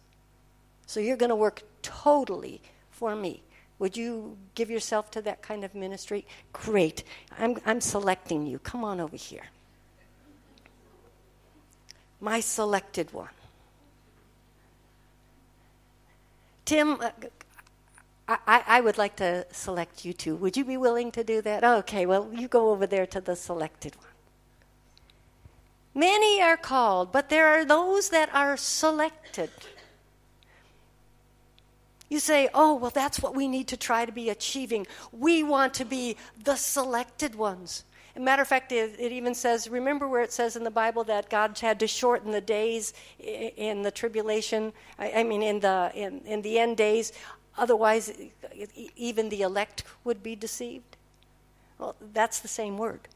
So 0.87 1.01
you're 1.01 1.16
going 1.16 1.31
to 1.31 1.37
work 1.37 1.62
totally 1.83 2.62
for 2.91 3.16
me. 3.16 3.43
Would 3.81 3.97
you 3.97 4.37
give 4.55 4.70
yourself 4.70 5.11
to 5.11 5.22
that 5.22 5.43
kind 5.43 5.64
of 5.64 5.75
ministry? 5.75 6.25
Great. 6.53 7.03
I'm, 7.41 7.57
I'm 7.66 7.81
selecting 7.81 8.47
you. 8.47 8.61
Come 8.61 8.85
on 8.85 9.01
over 9.01 9.16
here 9.16 9.49
my 12.20 12.41
selected 12.41 13.12
one. 13.12 13.29
Tim, 16.64 16.99
uh, 17.03 17.11
I, 18.27 18.62
I, 18.66 18.81
would 18.81 18.97
like 18.97 19.16
to 19.16 19.47
select 19.53 20.05
you 20.05 20.14
two. 20.14 20.35
Would 20.37 20.57
you 20.57 20.64
be 20.64 20.79
willing 20.79 21.12
to 21.12 21.22
do 21.22 21.43
that? 21.43 21.62
Okay, 21.62 22.07
well, 22.07 22.31
you 22.33 22.49
go 22.49 22.70
over 22.70 22.87
there 22.87 23.07
to 23.07 23.20
the 23.20 23.37
selected 23.37 23.97
one. 23.97 24.07
Many 25.95 26.41
are 26.41 26.57
called, 26.57 27.12
but 27.12 27.29
there 27.29 27.49
are 27.49 27.64
those 27.66 28.09
that 28.09 28.35
are 28.35 28.57
selected. 28.57 29.51
You 32.09 32.18
say, 32.18 32.49
oh, 32.55 32.75
well, 32.75 32.91
that's 32.91 33.20
what 33.20 33.35
we 33.35 33.47
need 33.47 33.68
to 33.68 33.77
try 33.77 34.07
to 34.07 34.12
be 34.12 34.31
achieving. 34.31 34.87
We 35.12 35.43
want 35.43 35.75
to 35.75 35.85
be 35.85 36.16
the 36.43 36.57
selected 36.57 37.35
ones 37.35 37.85
matter 38.20 38.43
of 38.43 38.49
fact, 38.49 38.70
it, 38.72 38.95
it, 38.99 39.12
even 39.12 39.35
says, 39.35 39.68
remember 39.68 40.07
where 40.07 40.22
it 40.22 40.33
says 40.33 40.57
in 40.57 40.64
the 40.64 40.70
Bible 40.70 41.05
that 41.05 41.29
God 41.29 41.59
had 41.59 41.81
to 41.81 41.87
shorten 41.87 42.31
the 42.31 42.41
days 42.41 42.93
in 43.18 43.83
the 43.83 43.91
tribulation, 43.91 44.72
I, 44.99 45.12
I 45.12 45.22
mean, 45.25 45.43
in 45.43 45.61
the, 45.61 45.91
in, 45.95 46.20
in 46.20 46.43
the 46.43 46.59
end 46.59 46.77
days, 46.77 47.12
otherwise, 47.57 48.12
even 48.96 49.28
the 49.28 49.42
elect 49.42 49.84
would 50.05 50.22
be 50.22 50.36
deceived? 50.36 50.96
Well, 51.78 51.96
that's 52.12 52.40
the 52.40 52.48
same 52.48 52.78
word. 52.78 53.09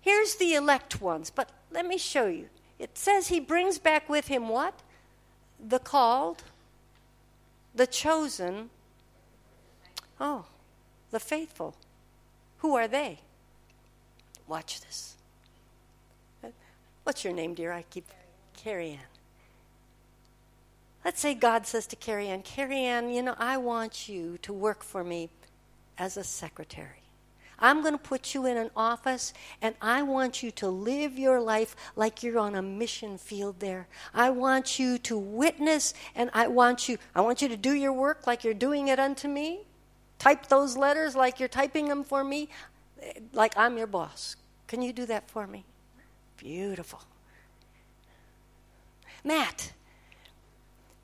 Here's 0.00 0.34
the 0.34 0.54
elect 0.54 1.00
ones, 1.00 1.30
but 1.30 1.50
let 1.70 1.86
me 1.86 1.96
show 1.96 2.26
you. 2.26 2.48
It 2.78 2.98
says 2.98 3.28
he 3.28 3.40
brings 3.40 3.78
back 3.78 4.08
with 4.08 4.26
him 4.28 4.48
what? 4.48 4.74
The 5.66 5.78
called, 5.78 6.42
the 7.74 7.86
chosen, 7.86 8.70
oh, 10.20 10.44
the 11.10 11.20
faithful. 11.20 11.74
Who 12.58 12.74
are 12.74 12.88
they? 12.88 13.20
Watch 14.46 14.80
this. 14.80 15.16
What's 17.04 17.24
your 17.24 17.32
name, 17.32 17.54
dear? 17.54 17.72
I 17.72 17.82
keep 17.82 18.06
Carrie 18.56 18.90
Ann. 18.90 19.13
Let's 21.04 21.20
say 21.20 21.34
God 21.34 21.66
says 21.66 21.86
to 21.88 21.96
Carrie 21.96 22.28
Ann, 22.28 22.42
Carrie 22.42 22.84
Ann, 22.84 23.10
you 23.10 23.22
know, 23.22 23.34
I 23.38 23.56
want 23.58 24.08
you 24.08 24.38
to 24.42 24.52
work 24.52 24.82
for 24.82 25.04
me 25.04 25.28
as 25.98 26.16
a 26.16 26.24
secretary. 26.24 27.02
I'm 27.58 27.82
going 27.82 27.94
to 27.94 27.98
put 27.98 28.34
you 28.34 28.46
in 28.46 28.56
an 28.56 28.70
office 28.74 29.32
and 29.62 29.74
I 29.80 30.02
want 30.02 30.42
you 30.42 30.50
to 30.52 30.68
live 30.68 31.18
your 31.18 31.40
life 31.40 31.76
like 31.94 32.22
you're 32.22 32.38
on 32.38 32.54
a 32.54 32.62
mission 32.62 33.16
field 33.16 33.60
there. 33.60 33.86
I 34.12 34.30
want 34.30 34.78
you 34.78 34.98
to 34.98 35.16
witness 35.16 35.94
and 36.14 36.30
I 36.34 36.48
want 36.48 36.88
you 36.88 36.98
I 37.14 37.20
want 37.20 37.42
you 37.42 37.48
to 37.48 37.56
do 37.56 37.72
your 37.72 37.92
work 37.92 38.26
like 38.26 38.42
you're 38.42 38.54
doing 38.54 38.88
it 38.88 38.98
unto 38.98 39.28
me 39.28 39.60
type 40.18 40.46
those 40.46 40.76
letters 40.76 41.14
like 41.14 41.38
you're 41.38 41.48
typing 41.48 41.88
them 41.88 42.02
for 42.02 42.24
me, 42.24 42.48
like 43.32 43.56
I'm 43.56 43.76
your 43.76 43.86
boss. 43.86 44.36
Can 44.66 44.82
you 44.82 44.92
do 44.92 45.06
that 45.06 45.28
for 45.28 45.46
me? 45.46 45.64
Beautiful. 46.38 47.02
Matt, 49.22 49.72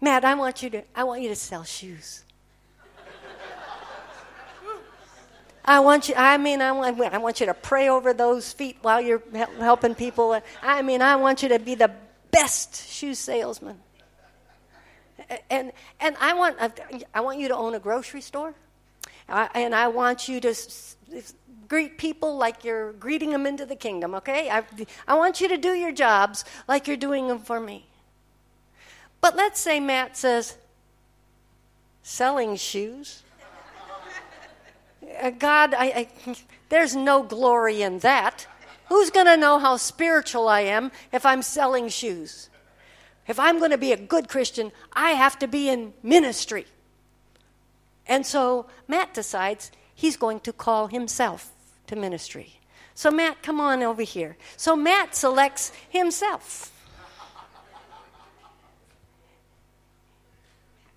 Matt, 0.00 0.24
I 0.24 0.34
want 0.34 0.62
you 0.62 0.70
to 0.70 0.82
I 0.94 1.04
want 1.04 1.22
you 1.22 1.28
to 1.28 1.36
sell 1.36 1.64
shoes. 1.64 2.24
I 5.64 5.80
want 5.80 6.08
you. 6.08 6.14
I 6.16 6.38
mean, 6.38 6.62
I 6.62 6.72
want. 6.72 7.00
I 7.00 7.18
want 7.18 7.40
you 7.40 7.46
to 7.46 7.54
pray 7.54 7.88
over 7.88 8.12
those 8.12 8.52
feet 8.52 8.78
while 8.82 9.00
you're 9.00 9.22
helping 9.58 9.94
people. 9.94 10.40
I 10.62 10.82
mean, 10.82 11.02
I 11.02 11.16
want 11.16 11.42
you 11.42 11.50
to 11.50 11.58
be 11.58 11.74
the 11.74 11.92
best 12.30 12.88
shoe 12.88 13.14
salesman. 13.14 13.78
And 15.50 15.72
and 16.00 16.16
I 16.20 16.34
want. 16.34 16.56
I 17.14 17.20
want 17.20 17.38
you 17.38 17.48
to 17.48 17.56
own 17.56 17.74
a 17.74 17.78
grocery 17.78 18.22
store. 18.22 18.54
And 19.28 19.74
I 19.74 19.88
want 19.88 20.28
you 20.28 20.40
to 20.40 20.54
greet 21.68 21.98
people 21.98 22.36
like 22.36 22.64
you're 22.64 22.92
greeting 22.94 23.30
them 23.30 23.46
into 23.46 23.64
the 23.64 23.76
kingdom, 23.76 24.16
okay? 24.16 24.50
I, 24.50 24.64
I 25.06 25.14
want 25.14 25.40
you 25.40 25.46
to 25.48 25.56
do 25.56 25.70
your 25.70 25.92
jobs 25.92 26.44
like 26.66 26.88
you're 26.88 26.96
doing 26.96 27.28
them 27.28 27.38
for 27.38 27.60
me. 27.60 27.89
But 29.20 29.36
let's 29.36 29.60
say 29.60 29.80
Matt 29.80 30.16
says, 30.16 30.56
selling 32.02 32.56
shoes. 32.56 33.22
Uh, 35.20 35.30
God, 35.30 35.74
I, 35.74 36.08
I, 36.26 36.36
there's 36.68 36.96
no 36.96 37.22
glory 37.22 37.82
in 37.82 37.98
that. 38.00 38.46
Who's 38.88 39.10
going 39.10 39.26
to 39.26 39.36
know 39.36 39.58
how 39.58 39.76
spiritual 39.76 40.48
I 40.48 40.62
am 40.62 40.90
if 41.12 41.24
I'm 41.24 41.42
selling 41.42 41.88
shoes? 41.88 42.48
If 43.28 43.38
I'm 43.38 43.58
going 43.58 43.70
to 43.70 43.78
be 43.78 43.92
a 43.92 43.96
good 43.96 44.28
Christian, 44.28 44.72
I 44.92 45.10
have 45.12 45.38
to 45.38 45.46
be 45.46 45.68
in 45.68 45.92
ministry. 46.02 46.66
And 48.06 48.26
so 48.26 48.66
Matt 48.88 49.14
decides 49.14 49.70
he's 49.94 50.16
going 50.16 50.40
to 50.40 50.52
call 50.52 50.88
himself 50.88 51.52
to 51.86 51.96
ministry. 51.96 52.60
So, 52.94 53.10
Matt, 53.10 53.42
come 53.42 53.60
on 53.60 53.82
over 53.82 54.02
here. 54.02 54.36
So, 54.56 54.76
Matt 54.76 55.14
selects 55.14 55.72
himself. 55.88 56.72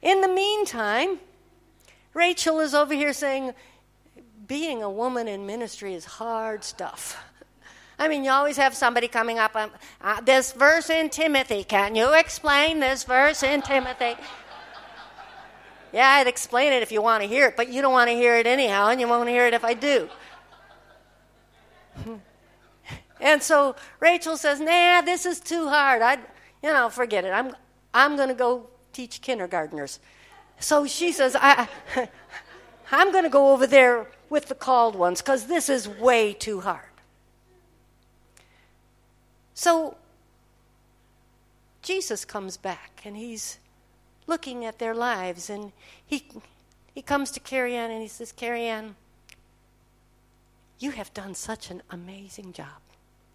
In 0.03 0.19
the 0.19 0.27
meantime, 0.27 1.19
Rachel 2.13 2.59
is 2.59 2.75
over 2.75 2.93
here 2.93 3.13
saying, 3.13 3.53
being 4.47 4.83
a 4.83 4.89
woman 4.89 5.29
in 5.29 5.45
ministry 5.45 5.93
is 5.93 6.03
hard 6.03 6.65
stuff. 6.65 7.23
I 7.97 8.09
mean, 8.09 8.25
you 8.25 8.31
always 8.31 8.57
have 8.57 8.75
somebody 8.75 9.07
coming 9.07 9.39
up, 9.39 9.55
um, 9.55 9.71
uh, 10.01 10.19
this 10.19 10.51
verse 10.51 10.89
in 10.89 11.09
Timothy. 11.09 11.63
Can 11.63 11.95
you 11.95 12.13
explain 12.13 12.81
this 12.81 13.05
verse 13.05 13.43
in 13.43 13.61
Timothy? 13.61 14.15
Yeah, 15.93 16.09
I'd 16.09 16.27
explain 16.27 16.73
it 16.73 16.83
if 16.83 16.91
you 16.91 17.01
want 17.01 17.23
to 17.23 17.29
hear 17.29 17.47
it, 17.47 17.55
but 17.55 17.69
you 17.69 17.81
don't 17.81 17.93
want 17.93 18.09
to 18.09 18.15
hear 18.15 18.35
it 18.35 18.45
anyhow, 18.45 18.89
and 18.89 18.99
you 18.99 19.07
won't 19.07 19.29
hear 19.29 19.47
it 19.47 19.53
if 19.53 19.63
I 19.63 19.73
do. 19.73 20.09
and 23.21 23.41
so 23.41 23.77
Rachel 24.01 24.35
says, 24.35 24.59
Nah, 24.59 25.01
this 25.01 25.25
is 25.25 25.39
too 25.39 25.69
hard. 25.69 26.01
I, 26.01 26.15
you 26.61 26.73
know, 26.73 26.89
forget 26.89 27.23
it. 27.23 27.29
I'm, 27.29 27.55
I'm 27.93 28.17
going 28.17 28.27
to 28.29 28.35
go 28.35 28.67
teach 28.93 29.21
kindergartners. 29.21 29.99
So 30.59 30.85
she 30.87 31.11
says, 31.11 31.35
I, 31.39 31.67
I'm 32.91 33.11
going 33.11 33.23
to 33.23 33.29
go 33.29 33.51
over 33.51 33.67
there 33.67 34.07
with 34.29 34.47
the 34.47 34.55
called 34.55 34.95
ones 34.95 35.21
because 35.21 35.47
this 35.47 35.69
is 35.69 35.87
way 35.87 36.33
too 36.33 36.61
hard. 36.61 36.85
So 39.53 39.97
Jesus 41.81 42.23
comes 42.25 42.57
back 42.57 43.01
and 43.03 43.17
he's 43.17 43.59
looking 44.25 44.65
at 44.65 44.79
their 44.79 44.95
lives. 44.95 45.49
And 45.49 45.71
he, 46.05 46.27
he 46.93 47.01
comes 47.01 47.31
to 47.31 47.39
Carrie 47.39 47.75
Ann 47.75 47.91
and 47.91 48.01
he 48.01 48.07
says, 48.07 48.31
Carrie 48.31 48.65
Ann, 48.65 48.95
you 50.79 50.91
have 50.91 51.13
done 51.13 51.35
such 51.35 51.69
an 51.69 51.81
amazing 51.89 52.53
job. 52.53 52.82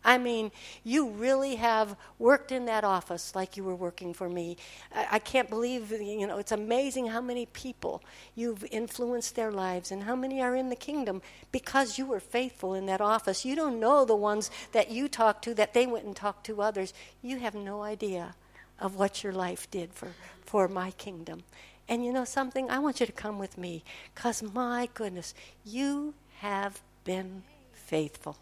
I 0.09 0.17
mean, 0.17 0.53
you 0.85 1.11
really 1.11 1.57
have 1.57 1.95
worked 2.19 2.51
in 2.51 2.65
that 2.65 2.83
office 2.83 3.35
like 3.35 3.59
you 3.59 3.63
were 3.63 3.75
working 3.75 4.15
for 4.15 4.27
me. 4.27 4.57
I, 4.91 5.07
I, 5.13 5.19
can't 5.19 5.51
believe, 5.51 5.91
you 5.91 6.27
know, 6.27 6.39
it's 6.39 6.51
amazing 6.51 7.09
how 7.09 7.21
many 7.21 7.45
people 7.45 8.03
you've 8.35 8.65
influenced 8.71 9.37
their 9.37 9.53
lives 9.53 9.91
and 9.91 10.05
how 10.05 10.17
many 10.17 10.41
are 10.41 10.57
in 10.57 10.71
the 10.71 10.77
kingdom 10.77 11.21
because 11.53 11.99
you 11.99 12.07
were 12.07 12.21
faithful 12.21 12.73
in 12.73 12.87
that 12.87 13.03
office. 13.03 13.45
You 13.45 13.55
don't 13.55 13.79
know 13.79 14.07
the 14.07 14.17
ones 14.17 14.51
that 14.73 14.91
you 14.91 15.09
talked 15.09 15.45
to 15.45 15.55
that 15.57 15.75
they 15.75 15.87
went 15.87 16.07
and 16.07 16.17
talked 16.17 16.47
to 16.47 16.63
others. 16.63 16.95
You 17.21 17.41
have 17.41 17.55
no 17.55 17.83
idea 17.83 18.35
of 18.81 18.97
what 18.97 19.23
your 19.23 19.35
life 19.35 19.71
did 19.71 19.93
for, 19.93 20.09
for 20.41 20.69
my 20.69 20.91
kingdom. 20.93 21.43
And 21.87 22.03
you 22.03 22.15
know 22.15 22.25
something? 22.25 22.71
I 22.71 22.79
want 22.79 23.01
you 23.01 23.05
to 23.05 23.13
come 23.13 23.39
with 23.39 23.59
me 23.59 23.85
because, 24.15 24.43
my 24.43 24.89
goodness, 24.95 25.35
you 25.67 26.15
have 26.39 26.81
been 27.05 27.43
faithful. 27.75 28.39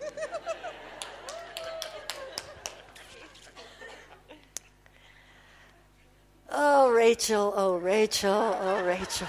oh, 6.50 6.90
Rachel, 6.90 7.52
oh, 7.56 7.76
Rachel, 7.76 8.56
oh, 8.60 8.84
Rachel. 8.84 9.28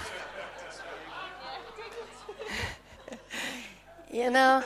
you 4.12 4.30
know, 4.30 4.62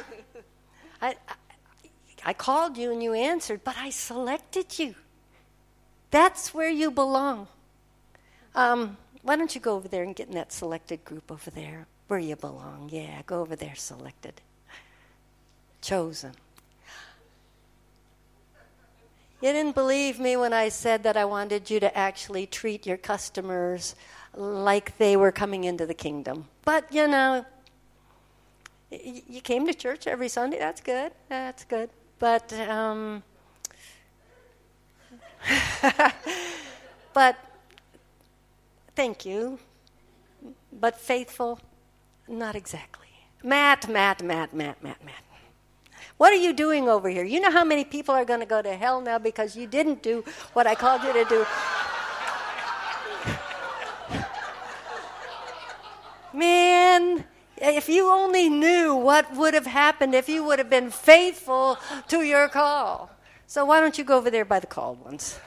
I, 1.01 1.09
I, 1.09 1.15
I 2.25 2.33
called 2.33 2.77
you 2.77 2.93
and 2.93 3.03
you 3.03 3.15
answered, 3.15 3.63
but 3.65 3.77
I 3.77 3.91
selected 3.91 4.79
you. 4.79 4.95
That's 6.11 6.53
where 6.53 6.71
you 6.71 6.91
belong. 6.91 7.49
Um, 8.55 8.97
why 9.23 9.37
don't 9.37 9.55
you 9.55 9.61
go 9.61 9.77
over 9.77 9.89
there 9.89 10.03
and 10.03 10.15
get 10.15 10.29
in 10.29 10.35
that 10.35 10.53
selected 10.53 11.05
group 11.05 11.33
over 11.33 11.51
there 11.51 11.87
where 12.09 12.19
you 12.19 12.37
belong? 12.37 12.91
Yeah, 12.93 13.23
go 13.25 13.41
over 13.41 13.57
there, 13.57 13.75
selected. 13.75 14.43
Chosen. 15.83 16.33
You 19.43 19.53
didn't 19.53 19.75
believe 19.75 20.19
me 20.19 20.37
when 20.37 20.53
I 20.53 20.71
said 20.71 21.03
that 21.03 21.17
I 21.17 21.25
wanted 21.25 21.69
you 21.69 21.81
to 21.81 21.99
actually 21.99 22.47
treat 22.47 22.87
your 22.87 22.97
customers 22.97 23.95
like 24.35 24.97
they 24.99 25.17
were 25.17 25.33
coming 25.33 25.65
into 25.65 25.85
the 25.85 25.95
kingdom. 25.95 26.47
But, 26.65 26.91
you 26.91 27.07
know, 27.07 27.45
you 28.91 29.41
came 29.43 29.67
to 29.67 29.75
church 29.75 30.07
every 30.07 30.29
Sunday. 30.29 30.59
That's 30.59 30.81
good. 30.81 31.13
That's 31.29 31.65
good. 31.65 31.91
But, 32.19 32.53
um, 32.53 33.25
but 37.13 37.37
Thank 38.95 39.25
you. 39.25 39.59
But 40.73 40.99
faithful? 40.99 41.61
Not 42.29 42.55
exactly. 42.55 43.09
Matt, 43.43 43.89
Matt, 43.89 44.23
Matt, 44.23 44.55
Matt, 44.55 44.83
Matt, 44.83 45.05
Matt. 45.05 45.23
What 46.17 46.33
are 46.33 46.37
you 46.37 46.53
doing 46.53 46.89
over 46.89 47.09
here? 47.09 47.25
You 47.25 47.41
know 47.41 47.51
how 47.51 47.65
many 47.65 47.85
people 47.85 48.15
are 48.15 48.25
going 48.25 48.41
to 48.41 48.47
go 48.47 48.63
to 48.63 48.75
hell 48.75 49.01
now 49.01 49.19
because 49.19 49.57
you 49.57 49.67
didn't 49.67 50.03
do 50.03 50.25
what 50.53 50.67
I 50.67 50.75
called 50.75 51.03
you 51.03 51.13
to 51.13 51.25
do? 51.25 51.47
Man, 56.33 57.25
if 57.59 57.89
you 57.89 58.11
only 58.11 58.49
knew 58.49 58.95
what 58.95 59.35
would 59.37 59.55
have 59.55 59.67
happened 59.67 60.15
if 60.15 60.29
you 60.29 60.45
would 60.45 60.59
have 60.59 60.71
been 60.71 60.91
faithful 60.91 61.79
to 62.09 62.23
your 62.23 62.49
call. 62.49 63.11
So 63.47 63.65
why 63.65 63.81
don't 63.81 63.99
you 63.99 64.05
go 64.05 64.17
over 64.17 64.31
there 64.31 64.45
by 64.45 64.61
the 64.61 64.67
called 64.67 65.05
ones? 65.05 65.39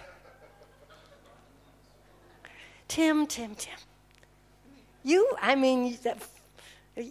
Tim, 2.88 3.26
Tim, 3.26 3.56
Tim. 3.56 3.78
You, 5.04 5.28
I 5.42 5.56
mean, 5.56 5.98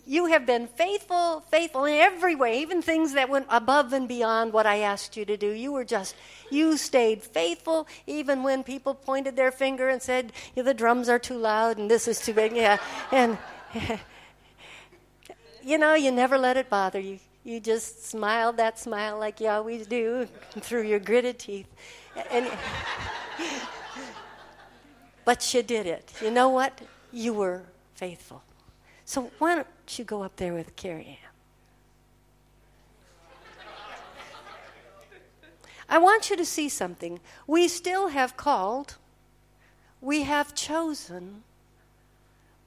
you 0.06 0.26
have 0.26 0.46
been 0.46 0.66
faithful, 0.66 1.40
faithful 1.50 1.84
in 1.84 1.94
every 1.94 2.34
way, 2.34 2.60
even 2.60 2.80
things 2.80 3.12
that 3.12 3.28
went 3.28 3.46
above 3.50 3.92
and 3.92 4.08
beyond 4.08 4.52
what 4.52 4.66
I 4.66 4.78
asked 4.78 5.16
you 5.16 5.26
to 5.26 5.36
do. 5.36 5.50
You 5.50 5.72
were 5.72 5.84
just, 5.84 6.14
you 6.50 6.78
stayed 6.78 7.22
faithful, 7.22 7.86
even 8.06 8.42
when 8.42 8.64
people 8.64 8.94
pointed 8.94 9.36
their 9.36 9.50
finger 9.50 9.90
and 9.90 10.00
said, 10.00 10.32
yeah, 10.54 10.62
the 10.62 10.72
drums 10.72 11.08
are 11.10 11.18
too 11.18 11.36
loud 11.36 11.76
and 11.76 11.90
this 11.90 12.08
is 12.08 12.18
too 12.20 12.32
big. 12.32 12.56
Yeah. 12.56 12.78
And, 13.12 13.36
you 15.62 15.76
know, 15.76 15.94
you 15.94 16.10
never 16.10 16.38
let 16.38 16.56
it 16.56 16.70
bother 16.70 17.00
you. 17.00 17.18
You 17.44 17.60
just 17.60 18.06
smiled 18.06 18.56
that 18.56 18.78
smile 18.78 19.18
like 19.18 19.38
you 19.38 19.48
always 19.48 19.86
do 19.86 20.26
through 20.60 20.84
your 20.84 20.98
gritted 20.98 21.38
teeth. 21.38 21.68
And, 22.30 22.50
but 25.26 25.52
you 25.52 25.62
did 25.62 25.84
it. 25.86 26.10
You 26.22 26.30
know 26.30 26.48
what? 26.48 26.80
You 27.12 27.34
were 27.34 27.64
faithful. 27.96 28.42
So 29.04 29.30
why 29.38 29.64
don't 29.84 29.98
you 29.98 30.04
go 30.06 30.22
up 30.22 30.36
there 30.36 30.54
with 30.54 30.76
Carrie 30.76 31.18
Ann? 31.22 31.30
I 35.90 35.98
want 35.98 36.30
you 36.30 36.36
to 36.38 36.44
see 36.46 36.70
something. 36.70 37.20
We 37.46 37.68
still 37.68 38.08
have 38.08 38.34
called, 38.34 38.96
we 40.00 40.22
have 40.22 40.54
chosen. 40.54 41.42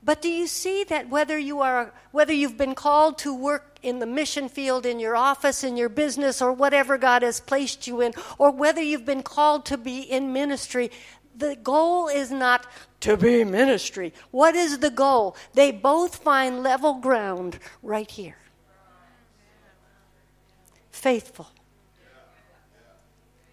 But 0.03 0.21
do 0.21 0.29
you 0.29 0.45
see 0.45 0.83
that 0.83 1.09
whether 1.09 1.39
you 1.39 1.59
are 1.59 1.91
whether 2.11 2.31
you've 2.31 2.55
been 2.55 2.75
called 2.75 3.17
to 3.19 3.33
work 3.33 3.79
in 3.81 3.97
the 3.97 4.05
mission 4.05 4.47
field 4.47 4.85
in 4.85 4.99
your 4.99 5.15
office 5.15 5.63
in 5.63 5.75
your 5.75 5.89
business 5.89 6.39
or 6.39 6.53
whatever 6.53 6.99
God 6.99 7.23
has 7.23 7.39
placed 7.39 7.87
you 7.87 7.99
in 8.01 8.13
or 8.37 8.51
whether 8.51 8.81
you've 8.81 9.05
been 9.05 9.23
called 9.23 9.65
to 9.65 9.77
be 9.77 10.01
in 10.01 10.31
ministry 10.31 10.91
the 11.37 11.55
goal 11.55 12.07
is 12.07 12.31
not 12.31 12.65
to 13.01 13.15
be 13.17 13.43
ministry. 13.43 14.13
What 14.31 14.55
is 14.55 14.79
the 14.79 14.89
goal? 14.89 15.35
They 15.53 15.71
both 15.71 16.17
find 16.17 16.63
level 16.63 16.95
ground 16.95 17.59
right 17.83 18.09
here. 18.09 18.37
Faithful. 20.91 21.47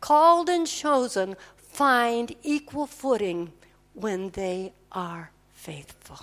Called 0.01 0.49
and 0.49 0.67
chosen 0.67 1.37
find 1.57 2.35
equal 2.43 2.87
footing 2.87 3.53
when 3.95 4.31
they 4.31 4.73
are 4.93 5.31
faithful. 5.53 6.21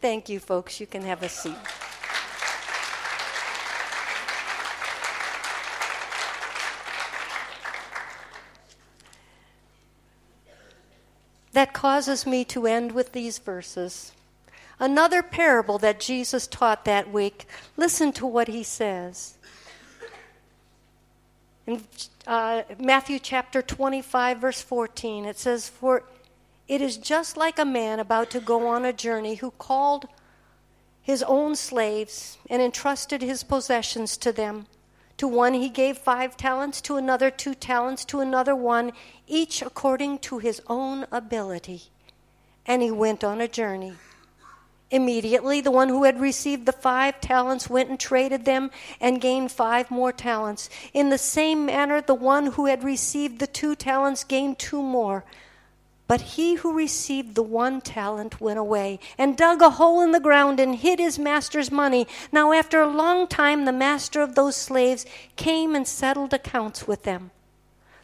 Thank 0.00 0.28
you, 0.28 0.40
folks. 0.40 0.80
You 0.80 0.86
can 0.86 1.02
have 1.02 1.22
a 1.22 1.28
seat. 1.28 1.54
That 11.52 11.72
causes 11.72 12.26
me 12.26 12.44
to 12.46 12.66
end 12.66 12.92
with 12.92 13.12
these 13.12 13.38
verses. 13.38 14.12
Another 14.78 15.22
parable 15.22 15.78
that 15.78 16.00
Jesus 16.00 16.46
taught 16.46 16.84
that 16.84 17.12
week. 17.12 17.46
Listen 17.76 18.12
to 18.14 18.26
what 18.26 18.48
he 18.48 18.62
says. 18.62 19.36
In 21.66 21.84
uh, 22.26 22.62
Matthew 22.78 23.18
chapter 23.18 23.62
25, 23.62 24.38
verse 24.38 24.62
14, 24.62 25.24
it 25.24 25.38
says, 25.38 25.68
For 25.68 26.02
it 26.66 26.80
is 26.80 26.96
just 26.96 27.36
like 27.36 27.58
a 27.58 27.64
man 27.64 28.00
about 28.00 28.30
to 28.30 28.40
go 28.40 28.66
on 28.66 28.84
a 28.84 28.92
journey 28.92 29.36
who 29.36 29.52
called 29.52 30.06
his 31.02 31.22
own 31.22 31.54
slaves 31.54 32.38
and 32.48 32.62
entrusted 32.62 33.22
his 33.22 33.42
possessions 33.44 34.16
to 34.16 34.32
them. 34.32 34.66
To 35.18 35.28
one 35.28 35.54
he 35.54 35.68
gave 35.68 35.98
five 35.98 36.36
talents, 36.36 36.80
to 36.82 36.96
another 36.96 37.30
two 37.30 37.54
talents, 37.54 38.04
to 38.06 38.20
another 38.20 38.56
one, 38.56 38.92
each 39.26 39.62
according 39.62 40.18
to 40.20 40.38
his 40.38 40.60
own 40.66 41.06
ability. 41.12 41.82
And 42.66 42.82
he 42.82 42.90
went 42.90 43.22
on 43.22 43.40
a 43.40 43.48
journey. 43.48 43.94
Immediately, 44.90 45.62
the 45.62 45.70
one 45.70 45.88
who 45.88 46.04
had 46.04 46.20
received 46.20 46.66
the 46.66 46.72
five 46.72 47.18
talents 47.20 47.70
went 47.70 47.88
and 47.88 47.98
traded 47.98 48.44
them 48.44 48.70
and 49.00 49.22
gained 49.22 49.50
five 49.50 49.90
more 49.90 50.12
talents. 50.12 50.68
In 50.92 51.08
the 51.08 51.16
same 51.16 51.64
manner, 51.64 52.02
the 52.02 52.14
one 52.14 52.46
who 52.46 52.66
had 52.66 52.84
received 52.84 53.38
the 53.38 53.46
two 53.46 53.74
talents 53.74 54.22
gained 54.22 54.58
two 54.58 54.82
more. 54.82 55.24
But 56.08 56.20
he 56.20 56.54
who 56.54 56.72
received 56.72 57.34
the 57.34 57.42
one 57.42 57.80
talent 57.80 58.40
went 58.40 58.58
away 58.58 58.98
and 59.16 59.36
dug 59.36 59.62
a 59.62 59.70
hole 59.70 60.02
in 60.02 60.12
the 60.12 60.20
ground 60.20 60.60
and 60.60 60.74
hid 60.74 60.98
his 60.98 61.18
master's 61.18 61.70
money. 61.70 62.06
Now, 62.30 62.52
after 62.52 62.82
a 62.82 62.88
long 62.88 63.26
time, 63.26 63.64
the 63.64 63.72
master 63.72 64.20
of 64.20 64.34
those 64.34 64.56
slaves 64.56 65.06
came 65.36 65.74
and 65.74 65.86
settled 65.86 66.34
accounts 66.34 66.86
with 66.86 67.04
them. 67.04 67.30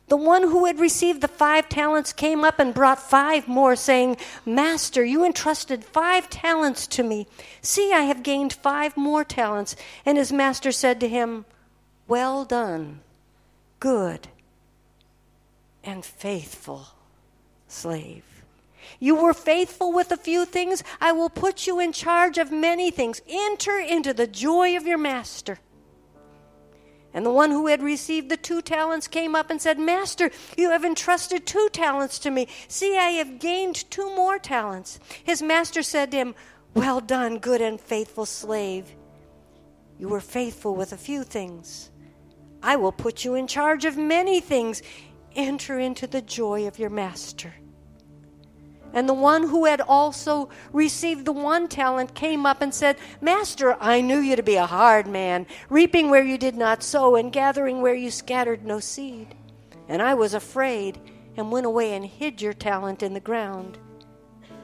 The 0.09 0.17
one 0.17 0.45
who 0.45 0.65
had 0.65 0.81
received 0.81 1.21
the 1.21 1.29
five 1.29 1.69
talents 1.69 2.15
came 2.15 2.43
up 2.45 2.59
and 2.59 2.73
brought 2.73 2.99
five 2.99 3.47
more, 3.47 3.77
saying, 3.77 4.17
Master, 4.47 5.05
you 5.05 5.23
entrusted 5.23 5.85
five 5.85 6.31
talents 6.31 6.87
to 6.87 7.03
me. 7.03 7.27
See, 7.61 7.93
I 7.93 8.03
have 8.03 8.23
gained 8.23 8.55
five 8.55 8.97
more 8.97 9.23
talents. 9.23 9.77
And 10.07 10.17
his 10.17 10.33
master 10.33 10.73
said 10.73 10.99
to 11.01 11.09
him, 11.09 11.45
Well 12.07 12.47
done, 12.47 13.01
good 13.81 14.29
and 15.85 16.05
faithful 16.05 16.89
slave. 17.69 18.25
You 18.99 19.15
were 19.15 19.35
faithful 19.35 19.93
with 19.93 20.11
a 20.11 20.17
few 20.17 20.45
things, 20.45 20.83
I 21.01 21.13
will 21.13 21.31
put 21.31 21.67
you 21.67 21.79
in 21.79 21.93
charge 21.93 22.39
of 22.39 22.51
many 22.51 22.91
things. 22.91 23.21
Enter 23.29 23.79
into 23.79 24.13
the 24.13 24.27
joy 24.27 24.77
of 24.77 24.87
your 24.87 24.99
master. 24.99 25.59
And 27.15 27.25
the 27.25 27.31
one 27.31 27.51
who 27.51 27.69
had 27.69 27.83
received 27.83 28.29
the 28.29 28.37
two 28.37 28.61
talents 28.61 29.09
came 29.09 29.35
up 29.35 29.51
and 29.51 29.61
said, 29.61 29.79
Master, 29.79 30.31
you 30.57 30.71
have 30.71 30.85
entrusted 30.85 31.47
two 31.47 31.69
talents 31.73 32.19
to 32.21 32.31
me. 32.31 32.49
See, 32.69 32.99
I 32.99 33.11
have 33.13 33.39
gained 33.39 33.91
two 33.91 34.15
more 34.15 34.39
talents. 34.39 35.01
His 35.25 35.43
master 35.43 35.83
said 35.83 36.11
to 36.11 36.17
him, 36.19 36.35
Well 36.75 37.01
done, 37.01 37.39
good 37.39 37.61
and 37.61 37.81
faithful 37.81 38.27
slave. 38.27 38.95
You 39.99 40.09
were 40.09 40.21
faithful 40.21 40.75
with 40.75 40.93
a 40.93 40.99
few 40.99 41.25
things. 41.25 41.91
I 42.63 42.77
will 42.77 42.93
put 42.93 43.25
you 43.25 43.35
in 43.35 43.47
charge 43.47 43.85
of 43.85 43.97
many 43.97 44.41
things. 44.41 44.83
Enter 45.39 45.79
into 45.79 46.07
the 46.07 46.21
joy 46.21 46.67
of 46.67 46.79
your 46.79 46.91
master. 46.91 47.55
And 48.93 49.09
the 49.09 49.15
one 49.15 49.45
who 49.45 49.67
had 49.67 49.81
also 49.81 50.49
received 50.73 51.25
the 51.25 51.33
one 51.33 51.69
talent 51.69 52.15
came 52.15 52.45
up 52.45 52.61
and 52.61 52.75
said, 52.75 52.97
Master, 53.21 53.77
I 53.81 54.01
knew 54.01 54.19
you 54.19 54.35
to 54.35 54.43
be 54.43 54.57
a 54.57 54.67
hard 54.67 55.07
man, 55.07 55.47
reaping 55.71 56.11
where 56.11 56.25
you 56.25 56.39
did 56.39 56.57
not 56.57 56.83
sow, 56.83 57.15
and 57.15 57.33
gathering 57.33 57.81
where 57.81 57.95
you 57.95 58.11
scattered 58.11 58.65
no 58.65 58.81
seed. 58.81 59.37
And 59.89 60.03
I 60.03 60.15
was 60.15 60.35
afraid, 60.35 61.01
and 61.37 61.53
went 61.53 61.67
away 61.67 61.95
and 61.95 62.05
hid 62.05 62.43
your 62.43 62.53
talent 62.53 63.05
in 63.05 63.15
the 63.15 63.21
ground. 63.21 63.79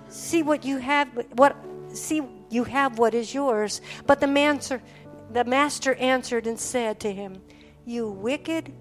See 0.09 0.43
what 0.43 0.65
you 0.65 0.79
have 0.79 1.09
what 1.37 1.57
see 1.93 2.23
you 2.51 2.65
have 2.65 2.99
what 2.99 3.15
is 3.15 3.33
yours. 3.33 3.81
But 4.07 4.21
the 4.21 4.27
master 4.27 4.83
the 5.31 5.45
master 5.45 5.95
answered 5.95 6.47
and 6.47 6.59
said 6.59 6.99
to 7.01 7.13
him, 7.13 7.41
You 7.85 8.09
wicked, 8.09 8.73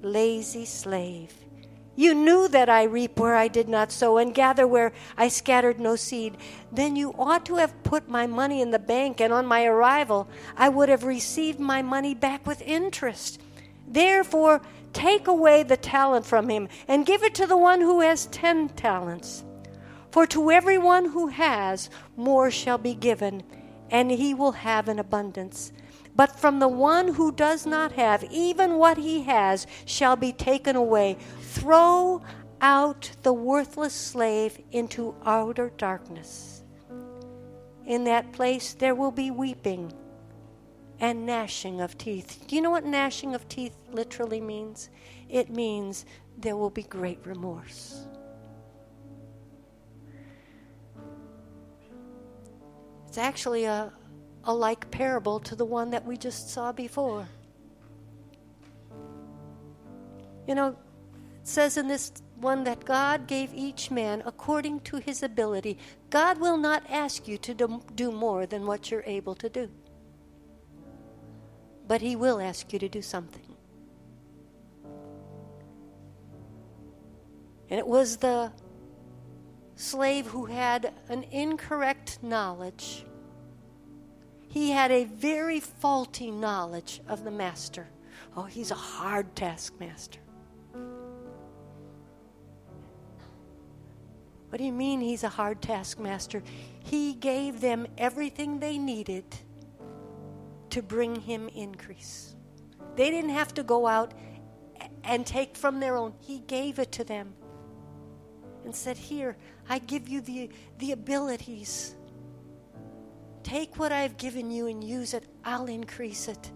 lazy 0.00 0.64
slave. 0.64 1.41
You 1.94 2.14
knew 2.14 2.48
that 2.48 2.70
I 2.70 2.84
reap 2.84 3.18
where 3.18 3.36
I 3.36 3.48
did 3.48 3.68
not 3.68 3.92
sow 3.92 4.16
and 4.16 4.34
gather 4.34 4.66
where 4.66 4.92
I 5.16 5.28
scattered 5.28 5.78
no 5.78 5.94
seed. 5.96 6.38
Then 6.72 6.96
you 6.96 7.14
ought 7.18 7.44
to 7.46 7.56
have 7.56 7.82
put 7.82 8.08
my 8.08 8.26
money 8.26 8.62
in 8.62 8.70
the 8.70 8.78
bank, 8.78 9.20
and 9.20 9.32
on 9.32 9.44
my 9.44 9.64
arrival 9.64 10.28
I 10.56 10.70
would 10.70 10.88
have 10.88 11.04
received 11.04 11.60
my 11.60 11.82
money 11.82 12.14
back 12.14 12.46
with 12.46 12.62
interest. 12.62 13.40
Therefore, 13.86 14.62
take 14.94 15.26
away 15.26 15.62
the 15.62 15.76
talent 15.76 16.24
from 16.24 16.48
him 16.48 16.68
and 16.88 17.06
give 17.06 17.22
it 17.22 17.34
to 17.36 17.46
the 17.46 17.56
one 17.56 17.80
who 17.80 18.00
has 18.00 18.26
ten 18.26 18.70
talents. 18.70 19.44
For 20.10 20.26
to 20.28 20.50
everyone 20.50 21.06
who 21.10 21.28
has, 21.28 21.90
more 22.16 22.50
shall 22.50 22.78
be 22.78 22.94
given, 22.94 23.42
and 23.90 24.10
he 24.10 24.32
will 24.34 24.52
have 24.52 24.88
an 24.88 24.98
abundance. 24.98 25.72
But 26.14 26.38
from 26.38 26.58
the 26.58 26.68
one 26.68 27.08
who 27.08 27.32
does 27.32 27.64
not 27.64 27.92
have, 27.92 28.22
even 28.24 28.76
what 28.76 28.98
he 28.98 29.22
has 29.22 29.66
shall 29.86 30.16
be 30.16 30.32
taken 30.32 30.76
away. 30.76 31.16
Throw 31.52 32.22
out 32.62 33.10
the 33.22 33.32
worthless 33.32 33.92
slave 33.92 34.58
into 34.70 35.14
outer 35.24 35.70
darkness. 35.76 36.64
In 37.86 38.04
that 38.04 38.32
place 38.32 38.72
there 38.72 38.94
will 38.94 39.10
be 39.10 39.30
weeping 39.30 39.92
and 40.98 41.26
gnashing 41.26 41.80
of 41.80 41.98
teeth. 41.98 42.44
Do 42.46 42.56
you 42.56 42.62
know 42.62 42.70
what 42.70 42.86
gnashing 42.86 43.34
of 43.34 43.48
teeth 43.48 43.76
literally 43.90 44.40
means? 44.40 44.88
It 45.28 45.50
means 45.50 46.06
there 46.38 46.56
will 46.56 46.70
be 46.70 46.84
great 46.84 47.18
remorse. 47.26 48.06
It's 53.08 53.18
actually 53.18 53.64
a, 53.64 53.92
a 54.44 54.54
like 54.54 54.90
parable 54.90 55.38
to 55.40 55.54
the 55.54 55.66
one 55.66 55.90
that 55.90 56.06
we 56.06 56.16
just 56.16 56.50
saw 56.50 56.72
before. 56.72 57.28
You 60.48 60.54
know, 60.54 60.76
says 61.42 61.76
in 61.76 61.88
this 61.88 62.12
one 62.36 62.64
that 62.64 62.84
God 62.84 63.26
gave 63.26 63.52
each 63.54 63.90
man 63.90 64.22
according 64.24 64.80
to 64.80 64.96
his 64.96 65.22
ability. 65.22 65.78
God 66.10 66.38
will 66.38 66.56
not 66.56 66.82
ask 66.88 67.28
you 67.28 67.38
to 67.38 67.80
do 67.94 68.10
more 68.12 68.46
than 68.46 68.66
what 68.66 68.90
you're 68.90 69.04
able 69.06 69.34
to 69.36 69.48
do, 69.48 69.70
but 71.86 72.00
He 72.00 72.16
will 72.16 72.40
ask 72.40 72.72
you 72.72 72.78
to 72.78 72.88
do 72.88 73.02
something. 73.02 73.56
And 77.70 77.78
it 77.78 77.86
was 77.86 78.18
the 78.18 78.52
slave 79.76 80.26
who 80.26 80.44
had 80.44 80.92
an 81.08 81.24
incorrect 81.30 82.18
knowledge 82.22 83.04
he 84.52 84.70
had 84.70 84.90
a 84.90 85.04
very 85.04 85.60
faulty 85.60 86.30
knowledge 86.30 87.00
of 87.08 87.24
the 87.24 87.30
master. 87.30 87.88
Oh, 88.36 88.42
he's 88.42 88.70
a 88.70 88.74
hard 88.74 89.34
taskmaster. 89.34 90.18
What 94.52 94.58
do 94.58 94.64
you 94.64 94.72
mean 94.72 95.00
he's 95.00 95.24
a 95.24 95.30
hard 95.30 95.62
taskmaster? 95.62 96.42
He 96.84 97.14
gave 97.14 97.62
them 97.62 97.86
everything 97.96 98.60
they 98.60 98.76
needed 98.76 99.24
to 100.68 100.82
bring 100.82 101.16
him 101.16 101.48
increase. 101.48 102.36
They 102.94 103.10
didn't 103.10 103.30
have 103.30 103.54
to 103.54 103.62
go 103.62 103.86
out 103.86 104.12
and 105.04 105.26
take 105.26 105.56
from 105.56 105.80
their 105.80 105.96
own, 105.96 106.12
he 106.20 106.40
gave 106.40 106.78
it 106.78 106.92
to 106.92 107.04
them 107.04 107.32
and 108.64 108.76
said, 108.76 108.98
Here, 108.98 109.38
I 109.70 109.78
give 109.78 110.06
you 110.06 110.20
the, 110.20 110.50
the 110.78 110.92
abilities 110.92 111.96
Take 113.42 113.78
what 113.78 113.92
I've 113.92 114.16
given 114.16 114.50
you 114.50 114.66
and 114.66 114.82
use 114.82 115.14
it. 115.14 115.24
I'll 115.44 115.66
increase 115.66 116.28
it. 116.28 116.50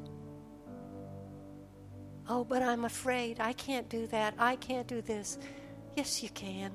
Oh, 2.28 2.44
but 2.44 2.62
I'm 2.62 2.84
afraid. 2.84 3.40
I 3.40 3.52
can't 3.52 3.88
do 3.88 4.06
that. 4.08 4.34
I 4.38 4.56
can't 4.56 4.86
do 4.86 5.00
this. 5.00 5.38
Yes, 5.96 6.22
you 6.22 6.28
can. 6.30 6.72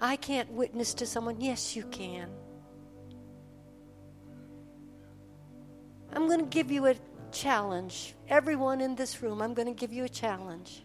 I 0.00 0.16
can't 0.16 0.50
witness 0.52 0.94
to 0.94 1.06
someone. 1.06 1.40
Yes, 1.40 1.74
you 1.74 1.84
can. 1.84 2.28
I'm 6.12 6.26
going 6.26 6.40
to 6.40 6.46
give 6.46 6.70
you 6.70 6.86
a 6.86 6.94
challenge. 7.32 8.14
Everyone 8.28 8.80
in 8.80 8.94
this 8.94 9.22
room, 9.22 9.42
I'm 9.42 9.54
going 9.54 9.68
to 9.68 9.78
give 9.78 9.92
you 9.92 10.04
a 10.04 10.08
challenge. 10.08 10.82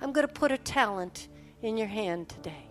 I'm 0.00 0.12
going 0.12 0.26
to 0.26 0.32
put 0.32 0.52
a 0.52 0.58
talent 0.58 1.28
in 1.62 1.76
your 1.76 1.86
hand 1.86 2.28
today. 2.28 2.66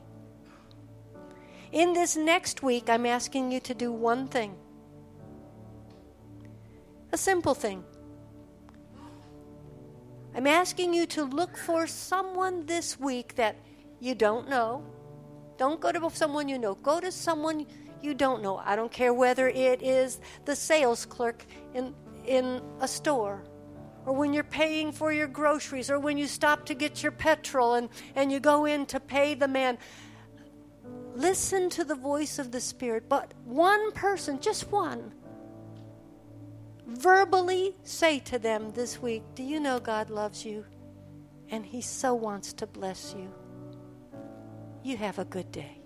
In 1.71 1.93
this 1.93 2.15
next 2.15 2.61
week, 2.61 2.89
I'm 2.89 3.05
asking 3.05 3.51
you 3.51 3.59
to 3.61 3.73
do 3.73 3.91
one 3.91 4.27
thing 4.27 4.55
a 7.15 7.17
simple 7.17 7.55
thing. 7.55 7.81
I'm 10.35 10.47
asking 10.47 10.93
you 10.93 11.05
to 11.07 11.23
look 11.23 11.55
for 11.55 11.87
someone 11.87 12.65
this 12.65 12.99
week 12.99 13.35
that 13.35 13.55
you 14.01 14.15
don't 14.15 14.49
know. 14.49 14.83
Don't 15.57 15.79
go 15.79 15.91
to 15.91 16.09
someone 16.11 16.47
you 16.47 16.57
know. 16.57 16.75
Go 16.75 16.99
to 16.99 17.11
someone 17.11 17.65
you 18.01 18.13
don't 18.13 18.41
know. 18.41 18.57
I 18.57 18.75
don't 18.75 18.91
care 18.91 19.13
whether 19.13 19.47
it 19.47 19.81
is 19.81 20.19
the 20.45 20.55
sales 20.55 21.05
clerk 21.05 21.45
in, 21.73 21.93
in 22.25 22.61
a 22.79 22.87
store 22.87 23.43
or 24.05 24.13
when 24.13 24.33
you're 24.33 24.43
paying 24.43 24.91
for 24.91 25.11
your 25.11 25.27
groceries 25.27 25.89
or 25.89 25.99
when 25.99 26.17
you 26.17 26.27
stop 26.27 26.65
to 26.67 26.75
get 26.75 27.01
your 27.01 27.11
petrol 27.11 27.73
and, 27.73 27.89
and 28.15 28.31
you 28.31 28.39
go 28.39 28.65
in 28.65 28.85
to 28.87 28.99
pay 28.99 29.33
the 29.33 29.47
man 29.47 29.77
listen 31.15 31.69
to 31.71 31.83
the 31.83 31.95
voice 31.95 32.37
of 32.39 32.51
the 32.51 32.61
Spirit, 32.61 33.09
but 33.09 33.33
one 33.45 33.91
person, 33.93 34.39
just 34.39 34.71
one, 34.71 35.13
verbally 36.87 37.75
say 37.83 38.19
to 38.19 38.37
them 38.37 38.71
this 38.73 39.01
week, 39.01 39.23
Do 39.33 39.43
you 39.43 39.59
know 39.59 39.79
God 39.79 40.09
loves 40.09 40.45
you? 40.45 40.65
And 41.49 41.65
He 41.65 41.81
so 41.81 42.13
wants 42.13 42.53
to 42.53 42.67
bless 42.67 43.15
you. 43.17 43.33
You 44.85 44.97
have 44.97 45.17
a 45.17 45.25
good 45.25 45.51
day. 45.51 45.79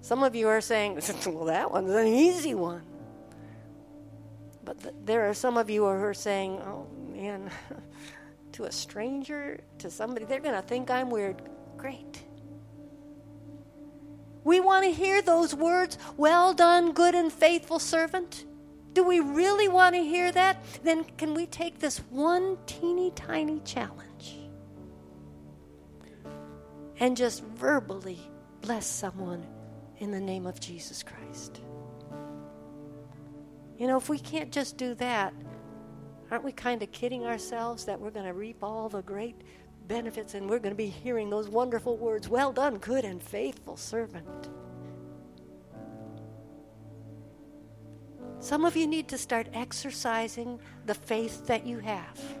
Some 0.00 0.22
of 0.22 0.34
you 0.34 0.48
are 0.48 0.62
saying, 0.62 0.94
Well, 1.26 1.44
that 1.44 1.70
one's 1.70 1.90
an 1.90 2.06
easy 2.06 2.54
one. 2.54 2.80
But 4.64 4.82
th- 4.82 4.94
there 5.04 5.28
are 5.28 5.34
some 5.34 5.58
of 5.58 5.68
you 5.68 5.82
who 5.82 5.88
are 5.88 6.14
saying, 6.14 6.62
Oh, 6.62 6.86
man. 7.12 7.50
to 8.52 8.64
a 8.64 8.72
stranger, 8.72 9.60
to 9.80 9.90
somebody, 9.90 10.24
they're 10.24 10.40
going 10.40 10.54
to 10.54 10.62
think 10.62 10.90
I'm 10.90 11.10
weird. 11.10 11.42
Great. 11.76 12.22
We 14.44 14.60
want 14.60 14.86
to 14.86 14.92
hear 14.92 15.20
those 15.20 15.54
words, 15.54 15.98
well 16.16 16.54
done, 16.54 16.92
good 16.92 17.14
and 17.14 17.30
faithful 17.30 17.78
servant. 17.78 18.46
Do 18.94 19.04
we 19.04 19.20
really 19.20 19.68
want 19.68 19.94
to 19.94 20.00
hear 20.00 20.32
that? 20.32 20.64
Then 20.84 21.04
can 21.18 21.34
we 21.34 21.44
take 21.44 21.80
this 21.80 21.98
one 22.08 22.56
teeny 22.64 23.10
tiny 23.10 23.60
challenge 23.66 24.07
and 26.98 27.16
just 27.16 27.42
verbally 27.44 28.20
bless 28.60 28.86
someone 28.86 29.46
in 29.98 30.10
the 30.10 30.20
name 30.20 30.46
of 30.46 30.60
Jesus 30.60 31.02
Christ? 31.02 31.60
You 33.78 33.86
know, 33.86 33.96
if 33.96 34.08
we 34.08 34.18
can't 34.18 34.50
just 34.50 34.76
do 34.76 34.94
that, 34.96 35.32
Aren't 36.30 36.44
we 36.44 36.52
kind 36.52 36.82
of 36.82 36.92
kidding 36.92 37.24
ourselves 37.24 37.86
that 37.86 37.98
we're 37.98 38.10
going 38.10 38.26
to 38.26 38.34
reap 38.34 38.62
all 38.62 38.88
the 38.88 39.02
great 39.02 39.40
benefits 39.86 40.34
and 40.34 40.48
we're 40.48 40.58
going 40.58 40.74
to 40.74 40.76
be 40.76 40.88
hearing 40.88 41.30
those 41.30 41.48
wonderful 41.48 41.96
words, 41.96 42.28
well 42.28 42.52
done, 42.52 42.76
good 42.78 43.04
and 43.04 43.22
faithful 43.22 43.76
servant? 43.76 44.48
Some 48.40 48.64
of 48.64 48.76
you 48.76 48.86
need 48.86 49.08
to 49.08 49.18
start 49.18 49.48
exercising 49.54 50.60
the 50.84 50.94
faith 50.94 51.46
that 51.46 51.66
you 51.66 51.78
have. 51.78 52.37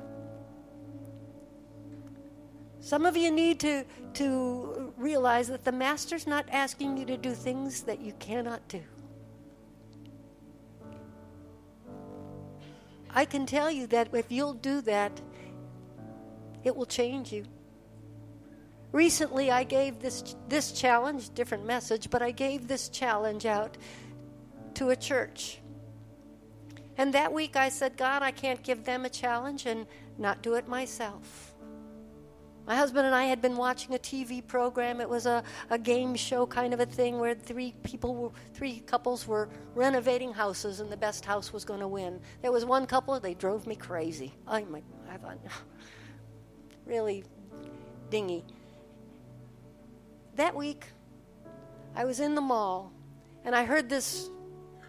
Some 2.88 3.04
of 3.04 3.18
you 3.18 3.30
need 3.30 3.60
to, 3.60 3.84
to 4.14 4.94
realize 4.96 5.48
that 5.48 5.62
the 5.62 5.72
Master's 5.72 6.26
not 6.26 6.46
asking 6.50 6.96
you 6.96 7.04
to 7.04 7.18
do 7.18 7.34
things 7.34 7.82
that 7.82 8.00
you 8.00 8.14
cannot 8.18 8.66
do. 8.66 8.82
I 13.10 13.26
can 13.26 13.44
tell 13.44 13.70
you 13.70 13.88
that 13.88 14.08
if 14.14 14.32
you'll 14.32 14.54
do 14.54 14.80
that, 14.80 15.20
it 16.64 16.74
will 16.74 16.86
change 16.86 17.30
you. 17.30 17.44
Recently, 18.92 19.50
I 19.50 19.64
gave 19.64 19.98
this, 19.98 20.34
this 20.48 20.72
challenge, 20.72 21.28
different 21.34 21.66
message, 21.66 22.08
but 22.08 22.22
I 22.22 22.30
gave 22.30 22.68
this 22.68 22.88
challenge 22.88 23.44
out 23.44 23.76
to 24.76 24.88
a 24.88 24.96
church. 24.96 25.58
And 26.96 27.12
that 27.12 27.34
week 27.34 27.54
I 27.54 27.68
said, 27.68 27.98
God, 27.98 28.22
I 28.22 28.30
can't 28.30 28.62
give 28.62 28.84
them 28.84 29.04
a 29.04 29.10
challenge 29.10 29.66
and 29.66 29.86
not 30.16 30.40
do 30.40 30.54
it 30.54 30.66
myself. 30.66 31.47
My 32.68 32.76
husband 32.76 33.06
and 33.06 33.14
I 33.14 33.24
had 33.24 33.40
been 33.40 33.56
watching 33.56 33.94
a 33.94 33.98
TV 33.98 34.46
program. 34.46 35.00
It 35.00 35.08
was 35.08 35.24
a, 35.24 35.42
a 35.70 35.78
game 35.78 36.14
show 36.14 36.46
kind 36.46 36.74
of 36.74 36.80
a 36.80 36.84
thing 36.84 37.18
where 37.18 37.34
three 37.34 37.72
people, 37.82 38.14
were, 38.14 38.30
three 38.52 38.80
couples 38.80 39.26
were 39.26 39.48
renovating 39.74 40.34
houses, 40.34 40.80
and 40.80 40.92
the 40.92 40.96
best 40.96 41.24
house 41.24 41.50
was 41.50 41.64
going 41.64 41.80
to 41.80 41.88
win. 41.88 42.20
There 42.42 42.52
was 42.52 42.66
one 42.66 42.86
couple, 42.86 43.18
they 43.20 43.32
drove 43.32 43.66
me 43.66 43.74
crazy. 43.74 44.34
Oh 44.46 44.62
my, 44.66 44.82
I 45.10 45.16
thought, 45.16 45.38
really 46.86 47.24
dingy. 48.10 48.44
That 50.34 50.54
week, 50.54 50.84
I 51.96 52.04
was 52.04 52.20
in 52.20 52.34
the 52.34 52.42
mall, 52.42 52.92
and 53.46 53.56
I 53.56 53.64
heard 53.64 53.88
this 53.88 54.28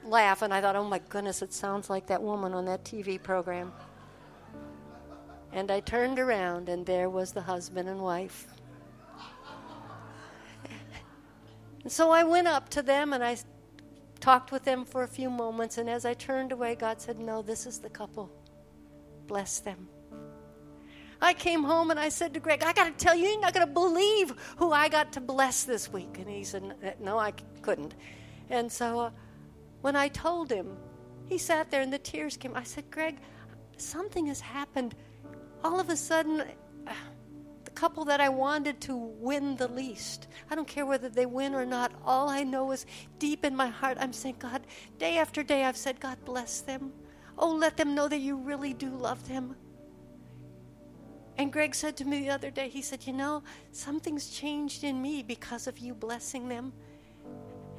laugh, 0.03 0.41
and 0.41 0.53
I 0.53 0.59
thought, 0.59 0.75
oh 0.75 0.83
my 0.83 0.99
goodness, 1.07 1.41
it 1.41 1.53
sounds 1.53 1.89
like 1.89 2.07
that 2.07 2.21
woman 2.21 2.53
on 2.53 2.65
that 2.65 2.83
TV 2.83 3.23
program. 3.23 3.71
And 5.51 5.71
I 5.71 5.79
turned 5.79 6.19
around, 6.19 6.69
and 6.69 6.85
there 6.85 7.09
was 7.09 7.31
the 7.31 7.41
husband 7.41 7.89
and 7.89 8.01
wife. 8.01 8.47
and 11.83 11.91
so 11.91 12.11
I 12.11 12.23
went 12.23 12.47
up 12.47 12.69
to 12.69 12.81
them 12.81 13.13
and 13.13 13.23
I 13.23 13.37
talked 14.19 14.51
with 14.51 14.63
them 14.63 14.85
for 14.85 15.03
a 15.03 15.07
few 15.07 15.29
moments. 15.29 15.77
And 15.77 15.89
as 15.89 16.05
I 16.05 16.13
turned 16.13 16.51
away, 16.51 16.75
God 16.75 17.01
said, 17.01 17.19
No, 17.19 17.41
this 17.41 17.65
is 17.65 17.79
the 17.79 17.89
couple. 17.89 18.29
Bless 19.27 19.59
them. 19.59 19.87
I 21.21 21.33
came 21.33 21.63
home 21.63 21.91
and 21.91 21.99
I 21.99 22.09
said 22.09 22.33
to 22.35 22.39
Greg, 22.39 22.63
I 22.63 22.71
got 22.71 22.85
to 22.85 23.03
tell 23.03 23.13
you, 23.13 23.27
you're 23.27 23.41
not 23.41 23.53
going 23.53 23.67
to 23.67 23.73
believe 23.73 24.33
who 24.57 24.71
I 24.71 24.87
got 24.87 25.11
to 25.13 25.21
bless 25.21 25.63
this 25.63 25.91
week. 25.91 26.17
And 26.17 26.29
he 26.29 26.43
said, 26.43 26.95
No, 26.99 27.17
I 27.17 27.33
couldn't. 27.61 27.95
And 28.49 28.71
so 28.71 28.99
uh, 28.99 29.11
when 29.81 29.95
I 29.95 30.07
told 30.07 30.51
him, 30.51 30.77
he 31.25 31.37
sat 31.37 31.69
there 31.69 31.81
and 31.81 31.93
the 31.93 31.99
tears 31.99 32.37
came. 32.37 32.55
I 32.55 32.63
said, 32.63 32.89
Greg, 32.89 33.19
something 33.77 34.25
has 34.27 34.39
happened 34.39 34.95
all 35.63 35.79
of 35.79 35.89
a 35.89 35.95
sudden, 35.95 36.43
the 37.65 37.71
couple 37.71 38.05
that 38.05 38.21
I 38.21 38.29
wanted 38.29 38.81
to 38.81 38.95
win 38.95 39.55
the 39.55 39.67
least, 39.67 40.27
I 40.49 40.55
don't 40.55 40.67
care 40.67 40.85
whether 40.85 41.09
they 41.09 41.25
win 41.25 41.53
or 41.53 41.65
not, 41.65 41.91
all 42.05 42.29
I 42.29 42.43
know 42.43 42.71
is 42.71 42.85
deep 43.17 43.45
in 43.45 43.55
my 43.55 43.67
heart, 43.67 43.97
I'm 43.99 44.13
saying, 44.13 44.37
God, 44.39 44.61
day 44.97 45.17
after 45.17 45.43
day, 45.43 45.63
I've 45.63 45.77
said, 45.77 45.99
God 45.99 46.17
bless 46.25 46.61
them. 46.61 46.91
Oh, 47.37 47.51
let 47.51 47.77
them 47.77 47.95
know 47.95 48.07
that 48.07 48.19
you 48.19 48.37
really 48.37 48.73
do 48.73 48.89
love 48.89 49.27
them. 49.27 49.55
And 51.37 51.53
Greg 51.53 51.73
said 51.73 51.95
to 51.97 52.05
me 52.05 52.19
the 52.19 52.31
other 52.31 52.51
day, 52.51 52.67
he 52.67 52.81
said, 52.81 53.07
You 53.07 53.13
know, 53.13 53.43
something's 53.71 54.29
changed 54.29 54.83
in 54.83 55.01
me 55.01 55.23
because 55.23 55.67
of 55.67 55.79
you 55.79 55.93
blessing 55.95 56.49
them. 56.49 56.73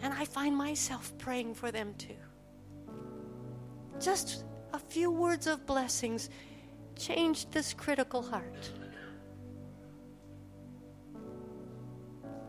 And 0.01 0.15
I 0.15 0.25
find 0.25 0.57
myself 0.57 1.13
praying 1.19 1.55
for 1.55 1.71
them 1.71 1.93
too. 1.99 2.17
Just 4.01 4.45
a 4.73 4.79
few 4.79 5.11
words 5.11 5.47
of 5.47 5.67
blessings 5.67 6.31
changed 7.01 7.51
this 7.53 7.73
critical 7.73 8.23
heart. 8.23 8.71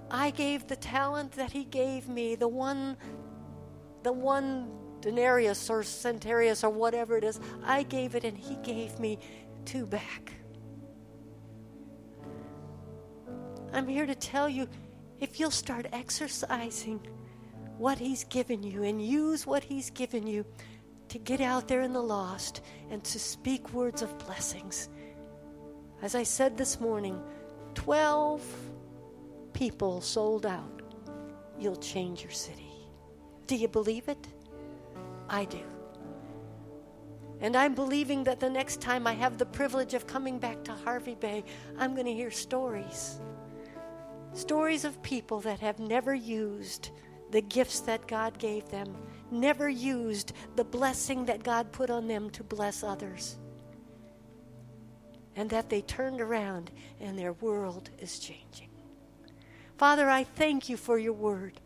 I 0.09 0.31
gave 0.31 0.67
the 0.67 0.75
talent 0.75 1.31
that 1.33 1.51
he 1.51 1.63
gave 1.63 2.09
me, 2.09 2.35
the 2.35 2.47
one, 2.47 2.97
the 4.03 4.11
one 4.11 4.69
denarius 4.99 5.69
or 5.69 5.81
centarius 5.81 6.63
or 6.65 6.69
whatever 6.69 7.17
it 7.17 7.23
is, 7.23 7.39
I 7.63 7.83
gave 7.83 8.15
it 8.15 8.25
and 8.25 8.37
he 8.37 8.55
gave 8.57 8.99
me 8.99 9.19
two 9.63 9.85
back. 9.85 10.33
I'm 13.73 13.87
here 13.87 14.05
to 14.05 14.15
tell 14.15 14.49
you 14.49 14.67
if 15.21 15.39
you'll 15.39 15.49
start 15.49 15.87
exercising 15.93 16.99
what 17.77 17.97
he's 17.97 18.25
given 18.25 18.63
you 18.63 18.83
and 18.83 19.01
use 19.01 19.47
what 19.47 19.63
he's 19.63 19.89
given 19.89 20.27
you, 20.27 20.45
to 21.11 21.19
get 21.19 21.41
out 21.41 21.67
there 21.67 21.81
in 21.81 21.91
the 21.91 22.01
lost 22.01 22.61
and 22.89 23.03
to 23.03 23.19
speak 23.19 23.73
words 23.73 24.01
of 24.01 24.17
blessings. 24.17 24.87
As 26.01 26.15
I 26.15 26.23
said 26.23 26.55
this 26.55 26.79
morning, 26.79 27.21
12 27.73 28.41
people 29.51 29.99
sold 29.99 30.45
out. 30.45 30.81
You'll 31.59 31.75
change 31.75 32.23
your 32.23 32.31
city. 32.31 32.71
Do 33.45 33.57
you 33.57 33.67
believe 33.67 34.07
it? 34.07 34.25
I 35.27 35.43
do. 35.43 35.59
And 37.41 37.57
I'm 37.57 37.75
believing 37.75 38.23
that 38.23 38.39
the 38.39 38.49
next 38.49 38.79
time 38.79 39.05
I 39.05 39.11
have 39.11 39.37
the 39.37 39.45
privilege 39.45 39.93
of 39.93 40.07
coming 40.07 40.39
back 40.39 40.63
to 40.63 40.71
Hervey 40.71 41.15
Bay, 41.15 41.43
I'm 41.77 41.93
going 41.93 42.07
to 42.07 42.13
hear 42.13 42.31
stories. 42.31 43.19
Stories 44.31 44.85
of 44.85 45.03
people 45.03 45.41
that 45.41 45.59
have 45.59 45.77
never 45.77 46.15
used 46.15 46.91
the 47.31 47.41
gifts 47.41 47.81
that 47.81 48.07
God 48.07 48.39
gave 48.39 48.69
them 48.69 48.95
never 49.31 49.69
used 49.69 50.33
the 50.55 50.63
blessing 50.63 51.25
that 51.25 51.43
God 51.43 51.71
put 51.71 51.89
on 51.89 52.07
them 52.07 52.29
to 52.31 52.43
bless 52.43 52.83
others. 52.83 53.37
And 55.35 55.49
that 55.49 55.69
they 55.69 55.81
turned 55.81 56.21
around 56.21 56.71
and 56.99 57.17
their 57.17 57.33
world 57.33 57.89
is 57.99 58.19
changing. 58.19 58.69
Father, 59.77 60.09
I 60.09 60.23
thank 60.23 60.69
you 60.69 60.77
for 60.77 60.99
your 60.99 61.13
word. 61.13 61.59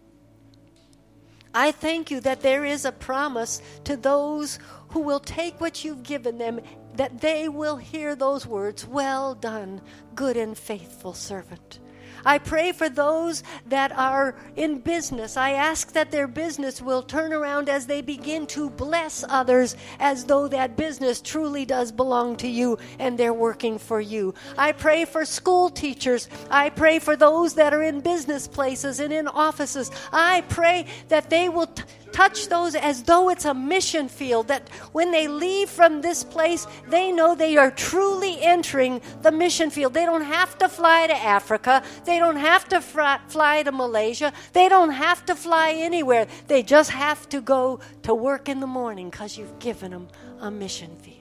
I 1.53 1.71
thank 1.71 2.11
you 2.11 2.19
that 2.19 2.41
there 2.41 2.65
is 2.65 2.83
a 2.83 2.91
promise 2.91 3.61
to 3.85 3.95
those 3.95 4.59
who 4.89 4.99
will 4.99 5.21
take 5.21 5.61
what 5.61 5.85
you've 5.85 6.03
given 6.03 6.37
them, 6.37 6.59
that 6.95 7.21
they 7.21 7.47
will 7.47 7.77
hear 7.77 8.13
those 8.13 8.45
words 8.45 8.85
Well 8.85 9.35
done, 9.35 9.81
good 10.15 10.35
and 10.35 10.57
faithful 10.57 11.13
servant. 11.13 11.79
I 12.25 12.39
pray 12.39 12.71
for 12.71 12.89
those 12.89 13.43
that 13.67 13.91
are 13.91 14.35
in 14.55 14.79
business. 14.79 15.37
I 15.37 15.51
ask 15.51 15.91
that 15.93 16.11
their 16.11 16.27
business 16.27 16.81
will 16.81 17.03
turn 17.03 17.33
around 17.33 17.69
as 17.69 17.85
they 17.85 18.01
begin 18.01 18.47
to 18.47 18.69
bless 18.69 19.23
others 19.29 19.75
as 19.99 20.25
though 20.25 20.47
that 20.47 20.75
business 20.75 21.21
truly 21.21 21.65
does 21.65 21.91
belong 21.91 22.35
to 22.37 22.47
you 22.47 22.77
and 22.99 23.17
they're 23.17 23.33
working 23.33 23.77
for 23.77 24.01
you. 24.01 24.33
I 24.57 24.71
pray 24.71 25.05
for 25.05 25.25
school 25.25 25.69
teachers. 25.69 26.27
I 26.49 26.69
pray 26.69 26.99
for 26.99 27.15
those 27.15 27.53
that 27.55 27.73
are 27.73 27.83
in 27.83 28.01
business 28.01 28.47
places 28.47 28.99
and 28.99 29.13
in 29.13 29.27
offices. 29.27 29.91
I 30.11 30.41
pray 30.49 30.87
that 31.09 31.29
they 31.29 31.49
will. 31.49 31.67
T- 31.67 31.83
touch 32.15 32.47
those 32.47 32.75
as 32.75 33.03
though 33.03 33.29
it's 33.29 33.43
a 33.43 33.53
mission 33.53 34.07
field, 34.07 34.47
that 34.47 34.69
when 34.93 35.11
they 35.11 35.27
leave 35.27 35.69
from 35.69 35.99
this 36.01 36.23
place, 36.23 36.65
they 36.87 37.11
know 37.11 37.35
they 37.35 37.57
are 37.57 37.71
truly 37.71 38.41
entering 38.41 39.01
the 39.21 39.31
mission 39.31 39.69
field. 39.69 39.93
They 39.93 40.05
don't 40.05 40.23
have 40.23 40.57
to 40.59 40.69
fly 40.69 41.07
to 41.07 41.13
Africa, 41.13 41.83
they 42.05 42.17
don't 42.17 42.37
have 42.37 42.69
to 42.69 42.79
fly 42.79 43.63
to 43.63 43.71
Malaysia, 43.73 44.31
they 44.53 44.69
don't 44.69 44.91
have 44.91 45.25
to 45.25 45.35
fly 45.35 45.73
anywhere. 45.75 46.25
They 46.47 46.63
just 46.63 46.91
have 46.91 47.27
to 47.29 47.41
go 47.41 47.81
to 48.03 48.15
work 48.15 48.47
in 48.47 48.61
the 48.61 48.67
morning 48.67 49.09
because 49.09 49.37
you've 49.37 49.59
given 49.59 49.91
them 49.91 50.07
a 50.39 50.49
mission 50.49 50.95
field. 50.95 51.19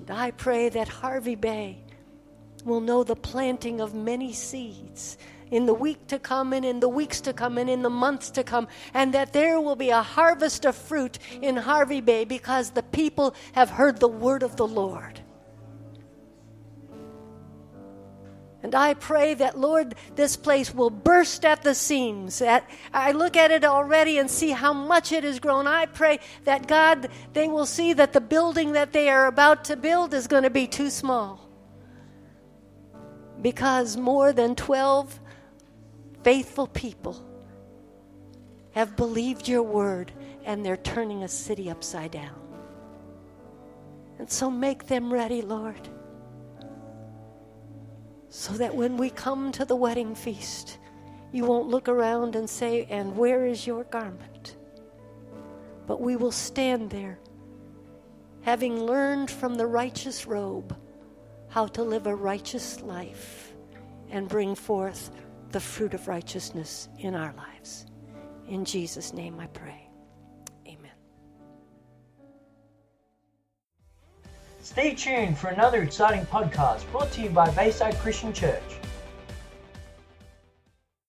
And 0.00 0.10
I 0.10 0.32
pray 0.32 0.68
that 0.68 0.88
Hervey 0.88 1.36
Bay 1.36 1.78
will 2.66 2.82
know 2.82 3.04
the 3.04 3.16
planting 3.16 3.80
of 3.80 3.94
many 3.94 4.34
seeds 4.34 5.16
in 5.50 5.66
the 5.66 5.74
week 5.74 6.06
to 6.08 6.18
come 6.18 6.52
and 6.52 6.64
in 6.64 6.80
the 6.80 6.88
weeks 6.88 7.20
to 7.22 7.32
come 7.32 7.58
and 7.58 7.70
in 7.70 7.82
the 7.82 7.90
months 7.90 8.30
to 8.30 8.42
come, 8.42 8.68
and 8.94 9.14
that 9.14 9.32
there 9.32 9.60
will 9.60 9.76
be 9.76 9.90
a 9.90 10.02
harvest 10.02 10.64
of 10.64 10.74
fruit 10.74 11.18
in 11.40 11.56
Hervey 11.56 12.00
Bay 12.00 12.24
because 12.24 12.70
the 12.70 12.82
people 12.82 13.34
have 13.52 13.70
heard 13.70 14.00
the 14.00 14.08
word 14.08 14.42
of 14.42 14.56
the 14.56 14.66
Lord. 14.66 15.20
And 18.62 18.74
I 18.74 18.94
pray 18.94 19.34
that, 19.34 19.56
Lord, 19.56 19.94
this 20.16 20.36
place 20.36 20.74
will 20.74 20.90
burst 20.90 21.44
at 21.44 21.62
the 21.62 21.72
seams. 21.72 22.40
That 22.40 22.68
I 22.92 23.12
look 23.12 23.36
at 23.36 23.52
it 23.52 23.64
already 23.64 24.18
and 24.18 24.28
see 24.28 24.50
how 24.50 24.72
much 24.72 25.12
it 25.12 25.22
has 25.22 25.38
grown. 25.38 25.68
I 25.68 25.86
pray 25.86 26.18
that, 26.42 26.66
God, 26.66 27.08
they 27.32 27.46
will 27.46 27.66
see 27.66 27.92
that 27.92 28.12
the 28.12 28.20
building 28.20 28.72
that 28.72 28.92
they 28.92 29.08
are 29.08 29.26
about 29.26 29.66
to 29.66 29.76
build 29.76 30.12
is 30.14 30.26
going 30.26 30.42
to 30.42 30.50
be 30.50 30.66
too 30.66 30.90
small. 30.90 31.48
Because 33.40 33.96
more 33.96 34.32
than 34.32 34.56
12 34.56 35.20
faithful 36.26 36.66
people 36.66 37.24
have 38.72 38.96
believed 38.96 39.46
your 39.46 39.62
word 39.62 40.10
and 40.44 40.66
they're 40.66 40.76
turning 40.76 41.22
a 41.22 41.28
city 41.28 41.70
upside 41.70 42.10
down. 42.10 42.34
And 44.18 44.28
so 44.28 44.50
make 44.50 44.88
them 44.88 45.12
ready, 45.12 45.40
Lord, 45.40 45.88
so 48.28 48.54
that 48.54 48.74
when 48.74 48.96
we 48.96 49.08
come 49.08 49.52
to 49.52 49.64
the 49.64 49.76
wedding 49.76 50.16
feast, 50.16 50.78
you 51.30 51.44
won't 51.44 51.68
look 51.68 51.88
around 51.88 52.34
and 52.34 52.50
say, 52.50 52.88
And 52.90 53.16
where 53.16 53.46
is 53.46 53.64
your 53.64 53.84
garment? 53.84 54.56
But 55.86 56.00
we 56.00 56.16
will 56.16 56.32
stand 56.32 56.90
there, 56.90 57.20
having 58.40 58.80
learned 58.82 59.30
from 59.30 59.54
the 59.54 59.66
righteous 59.68 60.26
robe 60.26 60.76
how 61.46 61.68
to 61.68 61.84
live 61.84 62.08
a 62.08 62.16
righteous 62.16 62.82
life 62.82 63.54
and 64.10 64.28
bring 64.28 64.56
forth 64.56 65.12
the 65.52 65.60
fruit 65.60 65.94
of 65.94 66.08
righteousness 66.08 66.88
in 66.98 67.14
our 67.14 67.32
lives. 67.34 67.86
In 68.48 68.64
Jesus' 68.64 69.12
name 69.12 69.40
I 69.40 69.46
pray. 69.48 69.88
Amen. 70.66 70.92
Stay 74.62 74.94
tuned 74.94 75.38
for 75.38 75.48
another 75.48 75.82
exciting 75.82 76.26
podcast 76.26 76.90
brought 76.90 77.10
to 77.12 77.22
you 77.22 77.30
by 77.30 77.50
Bayside 77.50 77.96
Christian 77.98 78.32
Church. 78.32 78.62